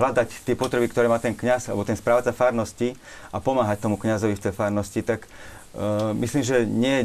hľadať 0.00 0.48
tie 0.48 0.56
potreby, 0.56 0.88
ktoré 0.88 1.04
má 1.04 1.20
ten 1.20 1.36
kňaz 1.36 1.68
alebo 1.68 1.84
ten 1.84 1.98
správca 2.00 2.32
farnosti 2.32 2.96
a 3.28 3.44
pomáhať 3.44 3.84
tomu 3.84 4.00
kňazovi 4.00 4.40
v 4.40 4.44
tej 4.48 4.56
farnosti, 4.56 5.04
tak 5.04 5.28
uh, 5.28 5.55
myslím, 6.20 6.42
že 6.42 6.64
nie 6.64 6.94
je 7.02 7.04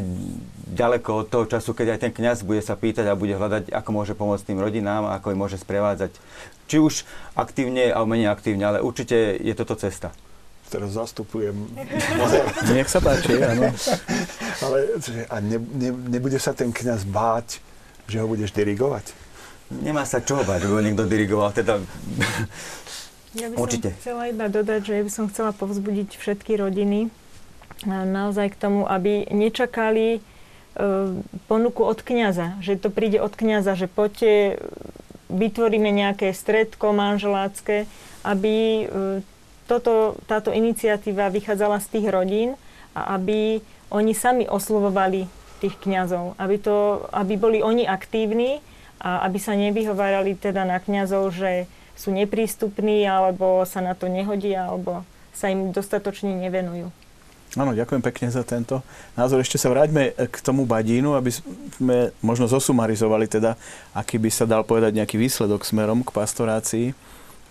ďaleko 0.72 1.24
od 1.24 1.26
toho 1.28 1.44
času, 1.44 1.76
keď 1.76 1.96
aj 1.96 2.00
ten 2.08 2.12
kňaz 2.12 2.44
bude 2.48 2.64
sa 2.64 2.76
pýtať 2.76 3.04
a 3.08 3.18
bude 3.18 3.36
hľadať, 3.36 3.72
ako 3.72 3.88
môže 3.92 4.16
pomôcť 4.16 4.48
tým 4.48 4.60
rodinám 4.60 5.04
a 5.08 5.20
ako 5.20 5.36
ich 5.36 5.40
môže 5.40 5.56
sprevádzať. 5.60 6.16
Či 6.66 6.76
už 6.80 6.94
aktívne 7.36 7.92
alebo 7.92 8.16
menej 8.16 8.32
aktívne, 8.32 8.64
ale 8.64 8.78
určite 8.80 9.36
je 9.36 9.54
toto 9.56 9.76
cesta 9.76 10.12
teraz 10.72 10.96
zastupujem. 10.96 11.52
Nech 12.72 12.88
sa 12.88 13.04
páči, 13.04 13.36
áno. 13.44 13.68
Ale 14.64 14.96
a 15.28 15.36
ne, 15.44 15.60
ne, 15.60 15.92
nebude 16.08 16.40
sa 16.40 16.56
ten 16.56 16.72
kňaz 16.72 17.04
báť, 17.04 17.60
že 18.08 18.16
ho 18.16 18.24
budeš 18.24 18.56
dirigovať? 18.56 19.12
nemá 19.80 20.04
sa 20.04 20.20
čo 20.20 20.44
bať, 20.44 20.68
lebo 20.68 20.84
niekto 20.84 21.08
dirigoval. 21.08 21.56
Teda... 21.56 21.80
Ja 23.32 23.48
by 23.48 23.56
Určite. 23.56 23.96
som 23.96 24.00
chcela 24.04 24.22
iba 24.28 24.46
dodať, 24.52 24.80
že 24.84 24.92
ja 24.92 25.02
by 25.08 25.12
som 25.12 25.24
chcela 25.32 25.56
povzbudiť 25.56 26.20
všetky 26.20 26.60
rodiny, 26.60 27.08
naozaj 27.88 28.54
k 28.54 28.60
tomu, 28.60 28.86
aby 28.86 29.26
nečakali 29.30 30.18
e, 30.18 30.20
ponuku 31.46 31.82
od 31.82 32.00
kňaza, 32.00 32.60
že 32.62 32.78
to 32.78 32.88
príde 32.88 33.18
od 33.18 33.34
kňaza, 33.34 33.74
že 33.74 33.86
poďte, 33.90 34.62
vytvoríme 35.32 35.88
nejaké 35.88 36.30
stredko 36.36 36.92
manželácké, 36.92 37.88
aby 38.22 38.86
toto, 39.64 40.20
táto 40.28 40.52
iniciatíva 40.52 41.32
vychádzala 41.32 41.80
z 41.80 41.86
tých 41.96 42.06
rodín 42.12 42.50
a 42.92 43.16
aby 43.16 43.64
oni 43.88 44.12
sami 44.12 44.44
oslovovali 44.44 45.24
tých 45.64 45.78
kňazov, 45.78 46.34
aby, 46.36 46.56
to, 46.58 47.06
aby 47.14 47.34
boli 47.38 47.58
oni 47.62 47.86
aktívni 47.86 48.58
a 48.98 49.22
aby 49.24 49.38
sa 49.38 49.54
nevyhovárali 49.54 50.34
teda 50.34 50.66
na 50.66 50.82
kňazov, 50.82 51.32
že 51.32 51.70
sú 51.94 52.10
neprístupní 52.10 53.06
alebo 53.06 53.62
sa 53.62 53.78
na 53.78 53.94
to 53.94 54.10
nehodia 54.10 54.66
alebo 54.66 55.06
sa 55.32 55.48
im 55.48 55.70
dostatočne 55.70 56.34
nevenujú. 56.36 56.90
Áno, 57.52 57.76
ďakujem 57.76 58.00
pekne 58.00 58.32
za 58.32 58.40
tento 58.48 58.80
názor. 59.12 59.44
Ešte 59.44 59.60
sa 59.60 59.68
vráťme 59.68 60.16
k 60.16 60.36
tomu 60.40 60.64
badínu, 60.64 61.12
aby 61.12 61.28
sme 61.76 62.08
možno 62.24 62.48
zosumarizovali 62.48 63.28
teda, 63.28 63.60
aký 63.92 64.16
by 64.16 64.32
sa 64.32 64.48
dal 64.48 64.64
povedať 64.64 64.96
nejaký 64.96 65.20
výsledok 65.20 65.60
smerom 65.68 66.00
k 66.00 66.16
pastorácii 66.16 66.96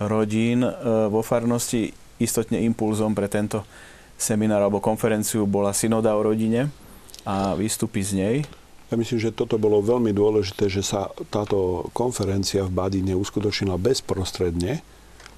rodín 0.02 0.66
e, 0.66 0.74
vo 1.06 1.22
farnosti. 1.22 1.94
Istotne 2.18 2.66
impulzom 2.66 3.14
pre 3.14 3.30
tento 3.30 3.62
seminár 4.18 4.66
alebo 4.66 4.82
konferenciu 4.82 5.46
bola 5.46 5.70
synoda 5.70 6.18
o 6.18 6.22
rodine 6.26 6.74
a 7.22 7.54
výstupy 7.54 8.02
z 8.02 8.12
nej. 8.18 8.36
Ja 8.90 8.98
myslím, 8.98 9.22
že 9.22 9.34
toto 9.34 9.62
bolo 9.62 9.86
veľmi 9.86 10.14
dôležité, 10.18 10.66
že 10.66 10.82
sa 10.82 11.14
táto 11.30 11.90
konferencia 11.94 12.66
v 12.66 12.74
Badine 12.74 13.14
uskutočnila 13.18 13.78
bezprostredne 13.78 14.82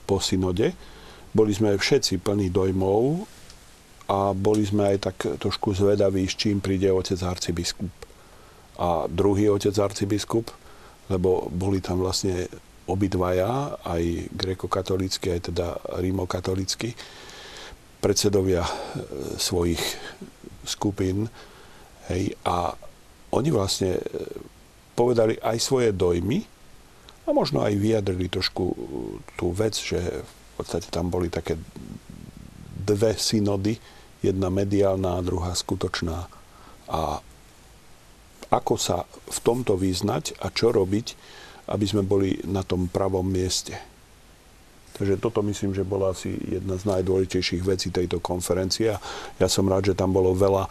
po 0.07 0.23
synode. 0.23 0.71
Boli 1.35 1.51
sme 1.51 1.75
všetci 1.75 2.23
plní 2.23 2.47
dojmov 2.49 3.27
a 4.13 4.29
boli 4.37 4.61
sme 4.61 4.93
aj 4.93 4.97
tak 5.09 5.17
trošku 5.41 5.73
zvedaví, 5.73 6.21
s 6.29 6.37
čím 6.37 6.61
príde 6.61 6.93
otec 6.93 7.17
arcibiskup. 7.25 7.89
A 8.77 9.09
druhý 9.09 9.49
otec 9.49 9.73
arcibiskup, 9.73 10.53
lebo 11.09 11.49
boli 11.49 11.81
tam 11.81 12.05
vlastne 12.05 12.45
obidvaja, 12.85 13.79
aj 13.81 14.29
grekokatolícky, 14.37 15.33
aj 15.33 15.41
teda 15.49 15.67
rímokatolícky, 15.97 16.93
predsedovia 18.03 18.61
e, 18.67 18.73
svojich 19.39 19.81
skupín. 20.67 21.31
Hej, 22.11 22.35
a 22.43 22.75
oni 23.33 23.49
vlastne 23.49 23.97
e, 23.97 24.03
povedali 24.93 25.39
aj 25.39 25.57
svoje 25.63 25.89
dojmy 25.95 26.43
a 27.23 27.29
možno 27.31 27.63
aj 27.63 27.79
vyjadrili 27.79 28.27
trošku 28.27 28.63
e, 28.67 28.75
tú 29.39 29.55
vec, 29.55 29.79
že 29.79 29.97
v 30.03 30.51
podstate 30.59 30.91
tam 30.91 31.07
boli 31.07 31.31
také 31.31 31.55
dve 32.83 33.15
synody, 33.15 33.79
jedna 34.23 34.47
mediálna 34.47 35.19
a 35.19 35.25
druhá 35.25 35.51
skutočná. 35.51 36.31
A 36.87 37.19
ako 38.53 38.73
sa 38.79 39.03
v 39.09 39.39
tomto 39.43 39.75
vyznať 39.75 40.39
a 40.39 40.47
čo 40.53 40.71
robiť, 40.71 41.07
aby 41.67 41.85
sme 41.87 42.03
boli 42.03 42.39
na 42.47 42.61
tom 42.63 42.87
pravom 42.87 43.25
mieste. 43.25 43.75
Takže 44.93 45.17
toto 45.17 45.41
myslím, 45.41 45.73
že 45.73 45.81
bola 45.81 46.13
asi 46.13 46.37
jedna 46.37 46.77
z 46.77 46.85
najdôležitejších 46.85 47.65
vecí 47.65 47.89
tejto 47.89 48.21
konferencie. 48.21 48.93
Ja 49.41 49.47
som 49.49 49.65
rád, 49.65 49.89
že 49.89 49.97
tam 49.97 50.13
bolo 50.13 50.37
veľa 50.37 50.69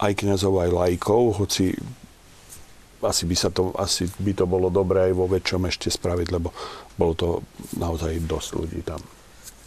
aj 0.00 0.12
kňazov, 0.16 0.64
aj 0.64 0.70
lajkov, 0.72 1.44
hoci 1.44 1.76
asi 3.04 3.24
by, 3.24 3.36
sa 3.36 3.52
to, 3.52 3.72
asi 3.76 4.08
by 4.20 4.32
to 4.32 4.44
bolo 4.48 4.72
dobré 4.72 5.12
aj 5.12 5.14
vo 5.16 5.28
väčšom 5.28 5.68
ešte 5.68 5.88
spraviť, 5.92 6.28
lebo 6.32 6.52
bolo 6.96 7.12
to 7.16 7.28
naozaj 7.76 8.16
dosť 8.24 8.48
ľudí 8.56 8.80
tam. 8.84 9.00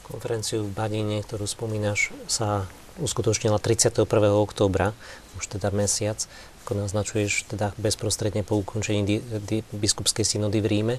Konferenciu 0.06 0.66
v 0.66 0.74
Badine, 0.74 1.22
ktorú 1.22 1.46
spomínaš, 1.46 2.14
sa 2.26 2.66
uskutočnila 3.02 3.58
31. 3.58 4.06
októbra, 4.38 4.94
už 5.40 5.58
teda 5.58 5.74
mesiac, 5.74 6.20
ako 6.64 6.86
naznačuješ, 6.86 7.50
teda 7.50 7.74
bezprostredne 7.80 8.46
po 8.46 8.60
ukončení 8.60 9.02
di, 9.04 9.18
di, 9.22 9.66
biskupskej 9.74 10.26
synody 10.26 10.62
v 10.62 10.68
Ríme. 10.68 10.96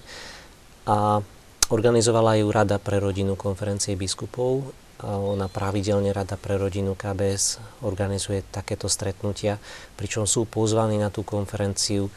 A 0.85 1.25
Organizovala 1.73 2.37
ju 2.37 2.53
Rada 2.53 2.77
pre 2.77 3.01
rodinu 3.01 3.41
konferencie 3.41 3.97
biskupov. 3.97 4.69
A 5.01 5.17
ona 5.17 5.49
pravidelne 5.49 6.13
Rada 6.13 6.37
pre 6.37 6.61
rodinu 6.61 6.93
KBS 6.93 7.59
organizuje 7.81 8.45
takéto 8.53 8.85
stretnutia, 8.87 9.57
pričom 9.97 10.29
sú 10.29 10.45
pozvaní 10.45 11.01
na 11.01 11.09
tú 11.09 11.25
konferenciu 11.25 12.13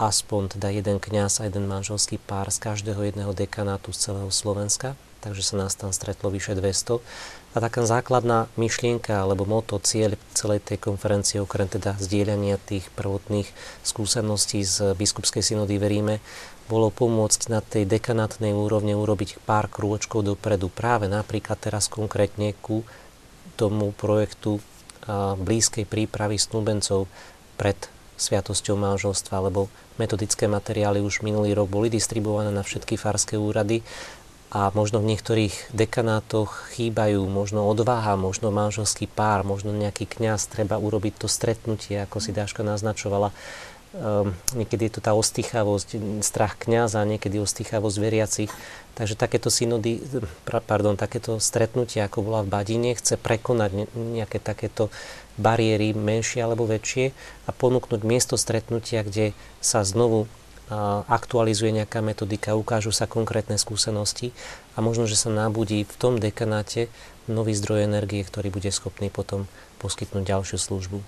aspoň 0.00 0.56
teda 0.56 0.72
jeden 0.72 1.02
kňaz 1.02 1.42
a 1.42 1.46
jeden 1.50 1.66
manželský 1.66 2.16
pár 2.22 2.48
z 2.54 2.62
každého 2.62 3.02
jedného 3.02 3.34
dekanátu 3.34 3.90
z 3.90 4.08
celého 4.08 4.30
Slovenska, 4.30 4.94
takže 5.20 5.42
sa 5.42 5.54
nás 5.58 5.74
tam 5.76 5.90
stretlo 5.90 6.30
vyše 6.30 6.54
200. 6.56 7.02
A 7.50 7.58
taká 7.58 7.82
základná 7.82 8.46
myšlienka 8.54 9.26
alebo 9.26 9.42
moto, 9.42 9.82
cieľ 9.82 10.14
celej 10.38 10.62
tej 10.62 10.78
konferencie, 10.78 11.42
okrem 11.42 11.66
teda 11.66 11.98
zdieľania 11.98 12.62
tých 12.62 12.86
prvotných 12.94 13.50
skúseností 13.82 14.62
z 14.62 14.94
biskupskej 14.94 15.42
synody 15.42 15.82
v 15.82 15.84
Ríme, 15.90 16.16
bolo 16.70 16.94
pomôcť 16.94 17.50
na 17.50 17.58
tej 17.58 17.90
dekanátnej 17.90 18.54
úrovne 18.54 18.94
urobiť 18.94 19.42
pár 19.42 19.66
krôčkov 19.66 20.22
dopredu. 20.22 20.70
Práve 20.70 21.10
napríklad 21.10 21.58
teraz 21.58 21.90
konkrétne 21.90 22.54
ku 22.62 22.86
tomu 23.58 23.90
projektu 23.98 24.62
blízkej 25.42 25.90
prípravy 25.90 26.38
snúbencov 26.38 27.10
pred 27.58 27.76
sviatosťou 28.14 28.78
manželstva, 28.78 29.50
lebo 29.50 29.66
metodické 29.98 30.46
materiály 30.46 31.02
už 31.02 31.26
minulý 31.26 31.56
rok 31.56 31.72
boli 31.72 31.90
distribuované 31.90 32.54
na 32.54 32.62
všetky 32.62 32.94
farské 32.94 33.34
úrady 33.40 33.82
a 34.50 34.74
možno 34.74 34.98
v 34.98 35.14
niektorých 35.14 35.70
dekanátoch 35.70 36.74
chýbajú 36.74 37.22
možno 37.30 37.70
odvaha, 37.70 38.18
možno 38.18 38.50
manželský 38.50 39.06
pár, 39.06 39.46
možno 39.46 39.70
nejaký 39.70 40.10
kňaz, 40.10 40.50
treba 40.50 40.74
urobiť 40.74 41.22
to 41.22 41.26
stretnutie, 41.30 42.02
ako 42.02 42.18
si 42.18 42.34
Dáška 42.34 42.66
naznačovala, 42.66 43.30
Um, 43.90 44.38
niekedy 44.54 44.86
je 44.86 44.94
to 44.94 45.00
tá 45.02 45.18
ostýchavosť, 45.18 46.22
strach 46.22 46.54
kniaza, 46.62 47.02
niekedy 47.02 47.42
ostýchavosť 47.42 47.96
veriacich. 47.98 48.50
Takže 48.94 49.18
takéto 49.18 49.50
synody, 49.50 49.98
pardon, 50.46 50.94
takéto 50.94 51.42
stretnutie, 51.42 51.98
ako 51.98 52.22
bola 52.22 52.46
v 52.46 52.54
Badine, 52.54 52.94
chce 52.94 53.18
prekonať 53.18 53.90
nejaké 53.98 54.38
takéto 54.38 54.94
bariéry, 55.42 55.90
menšie 55.90 56.38
alebo 56.38 56.70
väčšie 56.70 57.10
a 57.46 57.50
ponúknuť 57.50 58.06
miesto 58.06 58.38
stretnutia, 58.38 59.02
kde 59.02 59.34
sa 59.58 59.82
znovu 59.82 60.30
aktualizuje 61.10 61.74
nejaká 61.74 61.98
metodika, 62.00 62.54
ukážu 62.54 62.94
sa 62.94 63.10
konkrétne 63.10 63.58
skúsenosti 63.58 64.30
a 64.74 64.80
možno, 64.80 65.10
že 65.10 65.18
sa 65.18 65.28
nabudí 65.28 65.82
v 65.82 65.94
tom 65.98 66.22
dekanáte 66.22 66.86
nový 67.26 67.54
zdroj 67.58 67.84
energie, 67.86 68.22
ktorý 68.22 68.54
bude 68.54 68.70
schopný 68.70 69.10
potom 69.10 69.50
poskytnúť 69.82 70.22
ďalšiu 70.22 70.58
službu. 70.58 70.98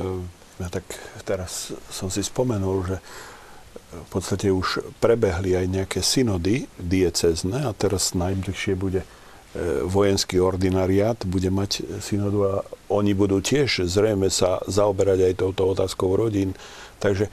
Um 0.00 0.28
ja 0.56 0.68
tak 0.72 0.88
teraz 1.28 1.76
som 1.92 2.08
si 2.08 2.24
spomenul, 2.24 2.88
že 2.88 2.96
v 3.92 4.08
podstate 4.08 4.48
už 4.48 4.96
prebehli 5.04 5.52
aj 5.52 5.66
nejaké 5.68 6.00
synody 6.00 6.64
diecezne 6.80 7.68
a 7.68 7.76
teraz 7.76 8.16
najbližšie 8.16 8.72
bude 8.76 9.04
e, 9.04 9.08
vojenský 9.84 10.40
ordinariát 10.40 11.20
bude 11.28 11.52
mať 11.52 12.00
synodu 12.00 12.40
a 12.40 12.54
oni 12.88 13.12
budú 13.12 13.40
tiež 13.44 13.84
zrejme 13.84 14.32
sa 14.32 14.64
zaoberať 14.64 15.32
aj 15.32 15.34
touto 15.44 15.76
otázkou 15.76 16.16
rodín. 16.16 16.56
Takže 16.96 17.28
e, 17.28 17.32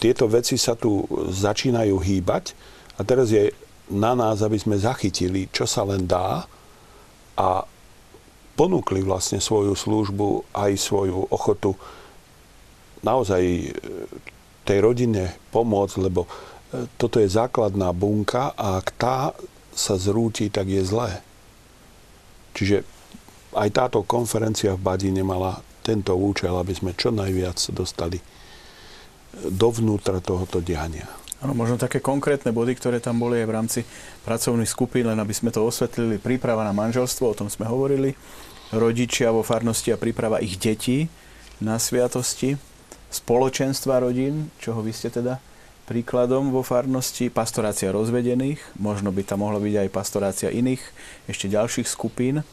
tieto 0.00 0.24
veci 0.30 0.56
sa 0.56 0.72
tu 0.72 1.04
začínajú 1.28 1.96
hýbať 2.00 2.56
a 2.96 3.04
teraz 3.04 3.28
je 3.28 3.52
na 3.90 4.14
nás, 4.14 4.40
aby 4.40 4.56
sme 4.56 4.78
zachytili, 4.78 5.50
čo 5.50 5.66
sa 5.66 5.82
len 5.84 6.06
dá 6.06 6.46
a 7.36 7.48
ponúkli 8.54 9.02
vlastne 9.02 9.40
svoju 9.40 9.72
službu 9.74 10.52
aj 10.52 10.70
svoju 10.76 11.28
ochotu 11.32 11.74
naozaj 13.00 13.42
e, 13.42 13.68
tej 14.64 14.78
rodine 14.84 15.36
pomôcť, 15.50 15.96
lebo 16.00 16.24
e, 16.24 16.28
toto 17.00 17.20
je 17.20 17.28
základná 17.28 17.92
bunka 17.96 18.52
a 18.56 18.80
ak 18.80 18.88
tá 18.96 19.16
sa 19.72 19.96
zrúti, 19.96 20.52
tak 20.52 20.68
je 20.68 20.82
zlé. 20.84 21.24
Čiže 22.52 22.84
aj 23.56 23.68
táto 23.72 24.04
konferencia 24.04 24.76
v 24.76 24.84
Badine 24.84 25.24
mala 25.24 25.62
tento 25.80 26.12
účel, 26.14 26.52
aby 26.54 26.74
sme 26.76 26.92
čo 26.92 27.10
najviac 27.10 27.56
dostali 27.72 28.20
dovnútra 29.34 30.18
tohoto 30.18 30.58
diania. 30.58 31.06
Áno, 31.40 31.56
možno 31.56 31.80
také 31.80 32.04
konkrétne 32.04 32.52
body, 32.52 32.76
ktoré 32.76 33.00
tam 33.00 33.16
boli 33.16 33.40
aj 33.40 33.48
v 33.48 33.56
rámci 33.56 33.80
pracovných 34.28 34.68
skupín, 34.68 35.08
len 35.08 35.16
aby 35.16 35.32
sme 35.32 35.48
to 35.48 35.64
osvetlili. 35.64 36.20
Príprava 36.20 36.68
na 36.68 36.76
manželstvo, 36.76 37.32
o 37.32 37.38
tom 37.38 37.48
sme 37.48 37.64
hovorili. 37.64 38.12
Rodičia 38.70 39.32
vo 39.32 39.40
farnosti 39.40 39.88
a 39.90 39.96
príprava 39.96 40.44
ich 40.44 40.60
detí 40.60 41.08
na 41.58 41.80
sviatosti 41.80 42.60
spoločenstva 43.10 44.04
rodín, 44.04 44.52
čoho 44.62 44.84
vy 44.84 44.94
ste 44.94 45.10
teda 45.10 45.42
príkladom 45.90 46.54
vo 46.54 46.62
farnosti, 46.62 47.26
pastorácia 47.26 47.90
rozvedených, 47.90 48.62
možno 48.78 49.10
by 49.10 49.26
tam 49.26 49.42
mohla 49.42 49.58
byť 49.58 49.74
aj 49.74 49.88
pastorácia 49.90 50.48
iných, 50.54 50.78
ešte 51.26 51.50
ďalších 51.50 51.90
skupín, 51.90 52.46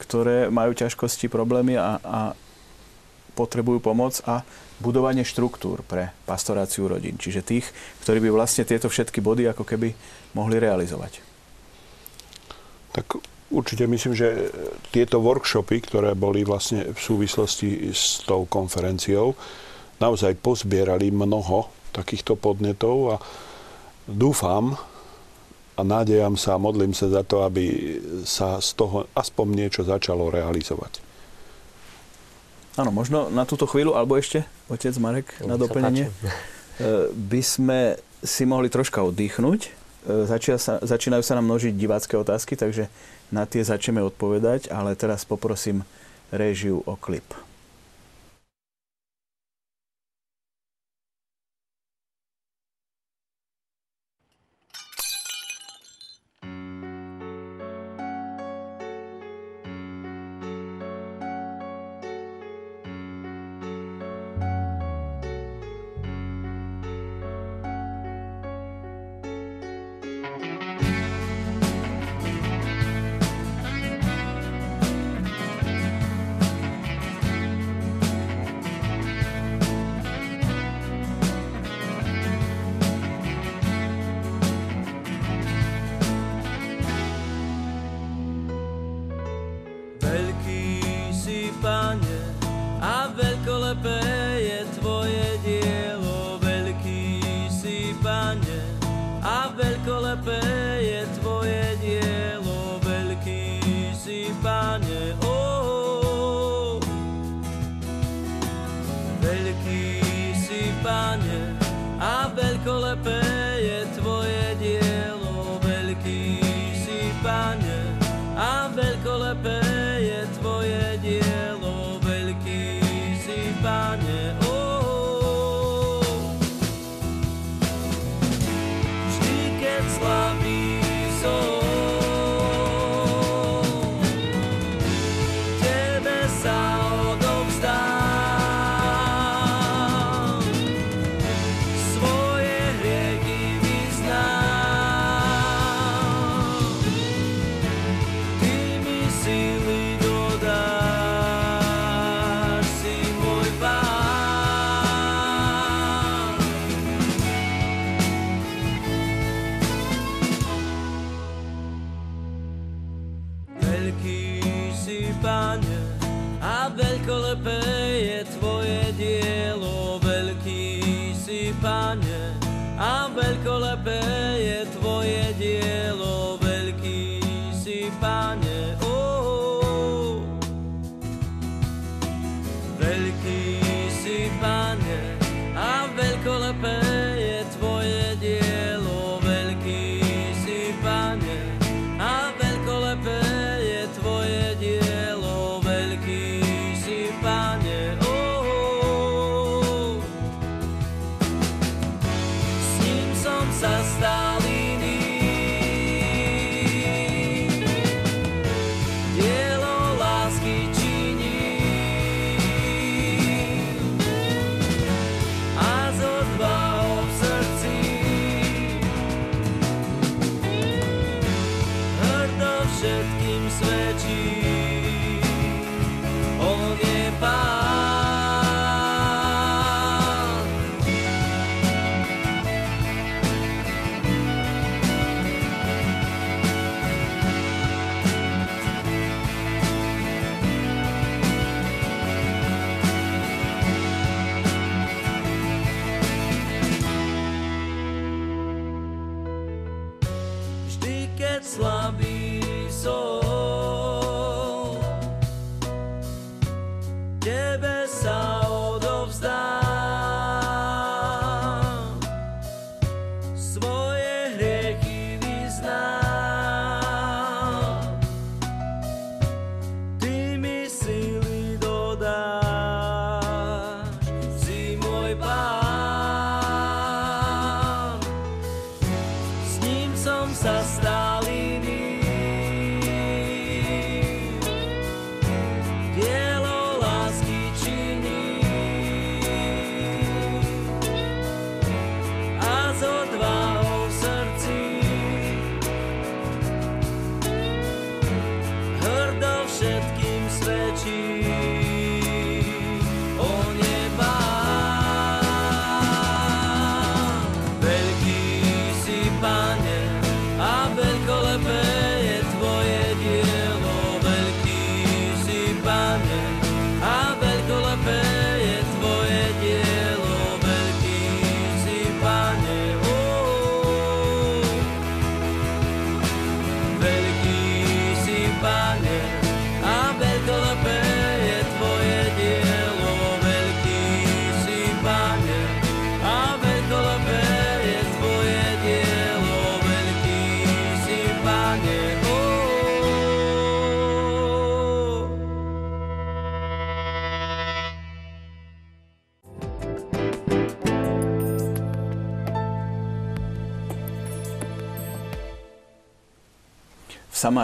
ktoré 0.00 0.48
majú 0.48 0.72
ťažkosti, 0.72 1.28
problémy 1.28 1.76
a, 1.76 2.00
a 2.00 2.20
potrebujú 3.38 3.78
pomoc 3.78 4.18
a 4.26 4.42
budovanie 4.82 5.22
štruktúr 5.22 5.86
pre 5.86 6.10
pastoráciu 6.26 6.90
rodín. 6.90 7.14
Čiže 7.14 7.46
tých, 7.46 7.66
ktorí 8.02 8.18
by 8.26 8.34
vlastne 8.34 8.66
tieto 8.66 8.90
všetky 8.90 9.22
body 9.22 9.46
ako 9.46 9.62
keby 9.62 9.94
mohli 10.34 10.58
realizovať. 10.58 11.22
Tak 12.98 13.06
Určite 13.48 13.88
myslím, 13.88 14.12
že 14.12 14.52
tieto 14.92 15.24
workshopy, 15.24 15.80
ktoré 15.80 16.12
boli 16.12 16.44
vlastne 16.44 16.92
v 16.92 17.00
súvislosti 17.00 17.96
s 17.96 18.20
tou 18.28 18.44
konferenciou, 18.44 19.32
naozaj 20.04 20.36
pozbierali 20.44 21.08
mnoho 21.08 21.72
takýchto 21.96 22.36
podnetov 22.36 22.96
a 23.08 23.16
dúfam 24.04 24.76
a 25.74 25.80
nádejam 25.80 26.36
sa 26.36 26.60
a 26.60 26.62
modlím 26.62 26.92
sa 26.92 27.08
za 27.08 27.24
to, 27.24 27.40
aby 27.48 27.96
sa 28.28 28.60
z 28.60 28.76
toho 28.76 29.08
aspoň 29.16 29.46
niečo 29.48 29.80
začalo 29.80 30.28
realizovať. 30.28 31.07
Áno, 32.78 32.94
možno 32.94 33.26
na 33.26 33.42
túto 33.42 33.66
chvíľu, 33.66 33.98
alebo 33.98 34.14
ešte, 34.14 34.46
otec 34.70 34.94
Marek, 35.02 35.34
na 35.42 35.58
doplnenie, 35.58 36.06
e, 36.78 37.10
by 37.10 37.40
sme 37.42 37.98
si 38.22 38.46
mohli 38.46 38.70
troška 38.70 39.02
oddychnúť. 39.02 39.60
E, 39.66 39.70
začína 40.30 40.58
sa, 40.62 40.78
začínajú 40.78 41.26
sa 41.26 41.34
nám 41.34 41.50
množiť 41.50 41.74
divácké 41.74 42.14
otázky, 42.14 42.54
takže 42.54 42.86
na 43.34 43.50
tie 43.50 43.66
začneme 43.66 43.98
odpovedať, 44.06 44.70
ale 44.70 44.94
teraz 44.94 45.26
poprosím 45.26 45.82
réžiu 46.30 46.86
o 46.86 46.94
klip. 46.94 47.26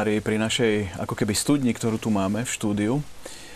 Samárii, 0.05 0.21
pri 0.21 0.37
našej 0.37 1.01
ako 1.01 1.17
keby 1.17 1.33
studni, 1.33 1.73
ktorú 1.73 1.97
tu 1.97 2.13
máme 2.13 2.45
v 2.45 2.53
štúdiu, 2.53 3.01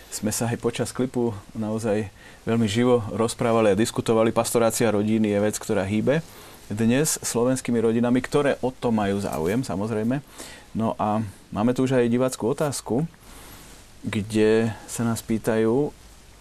sme 0.09 0.33
sa 0.33 0.49
aj 0.49 0.57
počas 0.57 0.97
klipu 0.97 1.37
naozaj 1.53 2.09
veľmi 2.49 2.65
živo 2.65 3.05
rozprávali 3.13 3.69
a 3.69 3.77
diskutovali. 3.77 4.33
Pastorácia 4.33 4.89
rodiny 4.89 5.29
je 5.29 5.45
vec, 5.45 5.61
ktorá 5.61 5.85
hýbe 5.85 6.25
dnes 6.73 7.21
slovenskými 7.21 7.77
rodinami, 7.85 8.25
ktoré 8.25 8.57
o 8.65 8.73
to 8.73 8.89
majú 8.89 9.21
záujem, 9.21 9.61
samozrejme. 9.61 10.25
No 10.73 10.97
a 10.97 11.21
máme 11.53 11.77
tu 11.77 11.85
už 11.85 12.01
aj 12.01 12.09
diváckú 12.09 12.49
otázku, 12.49 13.05
kde 14.01 14.73
sa 14.89 15.05
nás 15.05 15.21
pýtajú, 15.21 15.93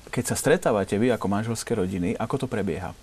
keď 0.07 0.23
sa 0.23 0.39
stretávate 0.39 0.95
vy 0.95 1.11
ako 1.11 1.27
manželské 1.27 1.75
rodiny, 1.75 2.15
ako 2.15 2.39
to 2.39 2.47
prebieha? 2.47 2.95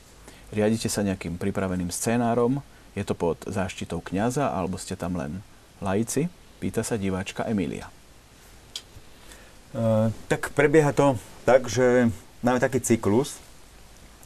Riadite 0.57 0.89
sa 0.89 1.05
nejakým 1.05 1.37
pripraveným 1.37 1.93
scénárom? 1.93 2.65
Je 2.97 3.05
to 3.05 3.13
pod 3.13 3.45
záštitou 3.45 4.01
kňaza 4.01 4.49
alebo 4.49 4.81
ste 4.81 4.97
tam 4.97 5.21
len 5.21 5.45
laici? 5.85 6.33
Pýta 6.65 6.81
sa 6.81 6.97
diváčka 6.97 7.45
Emília. 7.45 7.93
Uh, 9.77 10.09
tak 10.33 10.49
prebieha 10.57 10.97
to 10.97 11.21
tak, 11.45 11.69
že 11.69 12.09
máme 12.41 12.57
taký 12.57 12.81
cyklus, 12.81 13.37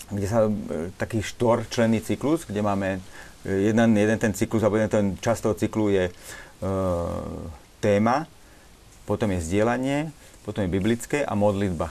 kde 0.07 0.27
sa, 0.31 0.47
uh, 0.47 0.55
taký 0.95 1.19
štvorčlenný 1.19 1.99
cyklus, 1.99 2.47
kde 2.47 2.63
máme 2.63 3.03
jeden, 3.43 3.91
jeden 3.99 4.19
ten 4.23 4.31
cyklus, 4.39 4.63
alebo 4.63 4.79
jeden 4.79 4.87
ten 4.87 5.07
čas 5.19 5.43
toho 5.43 5.59
cyklu 5.59 5.91
je 5.91 6.15
uh, 6.15 6.15
téma, 7.83 8.31
potom 9.03 9.35
je 9.35 9.43
zdieľanie, 9.43 10.15
potom 10.47 10.63
je 10.63 10.71
biblické 10.71 11.27
a 11.27 11.35
modlitba. 11.35 11.91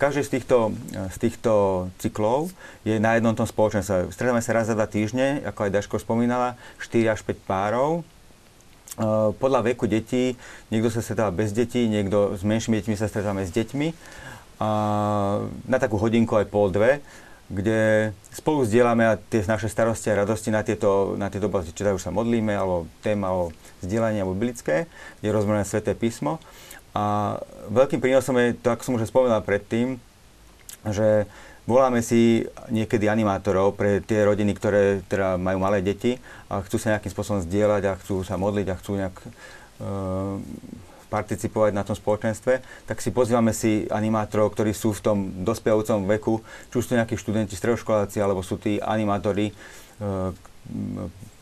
Každý 0.00 0.24
z 0.24 0.40
týchto, 0.40 0.72
z 1.12 1.16
týchto 1.20 1.52
cyklov 2.00 2.48
je 2.80 2.96
na 2.96 3.20
jednom 3.20 3.36
tom 3.36 3.44
spoločenstve. 3.44 4.08
Stretávame 4.08 4.40
sa 4.40 4.56
raz 4.56 4.72
za 4.72 4.74
dva 4.74 4.88
týždne, 4.88 5.44
ako 5.44 5.68
aj 5.68 5.74
Daško 5.78 6.00
spomínala, 6.00 6.56
4 6.80 7.12
až 7.12 7.20
5 7.28 7.44
párov. 7.44 8.02
Podľa 9.40 9.60
veku 9.72 9.88
detí, 9.88 10.36
niekto 10.68 10.92
sa 10.92 11.00
stretáva 11.00 11.32
bez 11.32 11.56
detí, 11.56 11.88
niekto 11.88 12.36
s 12.36 12.44
menšími 12.44 12.76
deťmi 12.76 12.94
sa 13.00 13.08
stretávame 13.08 13.48
s 13.48 13.52
deťmi. 13.54 13.88
Na 15.66 15.78
takú 15.80 15.96
hodinku 15.96 16.36
aj 16.36 16.46
pol 16.52 16.68
dve, 16.68 17.00
kde 17.52 18.12
spolu 18.32 18.64
zdieľame 18.64 19.16
tie 19.32 19.44
naše 19.44 19.68
starosti 19.68 20.08
a 20.12 20.24
radosti 20.24 20.52
na 20.52 20.64
tieto, 20.64 21.16
na 21.20 21.28
tieto 21.32 21.48
oblasti, 21.48 21.72
či 21.72 21.84
už 21.84 22.00
sa 22.00 22.12
modlíme, 22.12 22.52
alebo 22.52 22.88
téma 23.00 23.32
o 23.32 23.52
zdieľaní 23.84 24.20
alebo 24.20 24.36
biblické, 24.36 24.88
kde 25.20 25.26
je 25.28 25.36
rozmerané 25.36 25.64
Sveté 25.64 25.92
písmo. 25.92 26.40
A 26.92 27.36
veľkým 27.72 28.00
prínosom 28.00 28.36
je 28.36 28.56
to, 28.56 28.72
ako 28.72 28.82
som 28.84 28.96
už 29.00 29.08
spomínal 29.08 29.40
predtým, 29.40 29.96
že 30.84 31.24
voláme 31.66 32.02
si 32.02 32.42
niekedy 32.70 33.06
animátorov 33.06 33.78
pre 33.78 34.02
tie 34.02 34.26
rodiny, 34.26 34.52
ktoré 34.58 35.02
teda 35.06 35.38
majú 35.38 35.62
malé 35.62 35.78
deti 35.78 36.18
a 36.50 36.62
chcú 36.62 36.76
sa 36.78 36.96
nejakým 36.96 37.12
spôsobom 37.12 37.40
zdieľať 37.46 37.82
a 37.86 37.98
chcú 37.98 38.26
sa 38.26 38.34
modliť 38.34 38.66
a 38.70 38.78
chcú 38.78 38.92
nejak 38.98 39.16
uh, 39.22 40.38
participovať 41.12 41.76
na 41.76 41.84
tom 41.84 41.92
spoločenstve, 41.92 42.64
tak 42.88 43.04
si 43.04 43.12
pozývame 43.12 43.52
si 43.52 43.84
animátorov, 43.92 44.56
ktorí 44.56 44.72
sú 44.72 44.96
v 44.96 45.04
tom 45.04 45.18
dospievajúcom 45.44 46.08
veku, 46.08 46.40
či 46.72 46.74
už 46.80 46.84
sú 46.88 46.92
nejakí 46.96 47.20
študenti, 47.20 47.52
stredoškoláci, 47.52 48.16
alebo 48.16 48.40
sú 48.40 48.56
tí 48.56 48.80
animátori, 48.80 49.52
uh, 50.00 50.32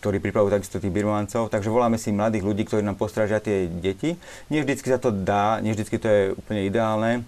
ktorí 0.02 0.18
pripravujú 0.18 0.52
takisto 0.52 0.80
tých 0.80 0.90
birmovancov. 0.90 1.52
Takže 1.52 1.70
voláme 1.70 2.00
si 2.00 2.10
mladých 2.10 2.44
ľudí, 2.44 2.64
ktorí 2.66 2.82
nám 2.82 2.96
postrážia 2.96 3.38
tie 3.38 3.68
deti. 3.68 4.16
Nie 4.48 4.64
vždycky 4.64 4.88
sa 4.90 4.98
to 4.98 5.12
dá, 5.12 5.60
nie 5.60 5.76
vždycky 5.76 6.00
to 6.00 6.08
je 6.08 6.22
úplne 6.34 6.64
ideálne, 6.64 7.22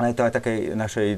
ale 0.00 0.06
je 0.10 0.16
to 0.16 0.24
aj 0.24 0.32
takej 0.32 0.58
našej 0.72 1.08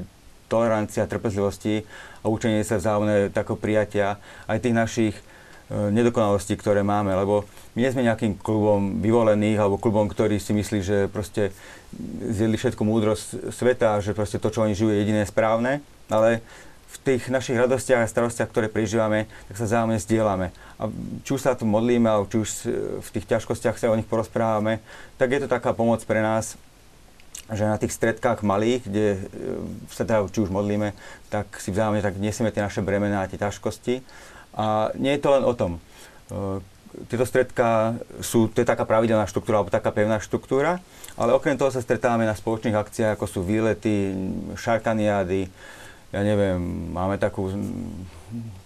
tolerancia, 0.45 1.09
trpezlivosti 1.09 1.83
a 2.21 2.29
učenie 2.29 2.61
sa 2.65 2.81
vzájomné 2.81 3.33
takého 3.33 3.57
prijatia 3.57 4.21
aj 4.45 4.61
tých 4.61 4.75
našich 4.75 5.15
e, 5.17 5.23
nedokonalostí, 5.91 6.57
ktoré 6.57 6.81
máme, 6.81 7.13
lebo 7.13 7.45
my 7.73 7.79
nie 7.83 7.93
sme 7.93 8.07
nejakým 8.07 8.39
klubom 8.39 9.01
vyvolených 9.03 9.59
alebo 9.59 9.81
klubom, 9.81 10.07
ktorý 10.07 10.37
si 10.39 10.53
myslí, 10.53 10.79
že 10.81 10.97
proste 11.09 11.51
zjedli 12.31 12.57
všetku 12.57 12.81
múdrosť 12.81 13.51
sveta, 13.51 13.99
že 14.01 14.17
proste 14.17 14.41
to, 14.41 14.49
čo 14.49 14.63
oni 14.63 14.77
žijú, 14.77 14.93
je 14.93 15.01
jediné 15.01 15.23
správne, 15.27 15.83
ale 16.07 16.45
v 16.95 16.97
tých 17.03 17.27
našich 17.27 17.59
radostiach 17.59 18.07
a 18.07 18.07
starostiach, 18.07 18.47
ktoré 18.47 18.71
prežívame, 18.71 19.27
tak 19.51 19.59
sa 19.59 19.67
vzájomne 19.67 19.99
zdieľame. 19.99 20.47
A 20.79 20.87
či 21.27 21.35
už 21.35 21.43
sa 21.43 21.51
tu 21.51 21.67
modlíme, 21.67 22.07
alebo 22.07 22.31
či 22.31 22.39
už 22.39 22.49
v 23.03 23.09
tých 23.11 23.27
ťažkostiach 23.35 23.75
sa 23.75 23.91
o 23.91 23.99
nich 23.99 24.07
porozprávame, 24.07 24.79
tak 25.19 25.35
je 25.35 25.43
to 25.43 25.51
taká 25.51 25.75
pomoc 25.75 25.99
pre 26.07 26.23
nás, 26.23 26.55
že 27.53 27.69
na 27.69 27.77
tých 27.77 27.93
stredkách 27.93 28.41
malých, 28.41 28.81
kde 28.89 29.07
e, 29.13 29.19
sa 29.93 30.01
teda 30.01 30.25
či 30.33 30.41
už 30.41 30.49
modlíme, 30.49 30.97
tak 31.29 31.45
si 31.61 31.69
vzájomne 31.69 32.01
tak 32.01 32.17
nesieme 32.17 32.49
tie 32.49 32.65
naše 32.65 32.81
bremená 32.81 33.21
a 33.21 33.29
tie 33.29 33.37
ťažkosti. 33.37 34.01
A 34.57 34.89
nie 34.97 35.13
je 35.13 35.21
to 35.21 35.29
len 35.35 35.45
o 35.45 35.53
tom. 35.53 35.77
E, 35.77 36.59
tieto 37.05 37.27
stredka 37.27 37.99
sú, 38.23 38.47
to 38.49 38.63
je 38.63 38.67
taká 38.67 38.87
pravidelná 38.87 39.27
štruktúra, 39.29 39.61
alebo 39.61 39.69
taká 39.69 39.91
pevná 39.91 40.17
štruktúra, 40.17 40.81
ale 41.19 41.35
okrem 41.35 41.59
toho 41.59 41.69
sa 41.69 41.83
stretávame 41.83 42.25
na 42.25 42.33
spoločných 42.33 42.75
akciách, 42.75 43.19
ako 43.19 43.25
sú 43.27 43.39
výlety, 43.43 44.15
šarkaniády, 44.55 45.51
ja 46.15 46.21
neviem, 46.23 46.55
máme 46.95 47.19
takú, 47.19 47.51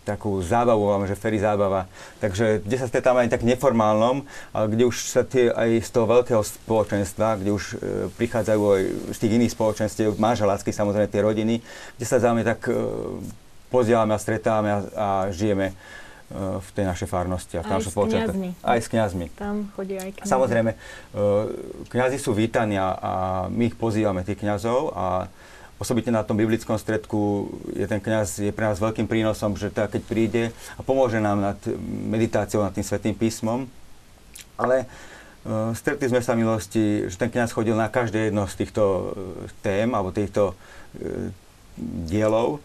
takú 0.06 0.38
zábavu, 0.46 0.86
máme, 0.86 1.10
že 1.10 1.18
ferry 1.18 1.42
zábava. 1.42 1.90
Takže 2.22 2.62
kde 2.62 2.78
sa 2.78 2.86
stretávame 2.86 3.26
aj 3.26 3.34
tak 3.34 3.42
neformálnom, 3.42 4.22
ale 4.54 4.66
kde 4.70 4.86
už 4.86 5.10
sa 5.10 5.26
tie 5.26 5.50
aj 5.50 5.82
z 5.82 5.90
toho 5.90 6.06
veľkého 6.06 6.46
spoločenstva, 6.46 7.42
kde 7.42 7.50
už 7.50 7.64
e, 7.74 7.76
prichádzajú 8.22 8.62
aj 8.62 8.82
z 9.14 9.18
tých 9.18 9.34
iných 9.42 9.54
spoločenstiev, 9.58 10.22
manželácky 10.22 10.70
samozrejme 10.70 11.10
tie 11.10 11.26
rodiny, 11.26 11.56
kde 11.98 12.06
sa 12.06 12.22
záme 12.22 12.46
tak 12.46 12.70
e, 12.70 12.78
pozdielame 13.74 14.14
a 14.14 14.22
stretávame 14.22 14.70
a, 14.70 14.80
a 14.94 15.08
žijeme 15.34 15.74
e, 15.74 15.76
v 16.62 16.70
tej 16.78 16.86
našej 16.86 17.10
farnosti 17.10 17.58
a 17.58 17.66
v 17.66 17.74
našom 17.74 17.90
spoločenstve. 17.90 18.62
Aj 18.62 18.78
s 18.78 18.94
kňazmi. 18.94 19.26
Tam 19.34 19.74
chodí 19.74 19.98
aj 19.98 20.22
kňazi. 20.22 20.30
Samozrejme, 20.30 20.72
e, 20.74 20.78
kňazi 21.90 22.18
sú 22.22 22.38
vítaní 22.38 22.78
a, 22.78 22.94
a 22.94 23.14
my 23.50 23.74
ich 23.74 23.78
pozývame, 23.78 24.22
tých 24.22 24.38
kňazov 24.38 24.94
a 24.94 25.34
Osobitne 25.80 26.12
na 26.12 26.28
tom 26.28 26.36
biblickom 26.36 26.76
stredku 26.76 27.48
je 27.72 27.88
ten 27.88 28.04
kňaz 28.04 28.44
je 28.44 28.52
pre 28.52 28.68
nás 28.68 28.84
veľkým 28.84 29.08
prínosom, 29.08 29.56
že 29.56 29.72
teda 29.72 29.88
keď 29.88 30.02
príde 30.04 30.44
a 30.76 30.84
pomôže 30.84 31.24
nám 31.24 31.40
nad 31.40 31.60
meditáciou, 32.12 32.68
nad 32.68 32.76
tým 32.76 32.84
svetým 32.84 33.16
písmom. 33.16 33.64
Ale 34.60 34.84
uh, 34.84 35.72
stretli 35.72 36.12
sme 36.12 36.20
sa 36.20 36.36
milosti, 36.36 37.08
že 37.08 37.16
ten 37.16 37.32
kňaz 37.32 37.56
chodil 37.56 37.80
na 37.80 37.88
každé 37.88 38.28
jedno 38.28 38.44
z 38.52 38.60
týchto 38.60 38.84
uh, 38.84 39.04
tém 39.64 39.88
alebo 39.96 40.12
týchto 40.12 40.52
uh, 40.52 41.32
dielov 41.80 42.60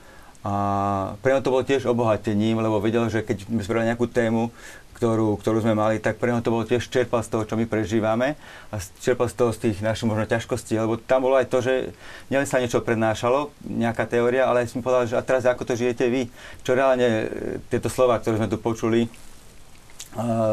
a 0.44 1.16
pre 1.24 1.32
to 1.40 1.48
bolo 1.48 1.64
tiež 1.64 1.88
obohatením, 1.88 2.60
lebo 2.60 2.76
vedel, 2.76 3.08
že 3.08 3.24
keď 3.24 3.48
sme 3.48 3.64
spravili 3.64 3.88
nejakú 3.88 4.04
tému, 4.04 4.52
ktorú, 4.94 5.36
ktorú 5.42 5.58
sme 5.60 5.74
mali, 5.74 5.98
tak 5.98 6.16
pre 6.22 6.30
to 6.40 6.54
bolo 6.54 6.62
tiež 6.62 6.86
čerpal 6.86 7.20
z 7.20 7.34
toho, 7.34 7.42
čo 7.44 7.58
my 7.58 7.66
prežívame 7.66 8.38
a 8.70 8.78
čerpal 9.02 9.26
z 9.26 9.34
toho 9.34 9.50
z 9.50 9.58
tých 9.68 9.82
našich 9.82 10.06
možno 10.06 10.24
ťažkostí, 10.24 10.78
lebo 10.78 10.96
tam 10.96 11.26
bolo 11.26 11.34
aj 11.34 11.50
to, 11.50 11.58
že 11.60 11.90
nielen 12.30 12.46
sa 12.46 12.62
niečo 12.62 12.80
prednášalo, 12.80 13.50
nejaká 13.66 14.06
teória, 14.06 14.46
ale 14.46 14.64
aj 14.64 14.72
sme 14.72 14.86
povedali, 14.86 15.10
že 15.10 15.18
a 15.18 15.26
teraz 15.26 15.42
ako 15.44 15.66
to 15.66 15.74
žijete 15.74 16.06
vy, 16.06 16.30
čo 16.62 16.78
reálne 16.78 17.06
e, 17.06 17.24
tieto 17.68 17.90
slova, 17.90 18.22
ktoré 18.22 18.38
sme 18.38 18.48
tu 18.48 18.56
počuli, 18.62 19.10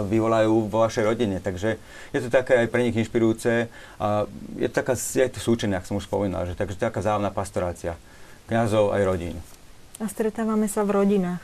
vyvolajú 0.10 0.74
vo 0.74 0.82
vašej 0.82 1.06
rodine. 1.06 1.38
Takže 1.38 1.78
je 2.10 2.20
to 2.20 2.34
také 2.34 2.66
aj 2.66 2.68
pre 2.74 2.82
nich 2.82 2.98
inšpirujúce 2.98 3.70
a 4.02 4.26
je 4.58 4.68
to 4.68 4.76
taká, 4.82 4.98
je 4.98 5.30
to 5.30 5.38
súčenie, 5.38 5.78
ako 5.78 5.86
som 5.86 6.00
už 6.02 6.10
spomínal, 6.10 6.50
že 6.50 6.58
takže 6.58 6.82
taká 6.82 7.06
zájomná 7.06 7.30
pastorácia 7.30 7.94
kňazov 8.50 8.92
aj 8.98 9.02
rodín. 9.06 9.38
A 10.02 10.10
stretávame 10.10 10.66
sa 10.66 10.82
v 10.82 10.98
rodinách. 10.98 11.44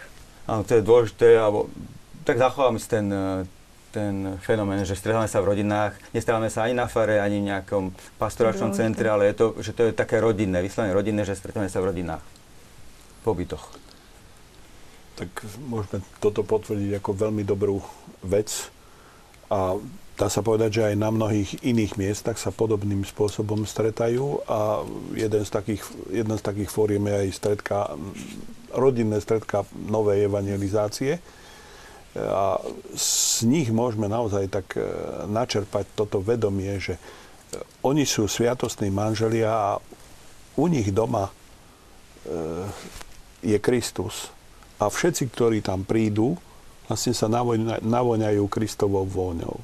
Áno, 0.50 0.66
to 0.66 0.80
je 0.80 0.82
dôležité, 0.82 1.38
alebo 1.38 1.70
tak 2.28 2.44
zachováme 2.44 2.76
si 2.76 2.92
ten, 2.92 3.08
e, 3.08 3.48
ten 3.96 4.36
fenomén, 4.44 4.84
že 4.84 5.00
stretávame 5.00 5.32
sa 5.32 5.40
v 5.40 5.56
rodinách, 5.56 5.96
nestávame 6.12 6.52
sa 6.52 6.68
ani 6.68 6.76
na 6.76 6.92
fare, 6.92 7.24
ani 7.24 7.40
v 7.40 7.48
nejakom 7.56 7.96
pastoračnom 8.20 8.76
centre, 8.76 9.08
ale 9.08 9.32
je 9.32 9.36
to, 9.40 9.46
že 9.64 9.72
to 9.72 9.82
je 9.88 9.96
také 9.96 10.20
rodinné, 10.20 10.60
vyslovene 10.60 10.92
rodinné, 10.92 11.24
že 11.24 11.40
stretávame 11.40 11.72
sa 11.72 11.80
v 11.80 11.96
rodinách, 11.96 12.20
v 12.20 13.22
pobytoch. 13.24 13.64
Tak 15.16 15.32
môžeme 15.72 16.04
toto 16.20 16.44
potvrdiť 16.44 17.00
ako 17.00 17.10
veľmi 17.16 17.48
dobrú 17.48 17.80
vec. 18.22 18.70
A 19.48 19.80
dá 20.20 20.28
sa 20.28 20.44
povedať, 20.44 20.70
že 20.78 20.88
aj 20.94 20.96
na 21.00 21.10
mnohých 21.10 21.64
iných 21.66 21.98
miestach 21.98 22.38
sa 22.38 22.54
podobným 22.54 23.02
spôsobom 23.02 23.66
stretajú. 23.66 24.46
A 24.46 24.86
jeden 25.18 25.42
z 25.42 25.50
takých, 25.50 25.82
jeden 26.12 26.36
z 26.38 26.44
takých 26.44 26.70
fóriem 26.70 27.02
je 27.10 27.16
aj 27.18 27.30
stredka, 27.34 27.98
rodinné 28.76 29.18
stredka 29.18 29.66
novej 29.74 30.30
evangelizácie, 30.30 31.18
a 32.16 32.58
z 32.97 33.45
nich 33.45 33.70
môžeme 33.70 34.10
naozaj 34.10 34.49
tak 34.49 34.74
e, 34.74 34.82
načerpať 35.30 35.86
toto 35.93 36.18
vedomie, 36.18 36.82
že 36.82 36.97
e, 36.97 37.01
oni 37.86 38.08
sú 38.08 38.26
sviatostní 38.26 38.89
manželia 38.89 39.51
a 39.51 39.72
u 40.58 40.66
nich 40.66 40.89
doma 40.89 41.30
e, 41.30 41.32
je 43.45 43.58
Kristus. 43.62 44.34
A 44.82 44.89
všetci, 44.89 45.30
ktorí 45.30 45.62
tam 45.62 45.86
prídu, 45.86 46.38
vlastne 46.89 47.14
sa 47.14 47.30
navoňajú 47.82 48.43
Kristovou 48.49 49.05
vôňou. 49.05 49.62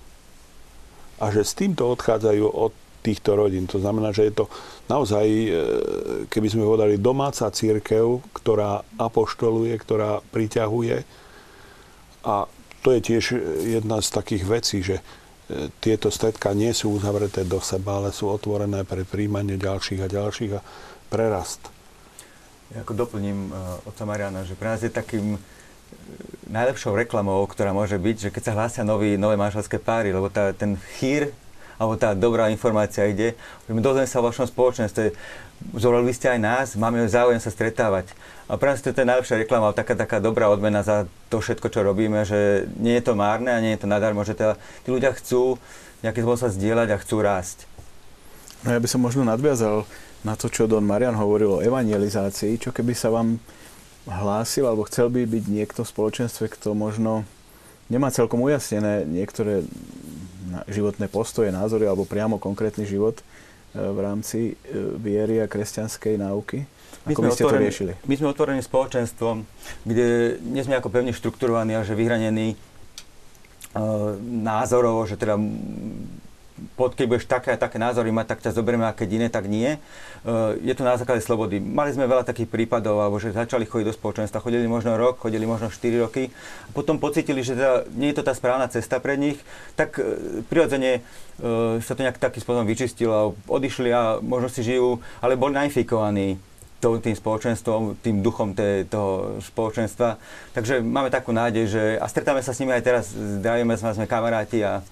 A 1.21 1.29
že 1.29 1.45
s 1.45 1.53
týmto 1.57 1.89
odchádzajú 1.89 2.45
od 2.49 2.73
týchto 3.05 3.37
rodín. 3.37 3.69
To 3.69 3.77
znamená, 3.77 4.09
že 4.15 4.31
je 4.31 4.33
to 4.43 4.45
naozaj, 4.89 5.27
keby 6.31 6.47
sme 6.49 6.65
povedali, 6.65 6.97
domáca 6.97 7.51
církev, 7.51 8.25
ktorá 8.33 8.81
apoštoluje, 8.97 9.75
ktorá 9.77 10.23
priťahuje, 10.33 11.22
a 12.23 12.47
to 12.83 12.95
je 12.95 12.99
tiež 12.99 13.23
jedna 13.63 14.03
z 14.03 14.09
takých 14.11 14.43
vecí, 14.43 14.79
že 14.83 14.99
tieto 15.83 16.07
stredka 16.07 16.55
nie 16.55 16.71
sú 16.71 16.95
uzavreté 16.95 17.43
do 17.43 17.59
seba, 17.59 17.99
ale 17.99 18.15
sú 18.15 18.31
otvorené 18.31 18.87
pre 18.87 19.03
príjmanie 19.03 19.59
ďalších 19.59 19.99
a 20.03 20.07
ďalších 20.07 20.51
a 20.55 20.65
prerast. 21.11 21.59
Ja 22.73 22.81
ako 22.81 22.95
doplním 22.95 23.51
uh, 23.51 23.83
oca 23.85 24.03
Mariana, 24.07 24.47
že 24.47 24.57
pre 24.57 24.73
nás 24.73 24.81
je 24.81 24.89
takým 24.89 25.37
najlepšou 26.49 26.97
reklamou, 26.97 27.45
ktorá 27.45 27.69
môže 27.69 27.99
byť, 27.99 28.15
že 28.17 28.29
keď 28.33 28.43
sa 28.49 28.55
hlásia 28.57 28.83
nový, 28.87 29.13
nové 29.13 29.37
manželské 29.37 29.77
páry, 29.77 30.09
lebo 30.09 30.31
tá, 30.31 30.49
ten 30.55 30.79
chýr 30.97 31.29
alebo 31.77 31.97
tá 31.97 32.13
dobrá 32.17 32.49
informácia 32.49 33.05
ide, 33.05 33.33
že 33.67 33.71
my 33.73 33.81
dozveme 33.81 34.09
sa 34.09 34.21
o 34.21 34.27
vašom 34.29 34.47
spoločenstve, 34.47 35.13
zvolili 35.73 36.13
ste 36.13 36.33
aj 36.33 36.39
nás, 36.39 36.67
máme 36.79 37.03
záujem 37.09 37.41
sa 37.41 37.49
stretávať. 37.49 38.13
A 38.51 38.59
pre 38.59 38.75
nás 38.75 38.83
to 38.83 38.91
je 38.91 39.07
najlepšia 39.07 39.39
reklama, 39.39 39.71
taká, 39.71 39.95
taká 39.95 40.19
dobrá 40.19 40.51
odmena 40.51 40.83
za 40.83 41.07
to 41.31 41.39
všetko, 41.39 41.71
čo 41.71 41.79
robíme, 41.79 42.27
že 42.27 42.67
nie 42.75 42.99
je 42.99 43.03
to 43.07 43.15
márne 43.15 43.47
a 43.47 43.63
nie 43.63 43.71
je 43.75 43.81
to 43.83 43.87
nadarmo, 43.87 44.27
že 44.27 44.35
teda 44.35 44.59
tí 44.83 44.91
ľudia 44.91 45.15
chcú 45.15 45.55
nejakým 46.03 46.27
spôsobom 46.27 46.51
zdieľať 46.51 46.89
a 46.91 47.01
chcú 47.01 47.23
rásť. 47.23 47.63
No 48.67 48.75
ja 48.75 48.79
by 48.83 48.87
som 48.91 48.99
možno 48.99 49.23
nadviazal 49.23 49.87
na 50.27 50.35
to, 50.35 50.51
čo 50.51 50.67
Don 50.67 50.83
Marian 50.83 51.15
hovoril 51.15 51.59
o 51.59 51.63
evangelizácii, 51.63 52.59
čo 52.59 52.75
keby 52.75 52.91
sa 52.91 53.11
vám 53.11 53.39
hlásil 54.07 54.67
alebo 54.67 54.87
chcel 54.87 55.07
by 55.07 55.23
byť 55.23 55.45
niekto 55.47 55.87
v 55.87 55.91
spoločenstve, 55.95 56.51
kto 56.51 56.75
možno 56.75 57.23
nemá 57.87 58.11
celkom 58.11 58.43
ujasnené 58.43 59.07
niektoré 59.07 59.63
životné 60.67 61.07
postoje, 61.07 61.51
názory 61.51 61.87
alebo 61.87 62.07
priamo 62.07 62.39
konkrétny 62.39 62.83
život 62.83 63.19
e, 63.19 63.23
v 63.79 63.99
rámci 63.99 64.39
e, 64.51 64.53
viery 64.99 65.39
a 65.39 65.47
kresťanskej 65.47 66.19
náuky? 66.19 66.67
Ako 67.03 67.19
my 67.19 67.31
ste 67.35 67.43
otvorení, 67.43 67.59
to 67.59 67.67
riešili? 67.67 67.91
My 68.07 68.15
sme 68.15 68.27
otvorení 68.31 68.61
spoločenstvom, 68.63 69.43
kde 69.83 70.39
nie 70.39 70.63
sme 70.63 70.79
ako 70.79 70.87
pevne 70.87 71.11
štrukturovaní, 71.11 71.75
ale 71.75 71.83
že 71.83 71.99
vyhranení 71.99 72.55
uh, 73.75 74.15
názorovo, 74.23 75.03
že 75.03 75.19
teda 75.19 75.35
pod, 76.79 76.95
keď 76.95 77.05
budeš 77.09 77.25
také 77.27 77.51
a 77.51 77.59
také 77.59 77.75
názory 77.75 78.13
mať, 78.13 78.35
tak 78.35 78.39
ťa 78.47 78.55
zoberieme 78.55 78.87
a 78.87 78.95
keď 78.95 79.09
iné, 79.11 79.27
tak 79.27 79.51
nie. 79.51 79.75
Uh, 80.23 80.55
je 80.63 80.71
to 80.71 80.87
na 80.87 80.95
základe 80.95 81.19
slobody. 81.19 81.59
Mali 81.59 81.91
sme 81.91 82.07
veľa 82.07 82.23
takých 82.23 82.47
prípadov, 82.47 83.03
alebo 83.03 83.19
že 83.19 83.35
začali 83.35 83.67
chodiť 83.67 83.91
do 83.91 83.97
spoločenstva, 83.97 84.39
chodili 84.39 84.63
možno 84.63 84.95
rok, 84.95 85.19
chodili 85.19 85.43
možno 85.43 85.67
4 85.67 86.05
roky, 86.07 86.31
a 86.31 86.69
potom 86.71 87.01
pocitili, 87.03 87.43
že 87.43 87.59
teda 87.59 87.83
nie 87.99 88.15
je 88.15 88.17
to 88.21 88.23
tá 88.23 88.31
správna 88.31 88.71
cesta 88.71 89.03
pre 89.03 89.19
nich, 89.19 89.35
tak 89.75 89.99
uh, 89.99 90.05
prirodzene 90.47 91.03
uh, 91.43 91.83
sa 91.83 91.99
to 91.99 92.05
nejak 92.05 92.21
takým 92.21 92.39
spôsobom 92.39 92.69
vyčistilo, 92.69 93.35
odišli 93.51 93.89
a 93.91 94.23
možno 94.23 94.47
si 94.47 94.63
žijú, 94.63 95.03
ale 95.19 95.35
boli 95.35 95.57
nainfikovaní 95.57 96.39
tým 96.99 97.15
spoločenstvom, 97.15 98.03
tým 98.03 98.19
duchom 98.19 98.51
té, 98.51 98.83
toho 98.83 99.39
spoločenstva. 99.39 100.19
Takže 100.51 100.83
máme 100.83 101.07
takú 101.07 101.31
nádej, 101.31 101.65
že 101.71 101.83
a 101.95 102.05
stretáme 102.11 102.43
sa 102.43 102.51
s 102.51 102.59
nimi 102.59 102.75
aj 102.75 102.83
teraz, 102.83 103.05
zdravíme 103.15 103.79
sa, 103.79 103.95
sme 103.95 104.09
kamaráti 104.09 104.59
a 104.63 104.83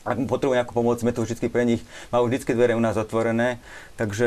ak 0.00 0.16
mu 0.16 0.24
potrebujú 0.24 0.56
nejakú 0.56 0.72
pomoc, 0.72 0.96
sme 0.96 1.12
to 1.12 1.20
vždy 1.20 1.52
pre 1.52 1.68
nich, 1.68 1.84
majú 2.08 2.24
vždy 2.24 2.56
dvere 2.56 2.72
u 2.72 2.80
nás 2.80 2.96
otvorené, 2.96 3.60
takže 4.00 4.26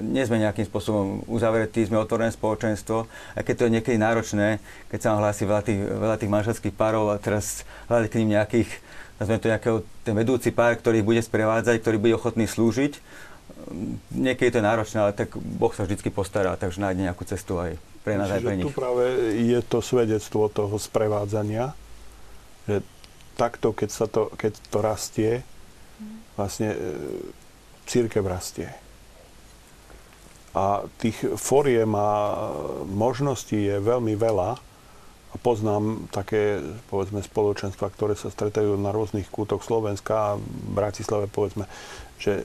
nie 0.00 0.24
sme 0.24 0.40
nejakým 0.40 0.64
spôsobom 0.64 1.28
uzavretí, 1.28 1.84
sme 1.84 2.00
otvorené 2.00 2.32
spoločenstvo, 2.32 3.04
aj 3.36 3.42
keď 3.44 3.54
to 3.54 3.64
je 3.68 3.74
niekedy 3.76 3.96
náročné, 4.00 4.64
keď 4.88 4.98
sa 4.98 5.08
vám 5.12 5.28
hlási 5.28 5.44
veľa 5.44 5.62
tých, 5.62 5.80
veľa 5.84 6.16
tých 6.16 6.32
manželských 6.32 6.74
párov 6.74 7.12
a 7.12 7.20
teraz 7.20 7.68
hľadať 7.92 8.08
k 8.08 8.18
ním 8.24 8.40
nejakých, 8.40 8.70
nazveme 9.20 9.42
to 9.44 9.52
nejakého, 9.52 9.76
ten 10.08 10.14
vedúci 10.16 10.48
pár, 10.56 10.72
ktorý 10.80 11.04
ich 11.04 11.08
bude 11.08 11.20
sprevádzať, 11.20 11.84
ktorý 11.84 11.96
bude 12.00 12.16
ochotný 12.16 12.48
slúžiť. 12.48 12.96
Niekedy 14.14 14.48
to 14.54 14.58
je 14.58 14.68
náročné, 14.68 14.98
ale 15.00 15.12
tak 15.12 15.34
Boh 15.36 15.72
sa 15.72 15.84
vždy 15.84 16.10
postará, 16.10 16.56
takže 16.56 16.80
nájde 16.80 17.10
nejakú 17.10 17.24
cestu 17.28 17.60
aj 17.60 17.76
pre 18.00 18.16
nás, 18.16 18.32
Čiže 18.32 18.36
aj 18.36 18.42
pre 18.42 18.56
nich. 18.56 18.66
tu 18.66 18.72
práve 18.72 19.04
je 19.36 19.60
to 19.64 19.78
svedectvo 19.84 20.48
toho 20.48 20.76
sprevádzania, 20.80 21.76
že 22.64 22.80
takto, 23.36 23.72
keď, 23.72 23.90
sa 23.92 24.06
to, 24.08 24.32
keď 24.36 24.52
to 24.68 24.78
rastie, 24.80 25.32
vlastne 26.36 26.72
e, 26.72 26.78
církev 27.84 28.24
rastie. 28.24 28.72
A 30.50 30.82
tých 30.98 31.16
foriem 31.38 31.94
a 31.94 32.10
možností 32.88 33.70
je 33.70 33.76
veľmi 33.78 34.18
veľa. 34.18 34.58
A 35.30 35.38
poznám 35.38 36.10
také, 36.10 36.58
povedzme, 36.90 37.22
spoločenstva, 37.22 37.86
ktoré 37.94 38.18
sa 38.18 38.34
stretajú 38.34 38.74
na 38.74 38.90
rôznych 38.90 39.30
kútoch 39.30 39.62
Slovenska 39.62 40.34
a 40.34 40.38
v 40.42 40.70
Bratislave, 40.74 41.30
povedzme, 41.30 41.70
že 42.20 42.44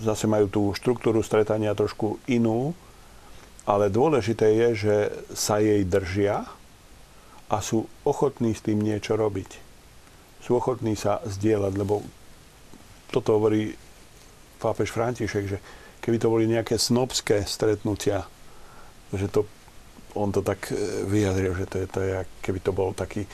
zase 0.00 0.24
majú 0.24 0.48
tú 0.48 0.62
štruktúru 0.72 1.20
stretania 1.20 1.76
trošku 1.76 2.16
inú, 2.24 2.72
ale 3.68 3.92
dôležité 3.92 4.48
je, 4.56 4.68
že 4.74 4.96
sa 5.36 5.60
jej 5.60 5.84
držia 5.84 6.48
a 7.52 7.56
sú 7.60 7.84
ochotní 8.08 8.56
s 8.56 8.64
tým 8.64 8.80
niečo 8.80 9.14
robiť. 9.14 9.60
Sú 10.40 10.56
ochotní 10.56 10.96
sa 10.96 11.20
zdieľať, 11.22 11.72
lebo 11.76 12.02
toto 13.12 13.36
hovorí 13.36 13.76
pápež 14.56 14.90
František, 14.90 15.44
že 15.46 15.58
keby 16.00 16.16
to 16.16 16.32
boli 16.32 16.48
nejaké 16.48 16.80
snobské 16.80 17.44
stretnutia, 17.44 18.24
že 19.12 19.28
to, 19.28 19.44
on 20.16 20.32
to 20.32 20.40
tak 20.40 20.72
e, 20.72 21.04
vyjadril, 21.04 21.52
že 21.54 21.66
to 21.68 21.76
je, 21.84 21.86
to 21.86 22.00
keby 22.40 22.58
to 22.64 22.72
bol 22.72 22.90
taký 22.96 23.28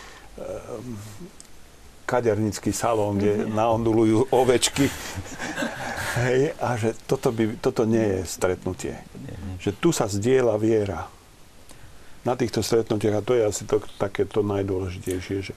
kadernický 2.08 2.72
salón, 2.72 3.20
kde 3.20 3.44
mm-hmm. 3.44 3.52
naondulujú 3.52 4.32
ovečky. 4.32 4.88
Hej, 6.24 6.56
a 6.56 6.80
že 6.80 6.96
toto, 7.04 7.28
by, 7.28 7.60
toto 7.60 7.84
nie 7.84 8.00
je 8.00 8.20
stretnutie. 8.24 8.96
Že 9.60 9.70
tu 9.76 9.88
sa 9.92 10.08
zdieľa 10.08 10.56
viera. 10.56 11.12
Na 12.24 12.32
týchto 12.34 12.64
stretnutiach, 12.64 13.20
a 13.20 13.26
to 13.26 13.36
je 13.36 13.44
asi 13.44 13.62
to, 13.68 13.84
také 14.00 14.24
to 14.24 14.40
najdôležitejšie, 14.40 15.36
že 15.44 15.52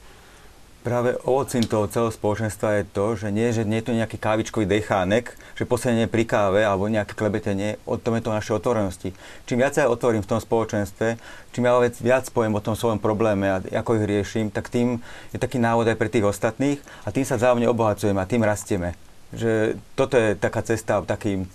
Práve 0.81 1.13
ovocím 1.29 1.61
toho 1.61 1.85
celého 1.85 2.09
spoločenstva 2.09 2.81
je 2.81 2.89
to, 2.89 3.13
že 3.13 3.29
nie, 3.29 3.53
že 3.53 3.69
nie 3.69 3.85
je 3.85 3.93
to 3.93 3.93
nejaký 3.93 4.17
kávičkový 4.17 4.65
dechánek, 4.65 5.37
že 5.53 5.69
posedenie 5.69 6.09
pri 6.09 6.25
káve 6.25 6.65
alebo 6.65 6.89
nejaké 6.89 7.13
klebetenie, 7.13 7.77
o 7.85 8.01
tom 8.01 8.17
je 8.17 8.25
to 8.25 8.33
našej 8.33 8.57
otvorenosti. 8.57 9.13
Čím 9.45 9.61
viac 9.61 9.77
ja 9.77 9.85
otvorím 9.85 10.25
v 10.25 10.31
tom 10.33 10.41
spoločenstve, 10.41 11.21
čím 11.53 11.69
ja 11.69 11.77
viac, 11.85 12.25
poviem 12.33 12.57
o 12.57 12.65
tom 12.65 12.73
svojom 12.73 12.97
probléme 12.97 13.45
a 13.45 13.61
ako 13.61 14.01
ich 14.01 14.09
riešim, 14.09 14.49
tak 14.49 14.73
tým 14.73 15.05
je 15.29 15.37
taký 15.37 15.61
návod 15.61 15.85
aj 15.85 16.01
pre 16.01 16.09
tých 16.09 16.25
ostatných 16.25 16.81
a 17.05 17.13
tým 17.13 17.29
sa 17.29 17.37
vzájomne 17.37 17.69
obohacujeme 17.69 18.17
a 18.17 18.25
tým 18.25 18.41
rastieme. 18.41 18.97
Že 19.37 19.77
toto 19.93 20.17
je 20.17 20.33
taká 20.33 20.65
cesta, 20.65 20.97
takým 21.05 21.45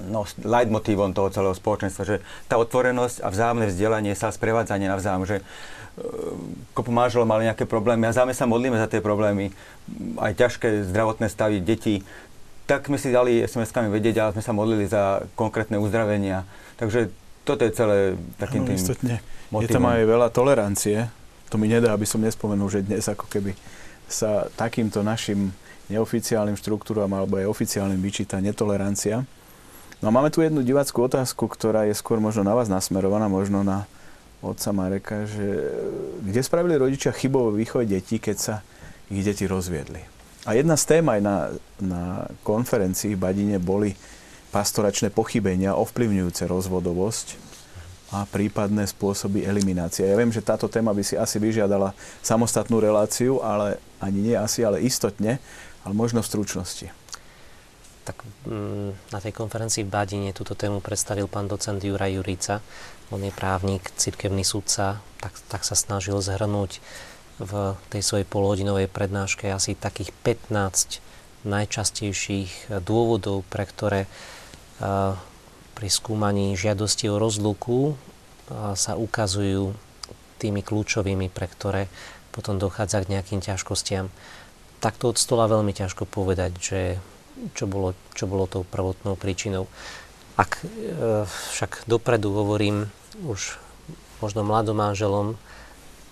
no, 0.00 0.24
leitmotívom 0.40 1.12
toho 1.12 1.28
celého 1.28 1.52
spoločenstva, 1.52 2.08
že 2.08 2.16
tá 2.48 2.56
otvorenosť 2.56 3.20
a 3.20 3.28
vzájomné 3.28 3.68
vzdelanie 3.68 4.16
sa, 4.16 4.32
sprevádzanie 4.32 4.88
navzájom, 4.88 5.28
že 5.28 5.44
kopu 6.72 6.90
manželov 6.94 7.28
mali 7.28 7.50
nejaké 7.50 7.66
problémy 7.68 8.08
a 8.08 8.16
záme 8.16 8.32
sa 8.32 8.48
modlíme 8.48 8.78
za 8.78 8.88
tie 8.88 9.02
problémy, 9.02 9.52
aj 10.16 10.32
ťažké 10.38 10.88
zdravotné 10.88 11.26
stavy 11.28 11.60
detí, 11.60 12.06
tak 12.64 12.86
sme 12.86 12.96
si 13.02 13.10
dali 13.10 13.42
SMS-kami 13.42 13.90
vedieť, 13.90 14.22
ale 14.22 14.34
sme 14.38 14.44
sa 14.46 14.54
modlili 14.54 14.86
za 14.86 15.26
konkrétne 15.34 15.82
uzdravenia. 15.82 16.46
Takže 16.78 17.10
toto 17.42 17.66
je 17.66 17.74
celé 17.74 18.14
takým 18.38 18.62
tým 18.62 18.78
istotne. 18.78 19.18
Motivom. 19.50 19.66
Je 19.66 19.74
tam 19.74 19.84
aj 19.90 20.00
veľa 20.06 20.28
tolerancie. 20.30 21.10
To 21.50 21.58
mi 21.58 21.66
nedá, 21.66 21.90
aby 21.90 22.06
som 22.06 22.22
nespomenul, 22.22 22.70
že 22.70 22.86
dnes 22.86 23.10
ako 23.10 23.26
keby 23.26 23.58
sa 24.06 24.46
takýmto 24.54 25.02
našim 25.02 25.50
neoficiálnym 25.90 26.54
štruktúram 26.54 27.10
alebo 27.10 27.42
aj 27.42 27.50
oficiálnym 27.50 27.98
vyčíta 27.98 28.38
netolerancia. 28.38 29.26
No 29.98 30.08
a 30.08 30.14
máme 30.14 30.30
tu 30.30 30.40
jednu 30.40 30.62
diváckú 30.62 31.02
otázku, 31.02 31.50
ktorá 31.50 31.90
je 31.90 31.98
skôr 31.98 32.22
možno 32.22 32.46
na 32.46 32.54
vás 32.54 32.70
nasmerovaná, 32.70 33.26
možno 33.26 33.66
na 33.66 33.90
otca 34.40 34.72
Mareka, 34.72 35.28
že 35.28 35.46
kde 36.24 36.40
spravili 36.40 36.80
rodičia 36.80 37.12
chybové 37.12 37.60
výchove 37.60 37.84
detí, 37.84 38.16
keď 38.16 38.36
sa 38.36 38.54
ich 39.12 39.20
deti 39.20 39.44
rozviedli. 39.44 40.00
A 40.48 40.56
jedna 40.56 40.76
z 40.80 40.84
tém 40.88 41.04
aj 41.04 41.20
na, 41.20 41.36
na 41.76 42.02
konferencii 42.40 43.12
v 43.12 43.20
Badine 43.20 43.56
boli 43.60 43.92
pastoračné 44.50 45.12
pochybenia 45.12 45.76
ovplyvňujúce 45.76 46.48
rozvodovosť 46.48 47.50
a 48.10 48.26
prípadné 48.26 48.88
spôsoby 48.90 49.46
eliminácie. 49.46 50.02
Ja 50.08 50.18
viem, 50.18 50.34
že 50.34 50.42
táto 50.42 50.66
téma 50.66 50.90
by 50.90 51.04
si 51.06 51.14
asi 51.14 51.38
vyžiadala 51.38 51.94
samostatnú 52.24 52.82
reláciu, 52.82 53.38
ale 53.38 53.78
ani 54.02 54.32
nie 54.32 54.36
asi, 54.36 54.66
ale 54.66 54.82
istotne, 54.82 55.38
ale 55.86 55.92
možno 55.94 56.18
v 56.18 56.30
stručnosti. 56.32 56.90
Tak 58.02 58.26
mm, 58.48 59.14
na 59.14 59.18
tej 59.22 59.30
konferencii 59.30 59.86
v 59.86 59.92
Badine 59.92 60.34
túto 60.34 60.58
tému 60.58 60.82
predstavil 60.82 61.30
pán 61.30 61.46
docent 61.46 61.78
Juraj 61.78 62.18
Jurica, 62.18 62.58
on 63.10 63.20
je 63.22 63.34
právnik, 63.34 63.90
cirkevný 63.98 64.46
sudca, 64.46 65.02
tak, 65.18 65.34
tak 65.50 65.62
sa 65.66 65.74
snažil 65.74 66.18
zhrnúť 66.22 66.78
v 67.40 67.74
tej 67.88 68.02
svojej 68.04 68.26
polhodinovej 68.28 68.86
prednáške 68.86 69.48
asi 69.48 69.74
takých 69.74 70.12
15 70.22 71.00
najčastejších 71.48 72.84
dôvodov, 72.84 73.48
pre 73.48 73.64
ktoré 73.64 74.00
uh, 74.04 75.16
pri 75.72 75.88
skúmaní 75.88 76.52
žiadosti 76.52 77.08
o 77.08 77.16
rozluku 77.16 77.96
uh, 77.96 78.76
sa 78.76 79.00
ukazujú 79.00 79.72
tými 80.36 80.60
kľúčovými, 80.60 81.32
pre 81.32 81.48
ktoré 81.48 81.88
potom 82.32 82.56
dochádza 82.56 83.04
k 83.04 83.18
nejakým 83.18 83.40
ťažkostiam. 83.44 84.12
Takto 84.80 85.12
od 85.12 85.20
stola 85.20 85.44
veľmi 85.50 85.76
ťažko 85.76 86.08
povedať, 86.08 86.52
že 86.56 86.80
čo 87.52 87.68
bolo, 87.68 87.92
čo 88.16 88.24
bolo 88.24 88.48
tou 88.48 88.64
prvotnou 88.64 89.16
príčinou. 89.16 89.68
Ak 90.40 90.64
e, 90.64 90.68
však 91.26 91.84
dopredu 91.84 92.32
hovorím 92.32 92.88
už 93.24 93.58
možno 94.20 94.44
mladom 94.44 94.76
manželom 94.76 95.26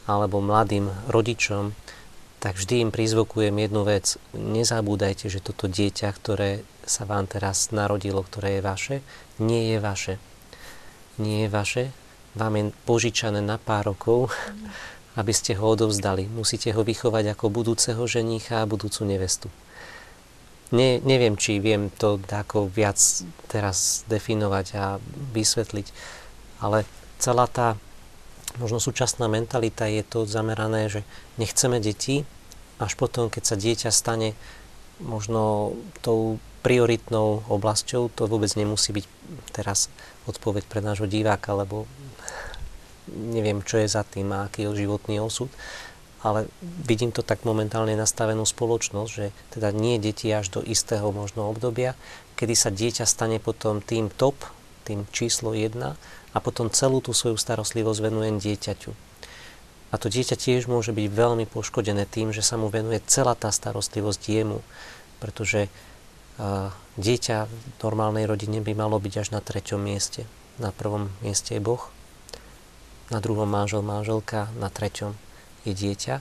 alebo 0.08 0.40
mladým 0.40 0.88
rodičom, 1.12 1.76
tak 2.38 2.56
vždy 2.56 2.88
im 2.88 2.90
prizvukujem 2.94 3.52
jednu 3.52 3.82
vec. 3.84 4.16
Nezabúdajte, 4.32 5.28
že 5.28 5.42
toto 5.42 5.66
dieťa, 5.68 6.08
ktoré 6.14 6.62
sa 6.88 7.04
vám 7.04 7.28
teraz 7.28 7.74
narodilo, 7.74 8.24
ktoré 8.24 8.58
je 8.58 8.62
vaše, 8.64 8.96
nie 9.42 9.74
je 9.74 9.78
vaše. 9.82 10.14
Nie 11.18 11.44
je 11.44 11.48
vaše, 11.50 11.84
vám 12.38 12.54
je 12.56 12.64
požičané 12.86 13.42
na 13.42 13.58
pár 13.58 13.90
rokov, 13.92 14.30
aby 15.20 15.32
ste 15.34 15.58
ho 15.58 15.66
odovzdali. 15.66 16.30
Musíte 16.30 16.70
ho 16.72 16.86
vychovať 16.86 17.34
ako 17.34 17.50
budúceho 17.50 18.00
ženícha 18.06 18.62
a 18.62 18.70
budúcu 18.70 19.02
nevestu. 19.04 19.50
Ne, 20.68 21.00
neviem, 21.00 21.34
či 21.34 21.64
viem 21.64 21.88
to 21.88 22.20
ako 22.28 22.68
viac 22.68 23.00
teraz 23.48 24.04
definovať 24.06 24.66
a 24.76 24.84
vysvetliť, 25.32 25.86
ale 26.58 26.86
celá 27.18 27.46
tá 27.46 27.74
možno 28.56 28.80
súčasná 28.80 29.28
mentalita 29.28 29.84
je 29.86 30.02
to 30.02 30.24
zamerané, 30.24 30.88
že 30.88 31.00
nechceme 31.36 31.78
deti, 31.78 32.24
až 32.78 32.94
potom, 32.94 33.28
keď 33.28 33.42
sa 33.44 33.56
dieťa 33.58 33.90
stane 33.90 34.38
možno 35.02 35.74
tou 36.02 36.38
prioritnou 36.62 37.46
oblasťou, 37.46 38.10
to 38.10 38.26
vôbec 38.26 38.50
nemusí 38.58 38.90
byť 38.90 39.06
teraz 39.54 39.90
odpoveď 40.26 40.66
pre 40.66 40.80
nášho 40.82 41.06
diváka, 41.06 41.54
lebo 41.54 41.86
neviem, 43.08 43.62
čo 43.62 43.78
je 43.78 43.88
za 43.88 44.02
tým 44.02 44.30
a 44.34 44.46
aký 44.46 44.66
je 44.66 44.84
životný 44.84 45.22
osud, 45.22 45.48
ale 46.22 46.50
vidím 46.82 47.14
to 47.14 47.22
tak 47.22 47.46
momentálne 47.46 47.94
nastavenú 47.94 48.42
spoločnosť, 48.42 49.10
že 49.10 49.30
teda 49.54 49.70
nie 49.70 50.02
deti 50.02 50.26
až 50.34 50.50
do 50.50 50.60
istého 50.66 51.14
možno 51.14 51.46
obdobia, 51.46 51.94
kedy 52.34 52.54
sa 52.58 52.74
dieťa 52.74 53.06
stane 53.06 53.38
potom 53.38 53.78
tým 53.78 54.10
top, 54.10 54.34
tým 54.82 55.06
číslo 55.14 55.54
1 55.54 55.78
a 56.32 56.38
potom 56.44 56.68
celú 56.68 57.00
tú 57.00 57.16
svoju 57.16 57.40
starostlivosť 57.40 58.00
venujem 58.04 58.36
dieťaťu. 58.36 58.92
A 59.88 59.96
to 59.96 60.12
dieťa 60.12 60.36
tiež 60.36 60.68
môže 60.68 60.92
byť 60.92 61.06
veľmi 61.08 61.48
poškodené 61.48 62.04
tým, 62.04 62.36
že 62.36 62.44
sa 62.44 62.60
mu 62.60 62.68
venuje 62.68 63.00
celá 63.08 63.32
tá 63.32 63.48
starostlivosť 63.48 64.20
jemu, 64.28 64.60
pretože 65.16 65.72
dieťa 67.00 67.36
v 67.48 67.52
normálnej 67.80 68.28
rodine 68.28 68.60
by 68.60 68.76
malo 68.76 69.00
byť 69.00 69.14
až 69.16 69.28
na 69.32 69.40
treťom 69.40 69.80
mieste. 69.80 70.28
Na 70.60 70.70
prvom 70.70 71.08
mieste 71.24 71.56
je 71.56 71.64
Boh, 71.64 71.80
na 73.08 73.24
druhom 73.24 73.48
manžel, 73.48 73.80
manželka, 73.80 74.52
na 74.60 74.68
treťom 74.68 75.16
je 75.64 75.72
dieťa. 75.72 76.20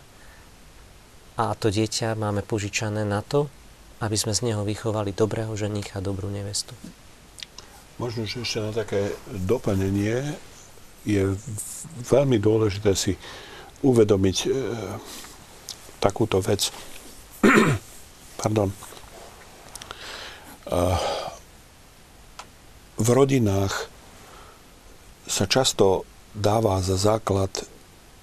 A 1.38 1.53
to 1.53 1.68
dieťa 1.70 2.16
máme 2.16 2.41
požičané 2.41 3.03
na 3.03 3.20
to, 3.22 3.51
aby 3.99 4.16
sme 4.16 4.32
z 4.32 4.47
neho 4.47 4.64
vychovali 4.64 5.12
dobrého 5.12 5.51
ženícha 5.53 5.99
a 5.99 6.05
dobrú 6.05 6.32
nevestu. 6.32 6.72
Možno, 7.98 8.30
že 8.30 8.45
ešte 8.45 8.62
na 8.62 8.70
také 8.70 9.10
doplnenie 9.26 10.38
je 11.02 11.34
veľmi 12.06 12.38
dôležité 12.38 12.93
si 12.93 13.18
uvedomiť 13.82 14.38
e, 14.45 14.48
takúto 15.98 16.38
vec. 16.38 16.70
Pardon. 18.41 18.70
E, 18.70 18.76
v 23.02 23.08
rodinách 23.14 23.89
sa 25.26 25.50
často 25.50 26.06
dáva 26.38 26.78
za 26.86 27.02
základ 27.02 27.50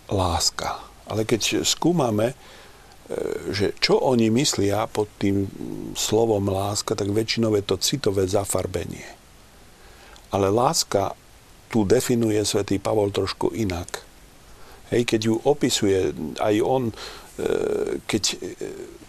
láska. 0.06 0.78
Ale 1.10 1.26
keď 1.26 1.66
skúmame, 1.66 2.30
e, 2.30 2.36
že 3.50 3.74
čo 3.82 3.98
oni 3.98 4.30
myslia 4.30 4.86
pod 4.86 5.10
tým 5.18 5.50
slovom 5.98 6.46
láska, 6.46 6.94
tak 6.94 7.10
väčšinou 7.10 7.58
je 7.58 7.64
to 7.66 7.76
citové 7.82 8.30
zafarbenie. 8.30 9.13
Ale 10.34 10.50
láska 10.50 11.14
tu 11.70 11.86
definuje 11.86 12.42
svätý 12.42 12.82
Pavol 12.82 13.14
trošku 13.14 13.54
inak. 13.54 14.02
Hej, 14.90 15.06
keď 15.06 15.20
ju 15.26 15.34
opisuje, 15.46 16.14
aj 16.38 16.54
on, 16.62 16.90
e, 16.90 16.94
keď 18.04 18.22
e, 18.30 18.36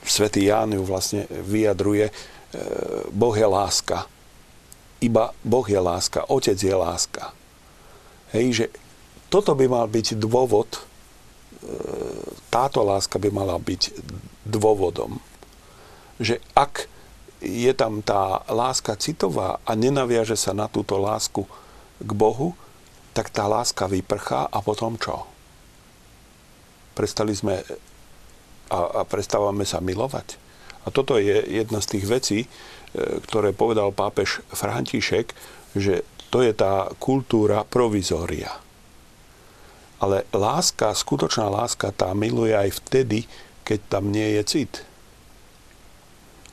svätý 0.01 0.49
Ján 0.49 0.73
ju 0.73 0.81
vlastne 0.85 1.29
vyjadruje, 1.29 2.09
e, 2.09 2.13
Boh 3.09 3.35
je 3.37 3.45
láska. 3.45 4.05
Iba 5.01 5.33
Boh 5.45 5.65
je 5.65 5.77
láska, 5.77 6.25
Otec 6.25 6.57
je 6.57 6.73
láska. 6.73 7.33
Hej, 8.33 8.45
že 8.53 8.65
toto 9.29 9.53
by 9.53 9.65
mal 9.69 9.85
byť 9.89 10.17
dôvod, 10.17 10.69
táto 12.53 12.85
láska 12.85 13.17
by 13.17 13.33
mala 13.33 13.57
byť 13.57 13.89
dôvodom, 14.45 15.17
že 16.21 16.37
ak 16.53 16.85
je 17.45 17.71
tam 17.77 18.01
tá 18.01 18.41
láska 18.49 18.97
citová 18.97 19.61
a 19.61 19.71
nenaviaže 19.77 20.33
sa 20.33 20.51
na 20.51 20.65
túto 20.65 20.97
lásku 20.97 21.45
k 22.01 22.11
Bohu, 22.11 22.57
tak 23.15 23.31
tá 23.31 23.47
láska 23.47 23.87
vyprchá 23.87 24.49
a 24.49 24.59
potom 24.59 24.99
čo? 24.99 25.23
Prestali 26.97 27.31
sme 27.37 27.63
a, 28.73 28.79
a 28.99 29.01
prestávame 29.05 29.63
sa 29.63 29.79
milovať. 29.79 30.41
A 30.85 30.93
toto 30.93 31.17
je 31.17 31.41
jedna 31.45 31.81
z 31.81 31.97
tých 31.97 32.05
vecí, 32.05 32.39
e, 32.45 32.47
ktoré 33.25 33.53
povedal 33.53 33.93
pápež 33.93 34.41
František, 34.53 35.33
že 35.77 36.05
to 36.29 36.41
je 36.41 36.51
tá 36.51 36.89
kultúra 36.99 37.63
provizória. 37.63 38.51
Ale 40.03 40.27
láska, 40.35 40.91
skutočná 40.91 41.47
láska, 41.47 41.95
tá 41.95 42.11
miluje 42.11 42.51
aj 42.51 42.83
vtedy, 42.83 43.25
keď 43.63 43.79
tam 43.87 44.11
nie 44.11 44.35
je 44.37 44.41
cit. 44.43 44.73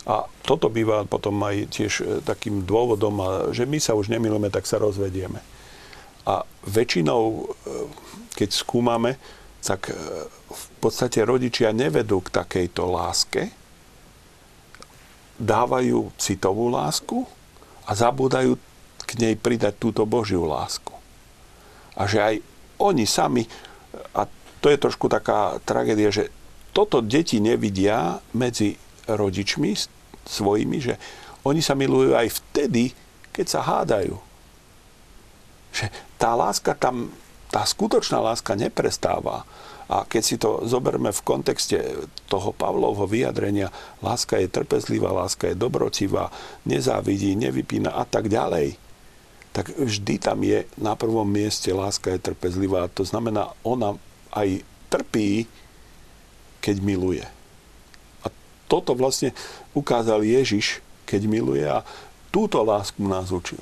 A 0.03 0.27
toto 0.43 0.67
býva 0.67 1.07
potom 1.07 1.39
aj 1.47 1.71
tiež 1.71 1.93
e, 2.03 2.05
takým 2.27 2.67
dôvodom, 2.67 3.47
že 3.55 3.63
my 3.63 3.79
sa 3.79 3.95
už 3.95 4.11
nemilujeme, 4.11 4.51
tak 4.51 4.67
sa 4.67 4.83
rozvedieme. 4.83 5.39
A 6.27 6.43
väčšinou, 6.67 7.23
e, 7.23 7.43
keď 8.35 8.51
skúmame, 8.51 9.15
tak 9.63 9.91
e, 9.91 9.95
v 10.51 10.65
podstate 10.83 11.23
rodičia 11.23 11.71
nevedú 11.71 12.19
k 12.19 12.35
takejto 12.35 12.83
láske, 12.91 13.55
dávajú 15.39 16.11
citovú 16.19 16.71
lásku 16.71 17.23
a 17.87 17.95
zabúdajú 17.95 18.59
k 19.07 19.11
nej 19.23 19.35
pridať 19.39 19.79
túto 19.79 20.03
Božiu 20.03 20.47
lásku. 20.47 20.95
A 21.95 22.11
že 22.11 22.19
aj 22.19 22.35
oni 22.79 23.07
sami, 23.07 23.47
a 24.19 24.27
to 24.59 24.67
je 24.67 24.79
trošku 24.79 25.07
taká 25.07 25.63
tragédia, 25.63 26.11
že 26.11 26.31
toto 26.73 27.03
deti 27.03 27.39
nevidia 27.39 28.23
medzi 28.33 28.79
rodičmi 29.07 29.75
svojimi, 30.27 30.79
že 30.79 30.95
oni 31.43 31.59
sa 31.59 31.75
milujú 31.75 32.15
aj 32.15 32.29
vtedy, 32.39 32.95
keď 33.35 33.47
sa 33.49 33.61
hádajú. 33.65 34.15
Že 35.75 35.87
tá 36.21 36.39
láska 36.39 36.73
tam, 36.79 37.11
tá 37.51 37.67
skutočná 37.67 38.23
láska 38.23 38.55
neprestáva. 38.55 39.43
A 39.91 40.07
keď 40.07 40.23
si 40.23 40.37
to 40.39 40.65
zoberme 40.65 41.11
v 41.13 41.25
kontexte 41.27 41.77
toho 42.31 42.55
Pavlovho 42.55 43.05
vyjadrenia, 43.05 43.69
láska 44.01 44.39
je 44.41 44.49
trpezlivá, 44.49 45.13
láska 45.13 45.51
je 45.53 45.59
dobrocivá, 45.59 46.33
nezávidí, 46.65 47.35
nevypína 47.37 47.93
a 47.93 48.07
tak 48.07 48.31
ďalej, 48.31 48.79
tak 49.53 49.69
vždy 49.77 50.17
tam 50.17 50.41
je 50.41 50.65
na 50.81 50.97
prvom 50.97 51.29
mieste 51.29 51.69
láska 51.77 52.17
je 52.17 52.25
trpezlivá. 52.25 52.89
To 52.97 53.05
znamená, 53.05 53.53
ona 53.61 54.01
aj 54.33 54.65
trpí, 54.89 55.45
keď 56.65 56.77
miluje 56.81 57.27
toto 58.73 58.97
vlastne 58.97 59.37
ukázal 59.77 60.25
Ježiš, 60.25 60.81
keď 61.05 61.21
miluje 61.29 61.61
a 61.69 61.85
túto 62.33 62.65
lásku 62.65 63.05
nás 63.05 63.29
učil. 63.29 63.61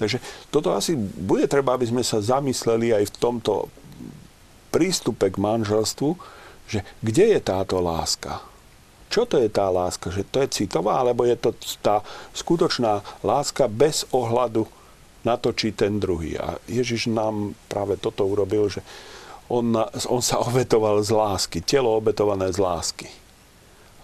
Takže 0.00 0.16
toto 0.48 0.72
asi 0.72 0.96
bude 0.96 1.44
treba, 1.44 1.76
aby 1.76 1.84
sme 1.84 2.00
sa 2.00 2.24
zamysleli 2.24 2.96
aj 2.96 3.12
v 3.12 3.16
tomto 3.20 3.68
prístupe 4.72 5.28
k 5.28 5.36
manželstvu, 5.36 6.16
že 6.64 6.80
kde 7.04 7.36
je 7.36 7.40
táto 7.44 7.76
láska? 7.84 8.40
Čo 9.12 9.28
to 9.28 9.36
je 9.38 9.52
tá 9.52 9.68
láska? 9.68 10.08
Že 10.08 10.24
to 10.32 10.38
je 10.42 10.48
citová, 10.64 11.04
alebo 11.04 11.28
je 11.28 11.36
to 11.36 11.52
tá 11.84 12.00
skutočná 12.32 13.04
láska 13.20 13.68
bez 13.68 14.08
ohľadu 14.10 14.64
na 15.22 15.36
to, 15.36 15.52
či 15.52 15.76
ten 15.76 16.00
druhý. 16.00 16.40
A 16.40 16.56
Ježiš 16.66 17.12
nám 17.12 17.52
práve 17.68 18.00
toto 18.00 18.24
urobil, 18.26 18.72
že 18.72 18.80
on, 19.52 19.76
on 20.08 20.22
sa 20.24 20.40
obetoval 20.40 21.04
z 21.04 21.12
lásky, 21.12 21.60
telo 21.60 21.92
obetované 21.94 22.48
z 22.50 22.58
lásky 22.58 23.06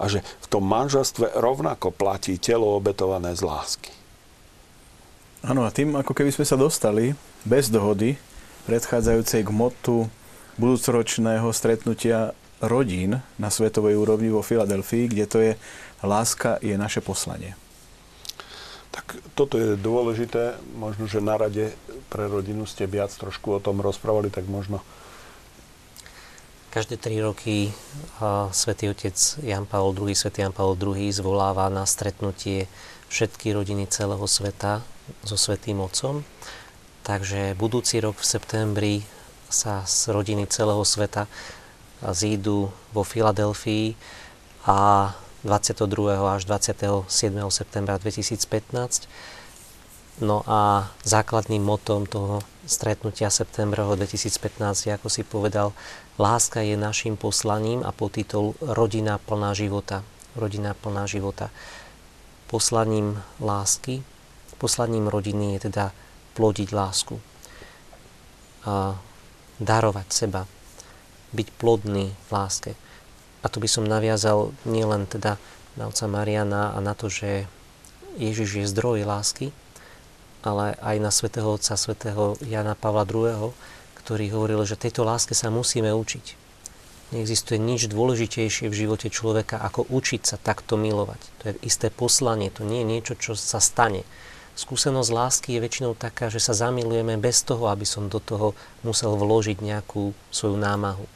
a 0.00 0.08
že 0.08 0.24
v 0.24 0.46
tom 0.48 0.64
manželstve 0.64 1.36
rovnako 1.36 1.92
platí 1.92 2.40
telo 2.40 2.72
obetované 2.72 3.36
z 3.36 3.44
lásky. 3.44 3.92
Áno, 5.44 5.68
a 5.68 5.70
tým 5.72 5.92
ako 5.96 6.16
keby 6.16 6.32
sme 6.32 6.48
sa 6.48 6.56
dostali 6.56 7.12
bez 7.44 7.68
dohody 7.68 8.16
predchádzajúcej 8.64 9.44
k 9.44 9.50
motu 9.52 10.08
budúcoročného 10.56 11.48
stretnutia 11.52 12.32
rodín 12.60 13.24
na 13.40 13.48
svetovej 13.48 13.96
úrovni 13.96 14.28
vo 14.28 14.44
Filadelfii, 14.44 15.08
kde 15.08 15.24
to 15.24 15.38
je 15.40 15.52
láska 16.04 16.60
je 16.60 16.76
naše 16.76 17.00
poslanie. 17.00 17.56
Tak 18.92 19.16
toto 19.32 19.56
je 19.56 19.80
dôležité. 19.80 20.60
Možno, 20.76 21.08
že 21.08 21.24
na 21.24 21.40
rade 21.40 21.72
pre 22.12 22.26
rodinu 22.28 22.68
ste 22.68 22.90
viac 22.90 23.14
trošku 23.14 23.56
o 23.56 23.62
tom 23.62 23.80
rozprávali, 23.80 24.28
tak 24.28 24.44
možno 24.50 24.84
Každé 26.70 27.02
tri 27.02 27.18
roky 27.18 27.74
svätý 28.54 28.94
Otec 28.94 29.42
Jan 29.42 29.66
Pavel 29.66 29.90
II, 30.06 30.14
svätý 30.14 30.46
Jan 30.46 30.54
Pavel 30.54 30.78
II 30.78 31.10
zvoláva 31.10 31.66
na 31.66 31.82
stretnutie 31.82 32.70
všetky 33.10 33.50
rodiny 33.50 33.90
celého 33.90 34.22
sveta 34.22 34.78
so 35.26 35.34
Svetým 35.34 35.82
Otcom. 35.82 36.22
Takže 37.02 37.58
budúci 37.58 37.98
rok 37.98 38.22
v 38.22 38.26
septembri 38.38 38.94
sa 39.50 39.82
z 39.82 40.14
rodiny 40.14 40.46
celého 40.46 40.86
sveta 40.86 41.26
zídu 42.14 42.70
vo 42.94 43.02
Filadelfii 43.02 43.98
a 44.62 45.10
22. 45.42 46.22
až 46.22 46.46
27. 46.46 47.10
septembra 47.50 47.98
2015. 47.98 49.10
No 50.20 50.44
a 50.44 50.92
základným 51.00 51.64
motom 51.64 52.04
toho 52.04 52.44
stretnutia 52.68 53.32
septembrového 53.32 53.96
2015 53.96 54.84
je, 54.84 54.90
ako 54.92 55.08
si 55.08 55.24
povedal, 55.24 55.72
láska 56.20 56.60
je 56.60 56.76
našim 56.76 57.16
poslaním 57.16 57.80
a 57.80 57.88
podtitul 57.88 58.52
Rodina 58.60 59.16
plná 59.16 59.56
života. 59.56 60.04
Rodina 60.36 60.76
plná 60.76 61.08
života. 61.08 61.48
Poslaním 62.52 63.16
lásky, 63.40 64.04
poslaním 64.60 65.08
rodiny 65.08 65.56
je 65.56 65.72
teda 65.72 65.96
plodiť 66.36 66.68
lásku. 66.68 67.16
A 68.68 69.00
darovať 69.56 70.08
seba, 70.12 70.44
byť 71.32 71.48
plodný 71.56 72.12
v 72.12 72.28
láske. 72.28 72.76
A 73.40 73.48
tu 73.48 73.56
by 73.56 73.68
som 73.72 73.88
naviazal 73.88 74.52
nielen 74.68 75.08
teda 75.08 75.40
na 75.80 75.88
otca 75.88 76.04
Mariana 76.04 76.76
a 76.76 76.78
na 76.84 76.92
to, 76.92 77.08
že 77.08 77.48
Ježiš 78.20 78.50
je 78.60 78.66
zdroj 78.68 79.08
lásky, 79.08 79.48
ale 80.40 80.76
aj 80.80 80.96
na 81.00 81.10
svätého 81.12 81.48
otca, 81.48 81.76
svätého 81.76 82.36
Jana 82.44 82.74
Pavla 82.74 83.04
II., 83.04 83.52
ktorý 84.00 84.24
hovoril, 84.32 84.64
že 84.64 84.80
tejto 84.80 85.04
láske 85.04 85.36
sa 85.36 85.52
musíme 85.52 85.92
učiť. 85.92 86.40
Neexistuje 87.10 87.58
nič 87.58 87.90
dôležitejšie 87.90 88.70
v 88.70 88.78
živote 88.86 89.10
človeka, 89.10 89.58
ako 89.60 89.86
učiť 89.90 90.22
sa 90.24 90.36
takto 90.38 90.78
milovať. 90.78 91.20
To 91.42 91.42
je 91.50 91.54
isté 91.66 91.90
poslanie, 91.90 92.54
to 92.54 92.62
nie 92.62 92.86
je 92.86 92.90
niečo, 92.90 93.14
čo 93.18 93.32
sa 93.34 93.58
stane. 93.58 94.06
Skúsenosť 94.54 95.10
lásky 95.10 95.48
je 95.58 95.64
väčšinou 95.64 95.92
taká, 95.98 96.30
že 96.30 96.38
sa 96.38 96.54
zamilujeme 96.54 97.18
bez 97.18 97.42
toho, 97.42 97.66
aby 97.70 97.84
som 97.84 98.06
do 98.06 98.22
toho 98.22 98.54
musel 98.86 99.18
vložiť 99.18 99.58
nejakú 99.58 100.14
svoju 100.30 100.56
námahu 100.58 101.06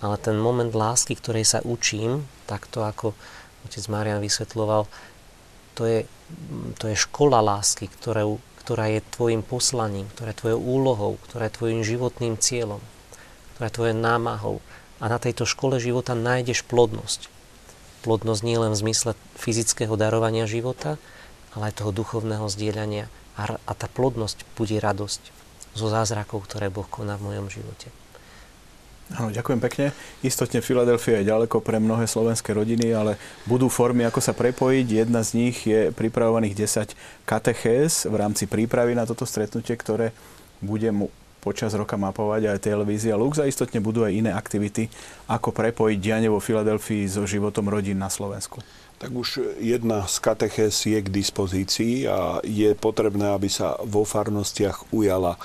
ale 0.00 0.16
ten 0.20 0.36
moment 0.36 0.72
lásky, 0.72 1.16
ktorej 1.16 1.48
sa 1.48 1.64
učím, 1.64 2.28
takto 2.44 2.84
ako 2.84 3.16
otec 3.64 3.84
Marian 3.88 4.20
vysvetloval, 4.20 4.84
to 5.72 5.88
je, 5.88 5.98
to 6.78 6.90
je 6.90 6.96
škola 6.98 7.38
lásky, 7.38 7.86
ktorú, 7.86 8.42
ktorá 8.62 8.90
je 8.90 9.00
tvojim 9.14 9.46
poslaním, 9.46 10.10
ktorá 10.14 10.34
je 10.34 10.40
tvojou 10.42 10.60
úlohou, 10.60 11.12
ktorá 11.28 11.46
je 11.46 11.56
tvojim 11.56 11.80
životným 11.86 12.34
cieľom, 12.34 12.82
ktorá 13.54 13.70
je 13.70 13.76
tvojou 13.78 13.96
námahou. 13.96 14.56
A 14.98 15.12
na 15.12 15.18
tejto 15.20 15.46
škole 15.46 15.78
života 15.78 16.16
nájdeš 16.16 16.66
plodnosť. 16.66 17.30
Plodnosť 18.02 18.42
nie 18.42 18.58
len 18.58 18.72
v 18.74 18.80
zmysle 18.86 19.12
fyzického 19.38 19.94
darovania 19.94 20.48
života, 20.48 20.98
ale 21.54 21.70
aj 21.70 21.84
toho 21.84 21.90
duchovného 21.92 22.46
zdieľania. 22.48 23.06
A, 23.36 23.58
tá 23.76 23.86
plodnosť 23.86 24.48
bude 24.56 24.80
radosť 24.80 25.22
zo 25.76 25.86
zázrakov, 25.92 26.48
ktoré 26.48 26.72
Boh 26.72 26.88
koná 26.88 27.20
v 27.20 27.32
mojom 27.32 27.52
živote. 27.52 27.92
Áno, 29.14 29.30
ďakujem 29.30 29.62
pekne. 29.62 29.94
Istotne 30.26 30.58
Filadelfia 30.58 31.22
je 31.22 31.30
ďaleko 31.30 31.62
pre 31.62 31.78
mnohé 31.78 32.10
slovenské 32.10 32.50
rodiny, 32.50 32.90
ale 32.90 33.14
budú 33.46 33.70
formy, 33.70 34.02
ako 34.02 34.18
sa 34.18 34.34
prepojiť. 34.34 35.06
Jedna 35.06 35.22
z 35.22 35.30
nich 35.38 35.62
je 35.62 35.94
pripravovaných 35.94 36.58
10 36.58 36.98
katechéz 37.22 38.10
v 38.10 38.14
rámci 38.18 38.50
prípravy 38.50 38.98
na 38.98 39.06
toto 39.06 39.22
stretnutie, 39.22 39.78
ktoré 39.78 40.10
bude 40.58 40.90
mu 40.90 41.06
počas 41.38 41.70
roka 41.78 41.94
mapovať 41.94 42.50
aj 42.50 42.66
televízia 42.66 43.14
Lux 43.14 43.38
a 43.38 43.46
istotne 43.46 43.78
budú 43.78 44.02
aj 44.02 44.18
iné 44.18 44.34
aktivity, 44.34 44.90
ako 45.30 45.54
prepojiť 45.54 45.98
dianie 46.02 46.26
vo 46.26 46.42
Filadelfii 46.42 47.06
so 47.06 47.22
životom 47.22 47.70
rodín 47.70 48.02
na 48.02 48.10
Slovensku. 48.10 48.58
Tak 48.98 49.14
už 49.14 49.62
jedna 49.62 50.02
z 50.10 50.18
katechéz 50.18 50.74
je 50.82 50.98
k 50.98 51.06
dispozícii 51.06 52.10
a 52.10 52.42
je 52.42 52.74
potrebné, 52.74 53.30
aby 53.30 53.46
sa 53.46 53.78
vo 53.86 54.02
farnostiach 54.02 54.90
ujala 54.90 55.38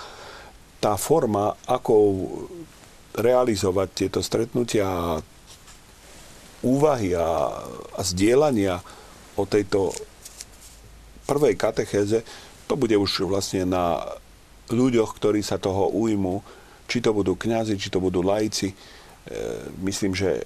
tá 0.81 0.97
forma, 0.97 1.53
akou 1.69 2.25
realizovať 3.15 3.88
tieto 3.91 4.19
stretnutia 4.23 4.88
a 4.88 5.19
úvahy 6.61 7.17
a, 7.17 7.61
a 7.97 8.01
zdieľania 8.01 8.79
o 9.35 9.43
tejto 9.49 9.91
prvej 11.25 11.55
katechéze, 11.57 12.21
to 12.67 12.73
bude 12.77 12.93
už 12.95 13.27
vlastne 13.27 13.67
na 13.67 13.99
ľuďoch, 14.71 15.17
ktorí 15.17 15.43
sa 15.43 15.59
toho 15.59 15.91
ujmú, 15.91 16.39
či 16.88 17.03
to 17.03 17.11
budú 17.11 17.35
kňazi, 17.35 17.79
či 17.79 17.91
to 17.91 17.99
budú 17.99 18.23
laici. 18.23 18.71
E, 18.71 18.75
myslím, 19.83 20.15
že 20.15 20.39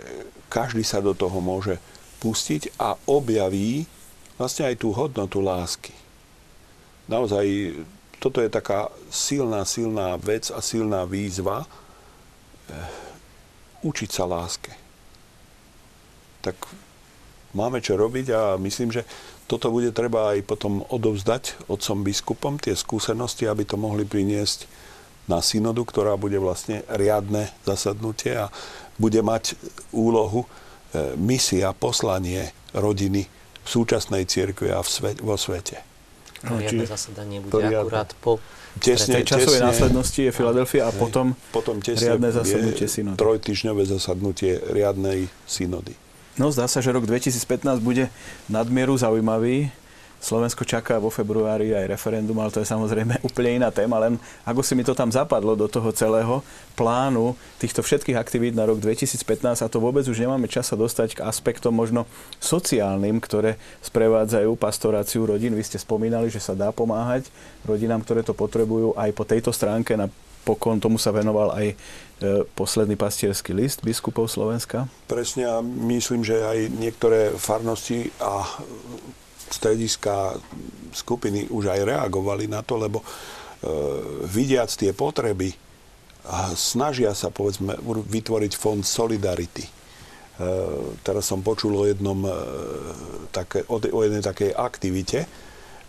každý 0.49 0.81
sa 0.81 1.01
do 1.01 1.13
toho 1.13 1.37
môže 1.41 1.77
pustiť 2.21 2.77
a 2.81 2.97
objaví 3.05 3.85
vlastne 4.37 4.69
aj 4.69 4.75
tú 4.81 4.89
hodnotu 4.93 5.41
lásky. 5.41 5.93
Naozaj, 7.05 7.77
toto 8.17 8.41
je 8.41 8.49
taká 8.49 8.89
silná, 9.13 9.61
silná 9.65 10.17
vec 10.17 10.49
a 10.49 10.57
silná 10.61 11.05
výzva, 11.05 11.69
učiť 13.85 14.09
sa 14.09 14.25
láske. 14.25 14.73
Tak 16.41 16.57
máme 17.53 17.81
čo 17.81 17.97
robiť 17.97 18.27
a 18.33 18.41
myslím, 18.57 18.89
že 18.89 19.05
toto 19.45 19.69
bude 19.69 19.93
treba 19.93 20.33
aj 20.33 20.41
potom 20.45 20.81
odovzdať 20.89 21.69
otcom 21.69 22.01
biskupom, 22.01 22.53
tie 22.57 22.73
skúsenosti, 22.73 23.45
aby 23.45 23.61
to 23.61 23.77
mohli 23.77 24.01
priniesť 24.01 24.65
na 25.29 25.41
synodu, 25.41 25.81
ktorá 25.85 26.17
bude 26.17 26.37
vlastne 26.37 26.85
riadne 26.89 27.49
zasadnutie 27.65 28.33
a 28.33 28.49
bude 28.97 29.21
mať 29.21 29.57
úlohu 29.93 30.45
e, 30.45 30.47
misia, 31.17 31.73
poslanie 31.73 32.53
rodiny 32.73 33.25
v 33.65 33.67
súčasnej 33.67 34.29
cirkvi 34.29 34.69
a 34.69 34.81
v 34.81 34.89
svet, 34.89 35.17
vo 35.21 35.37
svete. 35.37 35.81
Riadne 36.45 36.85
zasadanie 36.85 37.41
bude 37.41 37.73
akurát 37.73 38.13
po 38.21 38.37
Tesne, 38.79 39.21
tej 39.21 39.23
časovej 39.23 39.61
tesne, 39.63 39.67
následnosti 39.71 40.19
je 40.19 40.31
Filadelfia 40.35 40.83
a 40.87 40.91
potom, 40.91 41.31
potom 41.55 41.79
riadne 41.79 42.29
zasadnutie 42.31 42.87
synody. 42.91 43.17
Trojtyžňové 43.17 43.83
zasadnutie 43.87 44.59
riadnej 44.67 45.31
synody. 45.47 45.95
No 46.35 46.51
zdá 46.51 46.67
sa, 46.67 46.83
že 46.83 46.91
rok 46.91 47.07
2015 47.07 47.79
bude 47.79 48.11
nadmieru 48.51 48.99
zaujímavý. 48.99 49.71
Slovensko 50.19 50.65
čaká 50.65 50.97
vo 50.97 51.13
februári 51.13 51.75
aj 51.75 51.91
referendum, 51.91 52.37
ale 52.41 52.49
to 52.49 52.61
je 52.61 52.67
samozrejme 52.67 53.21
úplne 53.27 53.61
iná 53.61 53.69
téma, 53.69 54.01
len 54.01 54.17
ako 54.47 54.61
si 54.65 54.73
mi 54.73 54.81
to 54.81 54.97
tam 54.97 55.13
zapadlo 55.13 55.53
do 55.53 55.69
toho 55.69 55.91
celého 55.93 56.41
plánu 56.73 57.37
týchto 57.61 57.85
všetkých 57.85 58.19
aktivít 58.19 58.53
na 58.57 58.65
rok 58.67 58.81
2015 58.81 59.63
a 59.63 59.67
to 59.71 59.77
vôbec 59.79 60.03
už 60.07 60.17
nemáme 60.17 60.49
čas 60.49 60.71
dostať 60.73 61.21
k 61.21 61.23
aspektom 61.23 61.71
možno 61.71 62.09
sociálnym, 62.41 63.21
ktoré 63.23 63.55
sprevádzajú 63.85 64.51
pastoráciu 64.59 65.23
rodín. 65.23 65.55
Vy 65.55 65.63
ste 65.63 65.77
spomínali, 65.79 66.27
že 66.27 66.43
sa 66.43 66.57
dá 66.57 66.73
pomáhať 66.75 67.31
rodinám, 67.63 68.03
ktoré 68.03 68.21
to 68.25 68.35
potrebujú 68.35 68.97
aj 68.99 69.09
po 69.15 69.23
tejto 69.23 69.55
stránke 69.55 69.95
na 69.95 70.11
pokon 70.45 70.77
tomu 70.77 71.01
sa 71.01 71.09
venoval 71.09 71.57
aj 71.57 71.73
e, 71.73 71.75
posledný 72.53 72.93
pastierský 72.93 73.57
list 73.57 73.81
biskupov 73.81 74.29
Slovenska? 74.29 74.85
Presne 75.09 75.49
a 75.49 75.57
myslím, 75.65 76.21
že 76.21 76.45
aj 76.45 76.69
niektoré 76.77 77.33
farnosti 77.33 78.13
a 78.21 78.45
strediska 79.49 80.37
skupiny 80.95 81.51
už 81.51 81.69
aj 81.69 81.81
reagovali 81.85 82.49
na 82.49 82.63
to, 82.63 82.79
lebo 82.79 83.01
e, 83.01 83.05
vidiac 84.25 84.71
tie 84.71 84.95
potreby, 84.95 85.53
snažia 86.57 87.13
sa 87.13 87.29
povedzme 87.29 87.77
vytvoriť 87.85 88.53
fond 88.57 88.81
Solidarity. 88.81 89.65
E, 89.65 89.71
teraz 91.05 91.29
som 91.29 91.45
počul 91.45 91.77
o 91.77 91.83
jednom 91.85 92.17
e, 92.25 92.31
také, 93.29 93.61
o, 93.69 93.77
o 93.77 93.99
jednej 94.01 94.25
takej 94.25 94.51
aktivite, 94.57 95.29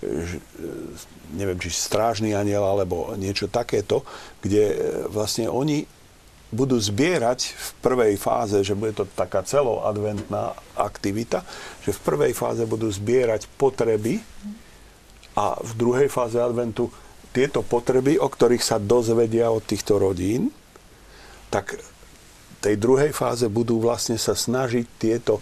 že, 0.02 0.38
e, 0.38 0.66
neviem, 1.34 1.56
či 1.56 1.72
strážny 1.72 2.36
aniel 2.36 2.62
alebo 2.62 3.16
niečo 3.16 3.48
takéto, 3.48 4.04
kde 4.44 4.62
e, 4.70 4.76
vlastne 5.08 5.48
oni 5.48 5.88
budú 6.54 6.78
zbierať 6.78 7.52
v 7.52 7.68
prvej 7.82 8.14
fáze, 8.16 8.62
že 8.62 8.78
bude 8.78 8.94
to 8.94 9.04
taká 9.18 9.42
celoadventná 9.42 10.54
aktivita, 10.78 11.42
že 11.82 11.90
v 11.90 12.00
prvej 12.06 12.32
fáze 12.32 12.62
budú 12.64 12.86
zbierať 12.86 13.50
potreby 13.58 14.22
a 15.34 15.58
v 15.58 15.72
druhej 15.74 16.08
fáze 16.08 16.38
adventu 16.38 16.88
tieto 17.34 17.60
potreby, 17.60 18.16
o 18.16 18.30
ktorých 18.30 18.64
sa 18.64 18.80
dozvedia 18.80 19.52
od 19.52 19.60
týchto 19.60 20.00
rodín, 20.00 20.48
tak 21.52 21.76
tej 22.64 22.80
druhej 22.80 23.12
fáze 23.12 23.46
budú 23.46 23.78
vlastne 23.78 24.16
sa 24.16 24.32
snažiť 24.32 24.86
tieto 24.96 25.38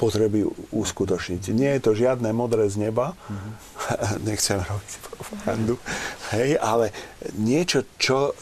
potreby 0.00 0.48
uskutočniť. 0.72 1.52
Nie 1.52 1.76
je 1.76 1.84
to 1.84 1.92
žiadne 1.92 2.32
modré 2.32 2.64
z 2.72 2.88
neba, 2.88 3.12
mm-hmm. 3.12 3.52
nechcem 4.28 4.58
robiť 4.64 4.92
propagandu, 5.12 5.76
hej, 6.32 6.56
ale 6.56 6.92
niečo, 7.36 7.84
čo 8.00 8.32
e, 8.32 8.34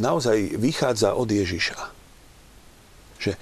naozaj 0.00 0.56
vychádza 0.56 1.12
od 1.12 1.28
Ježiša. 1.28 1.78
Že 3.20 3.32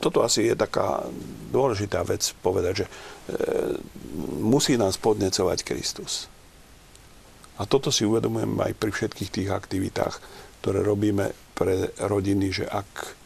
toto 0.00 0.24
asi 0.24 0.48
je 0.48 0.56
taká 0.56 1.04
dôležitá 1.52 2.04
vec 2.04 2.24
povedať, 2.44 2.84
že 2.84 2.86
e, 2.86 2.92
musí 4.40 4.76
nás 4.76 5.00
podnecovať 5.00 5.64
Kristus. 5.64 6.28
A 7.60 7.68
toto 7.68 7.92
si 7.92 8.08
uvedomujem 8.08 8.56
aj 8.60 8.72
pri 8.76 8.92
všetkých 8.92 9.30
tých 9.32 9.48
aktivitách, 9.52 10.16
ktoré 10.64 10.80
robíme 10.80 11.32
pre 11.56 11.92
rodiny, 12.00 12.48
že 12.52 12.64
ak 12.64 13.19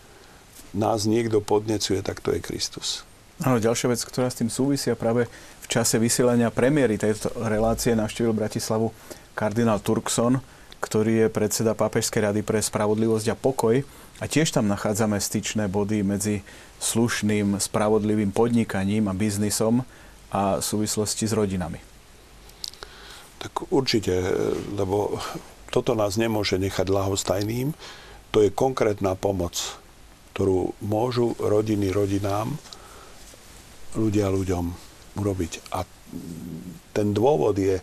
nás 0.74 1.06
niekto 1.06 1.38
podnecuje, 1.40 2.02
tak 2.02 2.18
to 2.20 2.34
je 2.34 2.42
Kristus. 2.42 3.06
Áno, 3.42 3.58
ďalšia 3.58 3.90
vec, 3.90 4.00
ktorá 4.02 4.30
s 4.30 4.38
tým 4.38 4.50
súvisia 4.50 4.94
práve 4.94 5.26
v 5.64 5.66
čase 5.66 5.98
vysielania 5.98 6.54
premiéry 6.54 7.00
tejto 7.00 7.34
relácie 7.40 7.96
navštívil 7.96 8.36
Bratislavu 8.36 8.94
kardinál 9.34 9.82
Turkson, 9.82 10.38
ktorý 10.78 11.26
je 11.26 11.28
predseda 11.32 11.72
Pápežskej 11.74 12.30
rady 12.30 12.40
pre 12.44 12.60
spravodlivosť 12.60 13.26
a 13.32 13.36
pokoj. 13.38 13.80
A 14.22 14.30
tiež 14.30 14.54
tam 14.54 14.70
nachádzame 14.70 15.18
styčné 15.18 15.66
body 15.66 16.06
medzi 16.06 16.46
slušným, 16.78 17.58
spravodlivým 17.58 18.30
podnikaním 18.30 19.10
a 19.10 19.16
biznisom 19.16 19.82
a 20.30 20.62
súvislosti 20.62 21.26
s 21.26 21.34
rodinami. 21.34 21.82
Tak 23.42 23.74
určite, 23.74 24.14
lebo 24.78 25.18
toto 25.74 25.98
nás 25.98 26.14
nemôže 26.14 26.54
nechať 26.60 26.86
lahostajným. 26.86 27.74
To 28.30 28.38
je 28.44 28.54
konkrétna 28.54 29.18
pomoc, 29.18 29.80
ktorú 30.34 30.74
môžu 30.82 31.38
rodiny 31.38 31.94
rodinám, 31.94 32.58
ľudia 33.94 34.26
ľuďom 34.34 34.74
urobiť. 35.14 35.52
A 35.70 35.86
ten 36.90 37.14
dôvod 37.14 37.54
je 37.54 37.78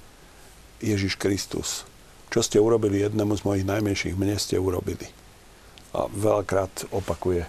Ježiš 0.84 1.16
Kristus. 1.16 1.88
Čo 2.28 2.44
ste 2.44 2.60
urobili 2.60 3.00
jednému 3.00 3.40
z 3.40 3.48
mojich 3.48 3.66
najmenších, 3.68 4.20
mne 4.20 4.36
ste 4.36 4.60
urobili. 4.60 5.08
A 5.96 6.12
veľakrát 6.12 6.92
opakuje 6.92 7.48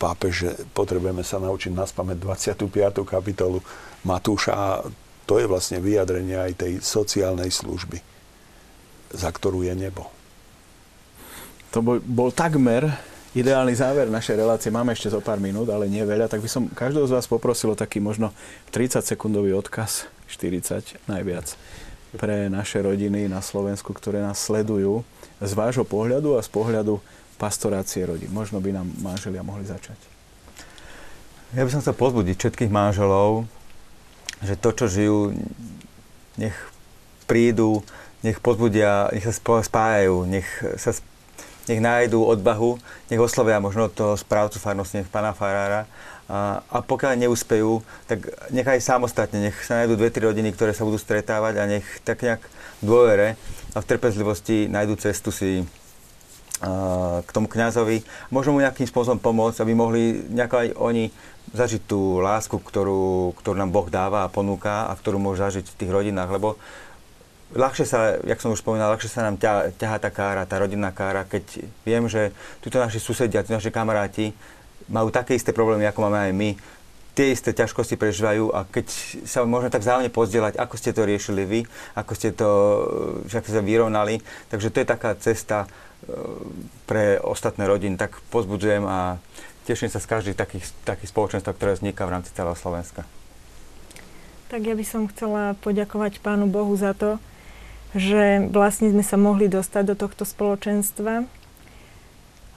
pápež, 0.00 0.32
že 0.32 0.50
potrebujeme 0.72 1.20
sa 1.20 1.36
naučiť 1.40 1.76
naspamäť 1.76 2.24
25. 2.24 3.04
kapitolu 3.04 3.60
Matúša 4.08 4.52
a 4.56 4.68
to 5.28 5.36
je 5.36 5.44
vlastne 5.44 5.84
vyjadrenie 5.84 6.36
aj 6.36 6.64
tej 6.64 6.72
sociálnej 6.80 7.52
služby, 7.52 8.00
za 9.12 9.28
ktorú 9.28 9.68
je 9.68 9.76
nebo. 9.76 10.08
To 11.76 11.84
bol, 11.84 11.96
bol 12.02 12.32
takmer 12.32 13.09
ideálny 13.34 13.74
záver 13.78 14.10
našej 14.10 14.42
relácie. 14.42 14.74
Máme 14.74 14.90
ešte 14.90 15.14
zo 15.14 15.22
pár 15.22 15.38
minút, 15.38 15.70
ale 15.70 15.86
nie 15.86 16.02
veľa, 16.02 16.26
tak 16.26 16.42
by 16.42 16.48
som 16.50 16.66
každého 16.66 17.06
z 17.06 17.14
vás 17.14 17.30
poprosil 17.30 17.72
o 17.72 17.78
taký 17.78 18.02
možno 18.02 18.34
30-sekundový 18.74 19.54
odkaz, 19.54 20.10
40 20.26 21.06
najviac 21.06 21.54
pre 22.18 22.50
naše 22.50 22.82
rodiny 22.82 23.30
na 23.30 23.38
Slovensku, 23.38 23.94
ktoré 23.94 24.18
nás 24.18 24.42
sledujú 24.42 25.06
z 25.38 25.52
vášho 25.54 25.86
pohľadu 25.86 26.34
a 26.34 26.42
z 26.42 26.50
pohľadu 26.50 26.98
pastorácie 27.38 28.02
rodín. 28.02 28.34
Možno 28.34 28.58
by 28.58 28.74
nám 28.74 28.90
manželia 28.98 29.46
mohli 29.46 29.62
začať. 29.62 29.96
Ja 31.54 31.62
by 31.62 31.70
som 31.70 31.82
chcel 31.82 31.94
pozbudiť 31.94 32.34
všetkých 32.34 32.70
manželov, 32.70 33.46
že 34.42 34.58
to, 34.58 34.70
čo 34.74 34.86
žijú, 34.90 35.18
nech 36.34 36.54
prídu, 37.30 37.86
nech 38.26 38.42
pozbudia, 38.42 39.06
nech 39.14 39.22
sa 39.22 39.34
spájajú, 39.62 40.26
nech 40.26 40.48
sa 40.82 40.90
nech 41.68 41.80
nájdú 41.82 42.24
odbahu, 42.24 42.80
nech 43.12 43.20
oslovia 43.20 43.60
možno 43.60 43.92
toho 43.92 44.16
správcu 44.16 44.56
farnosti, 44.56 45.02
nech 45.02 45.12
pána 45.12 45.36
farára 45.36 45.84
a, 46.30 46.62
a 46.70 46.78
pokiaľ 46.78 47.26
neúspejú, 47.26 47.82
tak 48.06 48.30
nechaj 48.54 48.78
samostatne, 48.78 49.50
nech 49.50 49.58
sa 49.66 49.82
nájdú 49.82 49.98
dve, 49.98 50.14
tri 50.14 50.22
rodiny, 50.22 50.54
ktoré 50.54 50.70
sa 50.70 50.86
budú 50.86 50.96
stretávať 50.96 51.58
a 51.58 51.64
nech 51.66 51.86
tak 52.06 52.22
nejak 52.22 52.42
dôvere 52.78 53.34
a 53.74 53.78
v 53.82 53.88
trpezlivosti 53.90 54.70
nájdú 54.70 54.94
cestu 54.94 55.34
si 55.34 55.66
k 57.24 57.30
tomu 57.32 57.48
kňazovi. 57.48 58.04
Možno 58.28 58.52
mu 58.52 58.60
nejakým 58.60 58.84
spôsobom 58.84 59.16
pomôcť, 59.16 59.64
aby 59.64 59.72
mohli 59.72 60.02
nejako 60.28 60.56
aj 60.60 60.68
oni 60.76 61.04
zažiť 61.56 61.88
tú 61.88 62.20
lásku, 62.20 62.52
ktorú, 62.52 63.32
ktorú 63.40 63.56
nám 63.56 63.72
Boh 63.72 63.88
dáva 63.88 64.28
a 64.28 64.32
ponúka 64.32 64.86
a 64.86 64.92
ktorú 64.92 65.16
môžu 65.16 65.48
zažiť 65.48 65.66
v 65.66 65.78
tých 65.80 65.90
rodinách, 65.90 66.30
lebo 66.30 66.60
ľahšie 67.54 67.86
sa, 67.86 68.18
jak 68.22 68.38
som 68.38 68.54
už 68.54 68.62
spomínal, 68.62 68.94
ľahšie 68.94 69.10
sa 69.10 69.26
nám 69.26 69.38
ťa, 69.38 69.74
ťahá 69.74 69.96
tá 69.98 70.10
kára, 70.10 70.46
tá 70.46 70.56
rodinná 70.58 70.94
kára, 70.94 71.26
keď 71.26 71.66
viem, 71.82 72.06
že 72.06 72.30
tuto 72.62 72.78
naši 72.78 73.02
susedia, 73.02 73.42
tí 73.42 73.50
naši 73.50 73.74
kamaráti 73.74 74.30
majú 74.90 75.10
také 75.10 75.38
isté 75.38 75.54
problémy, 75.54 75.86
ako 75.86 76.06
máme 76.06 76.18
aj 76.30 76.32
my, 76.34 76.50
tie 77.14 77.34
isté 77.34 77.50
ťažkosti 77.50 77.98
prežívajú 77.98 78.54
a 78.54 78.62
keď 78.66 78.86
sa 79.26 79.42
môžeme 79.42 79.70
tak 79.70 79.82
vzájomne 79.82 80.14
pozdieľať, 80.14 80.54
ako 80.56 80.74
ste 80.78 80.90
to 80.94 81.02
riešili 81.02 81.42
vy, 81.42 81.60
ako 81.98 82.12
ste 82.14 82.30
to, 82.30 82.50
ako 83.26 83.50
sa 83.50 83.62
vyrovnali, 83.62 84.22
takže 84.48 84.70
to 84.70 84.80
je 84.82 84.86
taká 84.86 85.10
cesta 85.18 85.66
e, 85.66 85.68
pre 86.86 87.18
ostatné 87.18 87.66
rodiny, 87.66 87.98
tak 87.98 88.22
pozbudzujem 88.30 88.86
a 88.86 89.18
teším 89.66 89.90
sa 89.90 89.98
z 89.98 90.06
každých 90.06 90.36
takých, 90.38 90.64
takých 90.86 91.10
spoločenstv, 91.10 91.50
ktoré 91.50 91.74
vzniká 91.74 92.06
v 92.06 92.14
rámci 92.14 92.30
celého 92.30 92.54
Slovenska. 92.54 93.02
Tak 94.50 94.66
ja 94.66 94.74
by 94.74 94.84
som 94.86 95.06
chcela 95.10 95.54
poďakovať 95.62 96.18
Pánu 96.22 96.50
Bohu 96.50 96.74
za 96.74 96.90
to, 96.94 97.22
že 97.96 98.46
vlastne 98.50 98.90
sme 98.94 99.02
sa 99.02 99.18
mohli 99.18 99.50
dostať 99.50 99.82
do 99.92 99.96
tohto 99.98 100.22
spoločenstva 100.22 101.26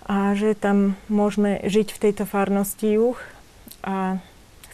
a 0.03 0.18
že 0.35 0.53
tam 0.53 0.99
môžeme 1.07 1.64
žiť 1.64 1.88
v 1.95 2.01
tejto 2.01 2.23
farnosti 2.27 2.99
juh 2.99 3.18
a 3.81 4.19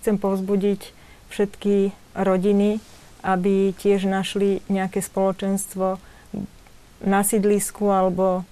chcem 0.01 0.17
povzbudiť 0.17 0.81
všetky 1.29 1.93
rodiny, 2.17 2.81
aby 3.21 3.71
tiež 3.77 4.09
našli 4.09 4.65
nejaké 4.67 4.99
spoločenstvo 4.99 6.01
na 7.05 7.21
sídlisku 7.23 7.87
alebo 7.87 8.43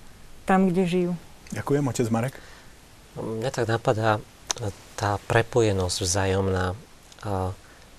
tam, 0.47 0.71
kde 0.71 0.83
žijú. 0.87 1.13
Ďakujem, 1.51 1.83
otec 1.87 2.07
Marek. 2.11 2.35
Mňa 3.17 3.49
tak 3.51 3.65
napadá 3.67 4.21
tá 4.95 5.17
prepojenosť 5.27 5.97
vzájomná 6.01 6.65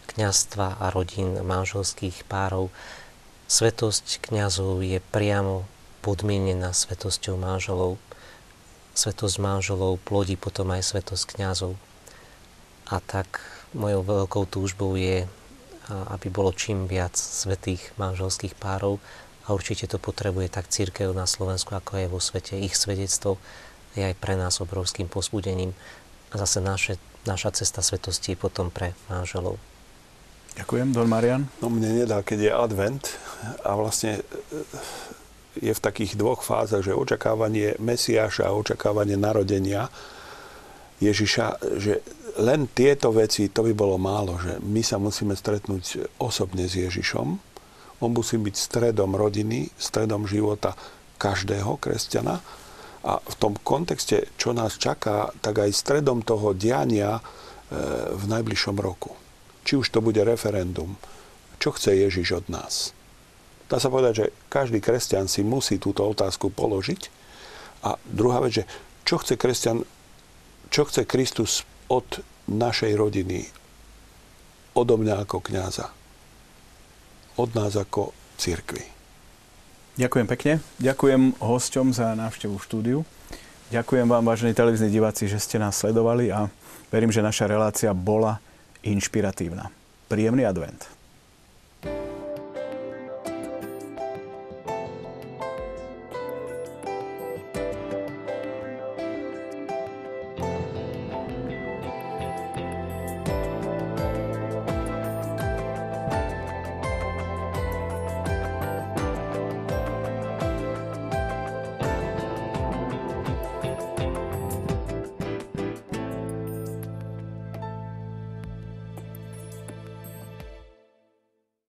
kňastva 0.08 0.80
a 0.80 0.86
rodín 0.88 1.36
manželských 1.42 2.24
párov. 2.24 2.72
Svetosť 3.48 4.20
kňazov 4.28 4.84
je 4.84 5.00
priamo 5.00 5.64
podmienená 6.04 6.76
svetosťou 6.76 7.40
manželov 7.40 7.96
svetosť 8.98 9.38
manželov 9.38 10.02
plodí 10.02 10.34
potom 10.34 10.74
aj 10.74 10.90
svetosť 10.90 11.38
kňazov. 11.38 11.78
A 12.90 12.98
tak 12.98 13.38
mojou 13.70 14.02
veľkou 14.02 14.44
túžbou 14.50 14.98
je, 14.98 15.22
aby 15.88 16.26
bolo 16.28 16.50
čím 16.50 16.90
viac 16.90 17.14
svetých 17.14 17.94
manželských 17.94 18.58
párov 18.58 18.98
a 19.46 19.54
určite 19.54 19.86
to 19.86 20.02
potrebuje 20.02 20.50
tak 20.50 20.66
církev 20.66 21.14
na 21.14 21.30
Slovensku, 21.30 21.72
ako 21.78 22.02
aj 22.02 22.06
vo 22.10 22.18
svete. 22.18 22.58
Ich 22.58 22.74
svedectvo 22.74 23.38
je 23.94 24.02
aj 24.02 24.18
pre 24.18 24.34
nás 24.34 24.58
obrovským 24.58 25.06
posbudením 25.06 25.72
a 26.28 26.42
zase 26.42 26.58
naše, 26.58 26.94
naša 27.24 27.62
cesta 27.62 27.80
svetosti 27.80 28.34
je 28.34 28.42
potom 28.42 28.68
pre 28.68 28.98
manželov. 29.06 29.56
Ďakujem, 30.56 30.88
Don 30.96 31.10
Marian. 31.10 31.44
No 31.60 31.68
mne 31.68 32.04
nedá, 32.04 32.24
keď 32.24 32.38
je 32.38 32.52
advent 32.52 33.04
a 33.66 33.76
vlastne 33.76 34.22
je 35.58 35.72
v 35.74 35.84
takých 35.84 36.14
dvoch 36.14 36.46
fázach, 36.46 36.86
že 36.86 36.94
očakávanie 36.94 37.76
Mesiáša 37.82 38.48
a 38.48 38.56
očakávanie 38.56 39.18
narodenia 39.18 39.90
Ježiša, 40.98 41.78
že 41.78 42.02
len 42.38 42.70
tieto 42.70 43.10
veci, 43.10 43.50
to 43.50 43.66
by 43.66 43.72
bolo 43.74 43.98
málo, 43.98 44.38
že 44.38 44.62
my 44.62 44.82
sa 44.82 44.98
musíme 45.02 45.34
stretnúť 45.34 46.14
osobne 46.22 46.70
s 46.70 46.78
Ježišom. 46.78 47.28
On 47.98 48.10
musí 48.14 48.38
byť 48.38 48.54
stredom 48.54 49.18
rodiny, 49.18 49.74
stredom 49.74 50.26
života 50.26 50.78
každého 51.18 51.82
kresťana 51.82 52.38
a 53.02 53.12
v 53.18 53.34
tom 53.38 53.58
kontexte, 53.58 54.30
čo 54.38 54.54
nás 54.54 54.78
čaká, 54.78 55.30
tak 55.42 55.66
aj 55.66 55.70
stredom 55.74 56.22
toho 56.22 56.54
diania 56.54 57.18
e, 57.18 57.22
v 58.14 58.24
najbližšom 58.26 58.78
roku. 58.78 59.14
Či 59.68 59.76
už 59.76 59.92
to 59.92 60.00
bude 60.00 60.24
referendum, 60.24 60.96
čo 61.60 61.76
chce 61.76 61.92
Ježiš 61.92 62.40
od 62.40 62.46
nás 62.48 62.96
Dá 63.68 63.76
sa 63.76 63.92
povedať, 63.92 64.12
že 64.16 64.26
každý 64.48 64.80
kresťan 64.80 65.28
si 65.28 65.44
musí 65.44 65.76
túto 65.76 66.00
otázku 66.08 66.48
položiť. 66.48 67.12
A 67.84 68.00
druhá 68.08 68.40
vec, 68.40 68.64
že 68.64 68.68
čo 69.04 69.20
chce 69.20 69.36
kresťan, 69.36 69.84
čo 70.72 70.88
chce 70.88 71.04
Kristus 71.04 71.68
od 71.92 72.24
našej 72.48 72.96
rodiny, 72.96 73.44
odo 74.72 74.96
mňa 74.96 75.28
ako 75.28 75.38
kňaza, 75.44 75.92
od 77.36 77.50
nás 77.52 77.76
ako 77.76 78.16
církvy. 78.40 78.88
Ďakujem 80.00 80.26
pekne. 80.32 80.52
Ďakujem 80.80 81.36
hosťom 81.36 81.92
za 81.92 82.16
návštevu 82.16 82.56
štúdiu. 82.56 83.04
Ďakujem 83.68 84.08
vám, 84.08 84.24
vážení 84.24 84.56
televízni 84.56 84.88
diváci, 84.88 85.28
že 85.28 85.36
ste 85.36 85.60
nás 85.60 85.76
sledovali 85.76 86.32
a 86.32 86.48
verím, 86.88 87.12
že 87.12 87.20
naša 87.20 87.44
relácia 87.44 87.92
bola 87.92 88.40
inšpiratívna. 88.90 89.68
Príjemný 90.08 90.48
advent. 90.48 90.97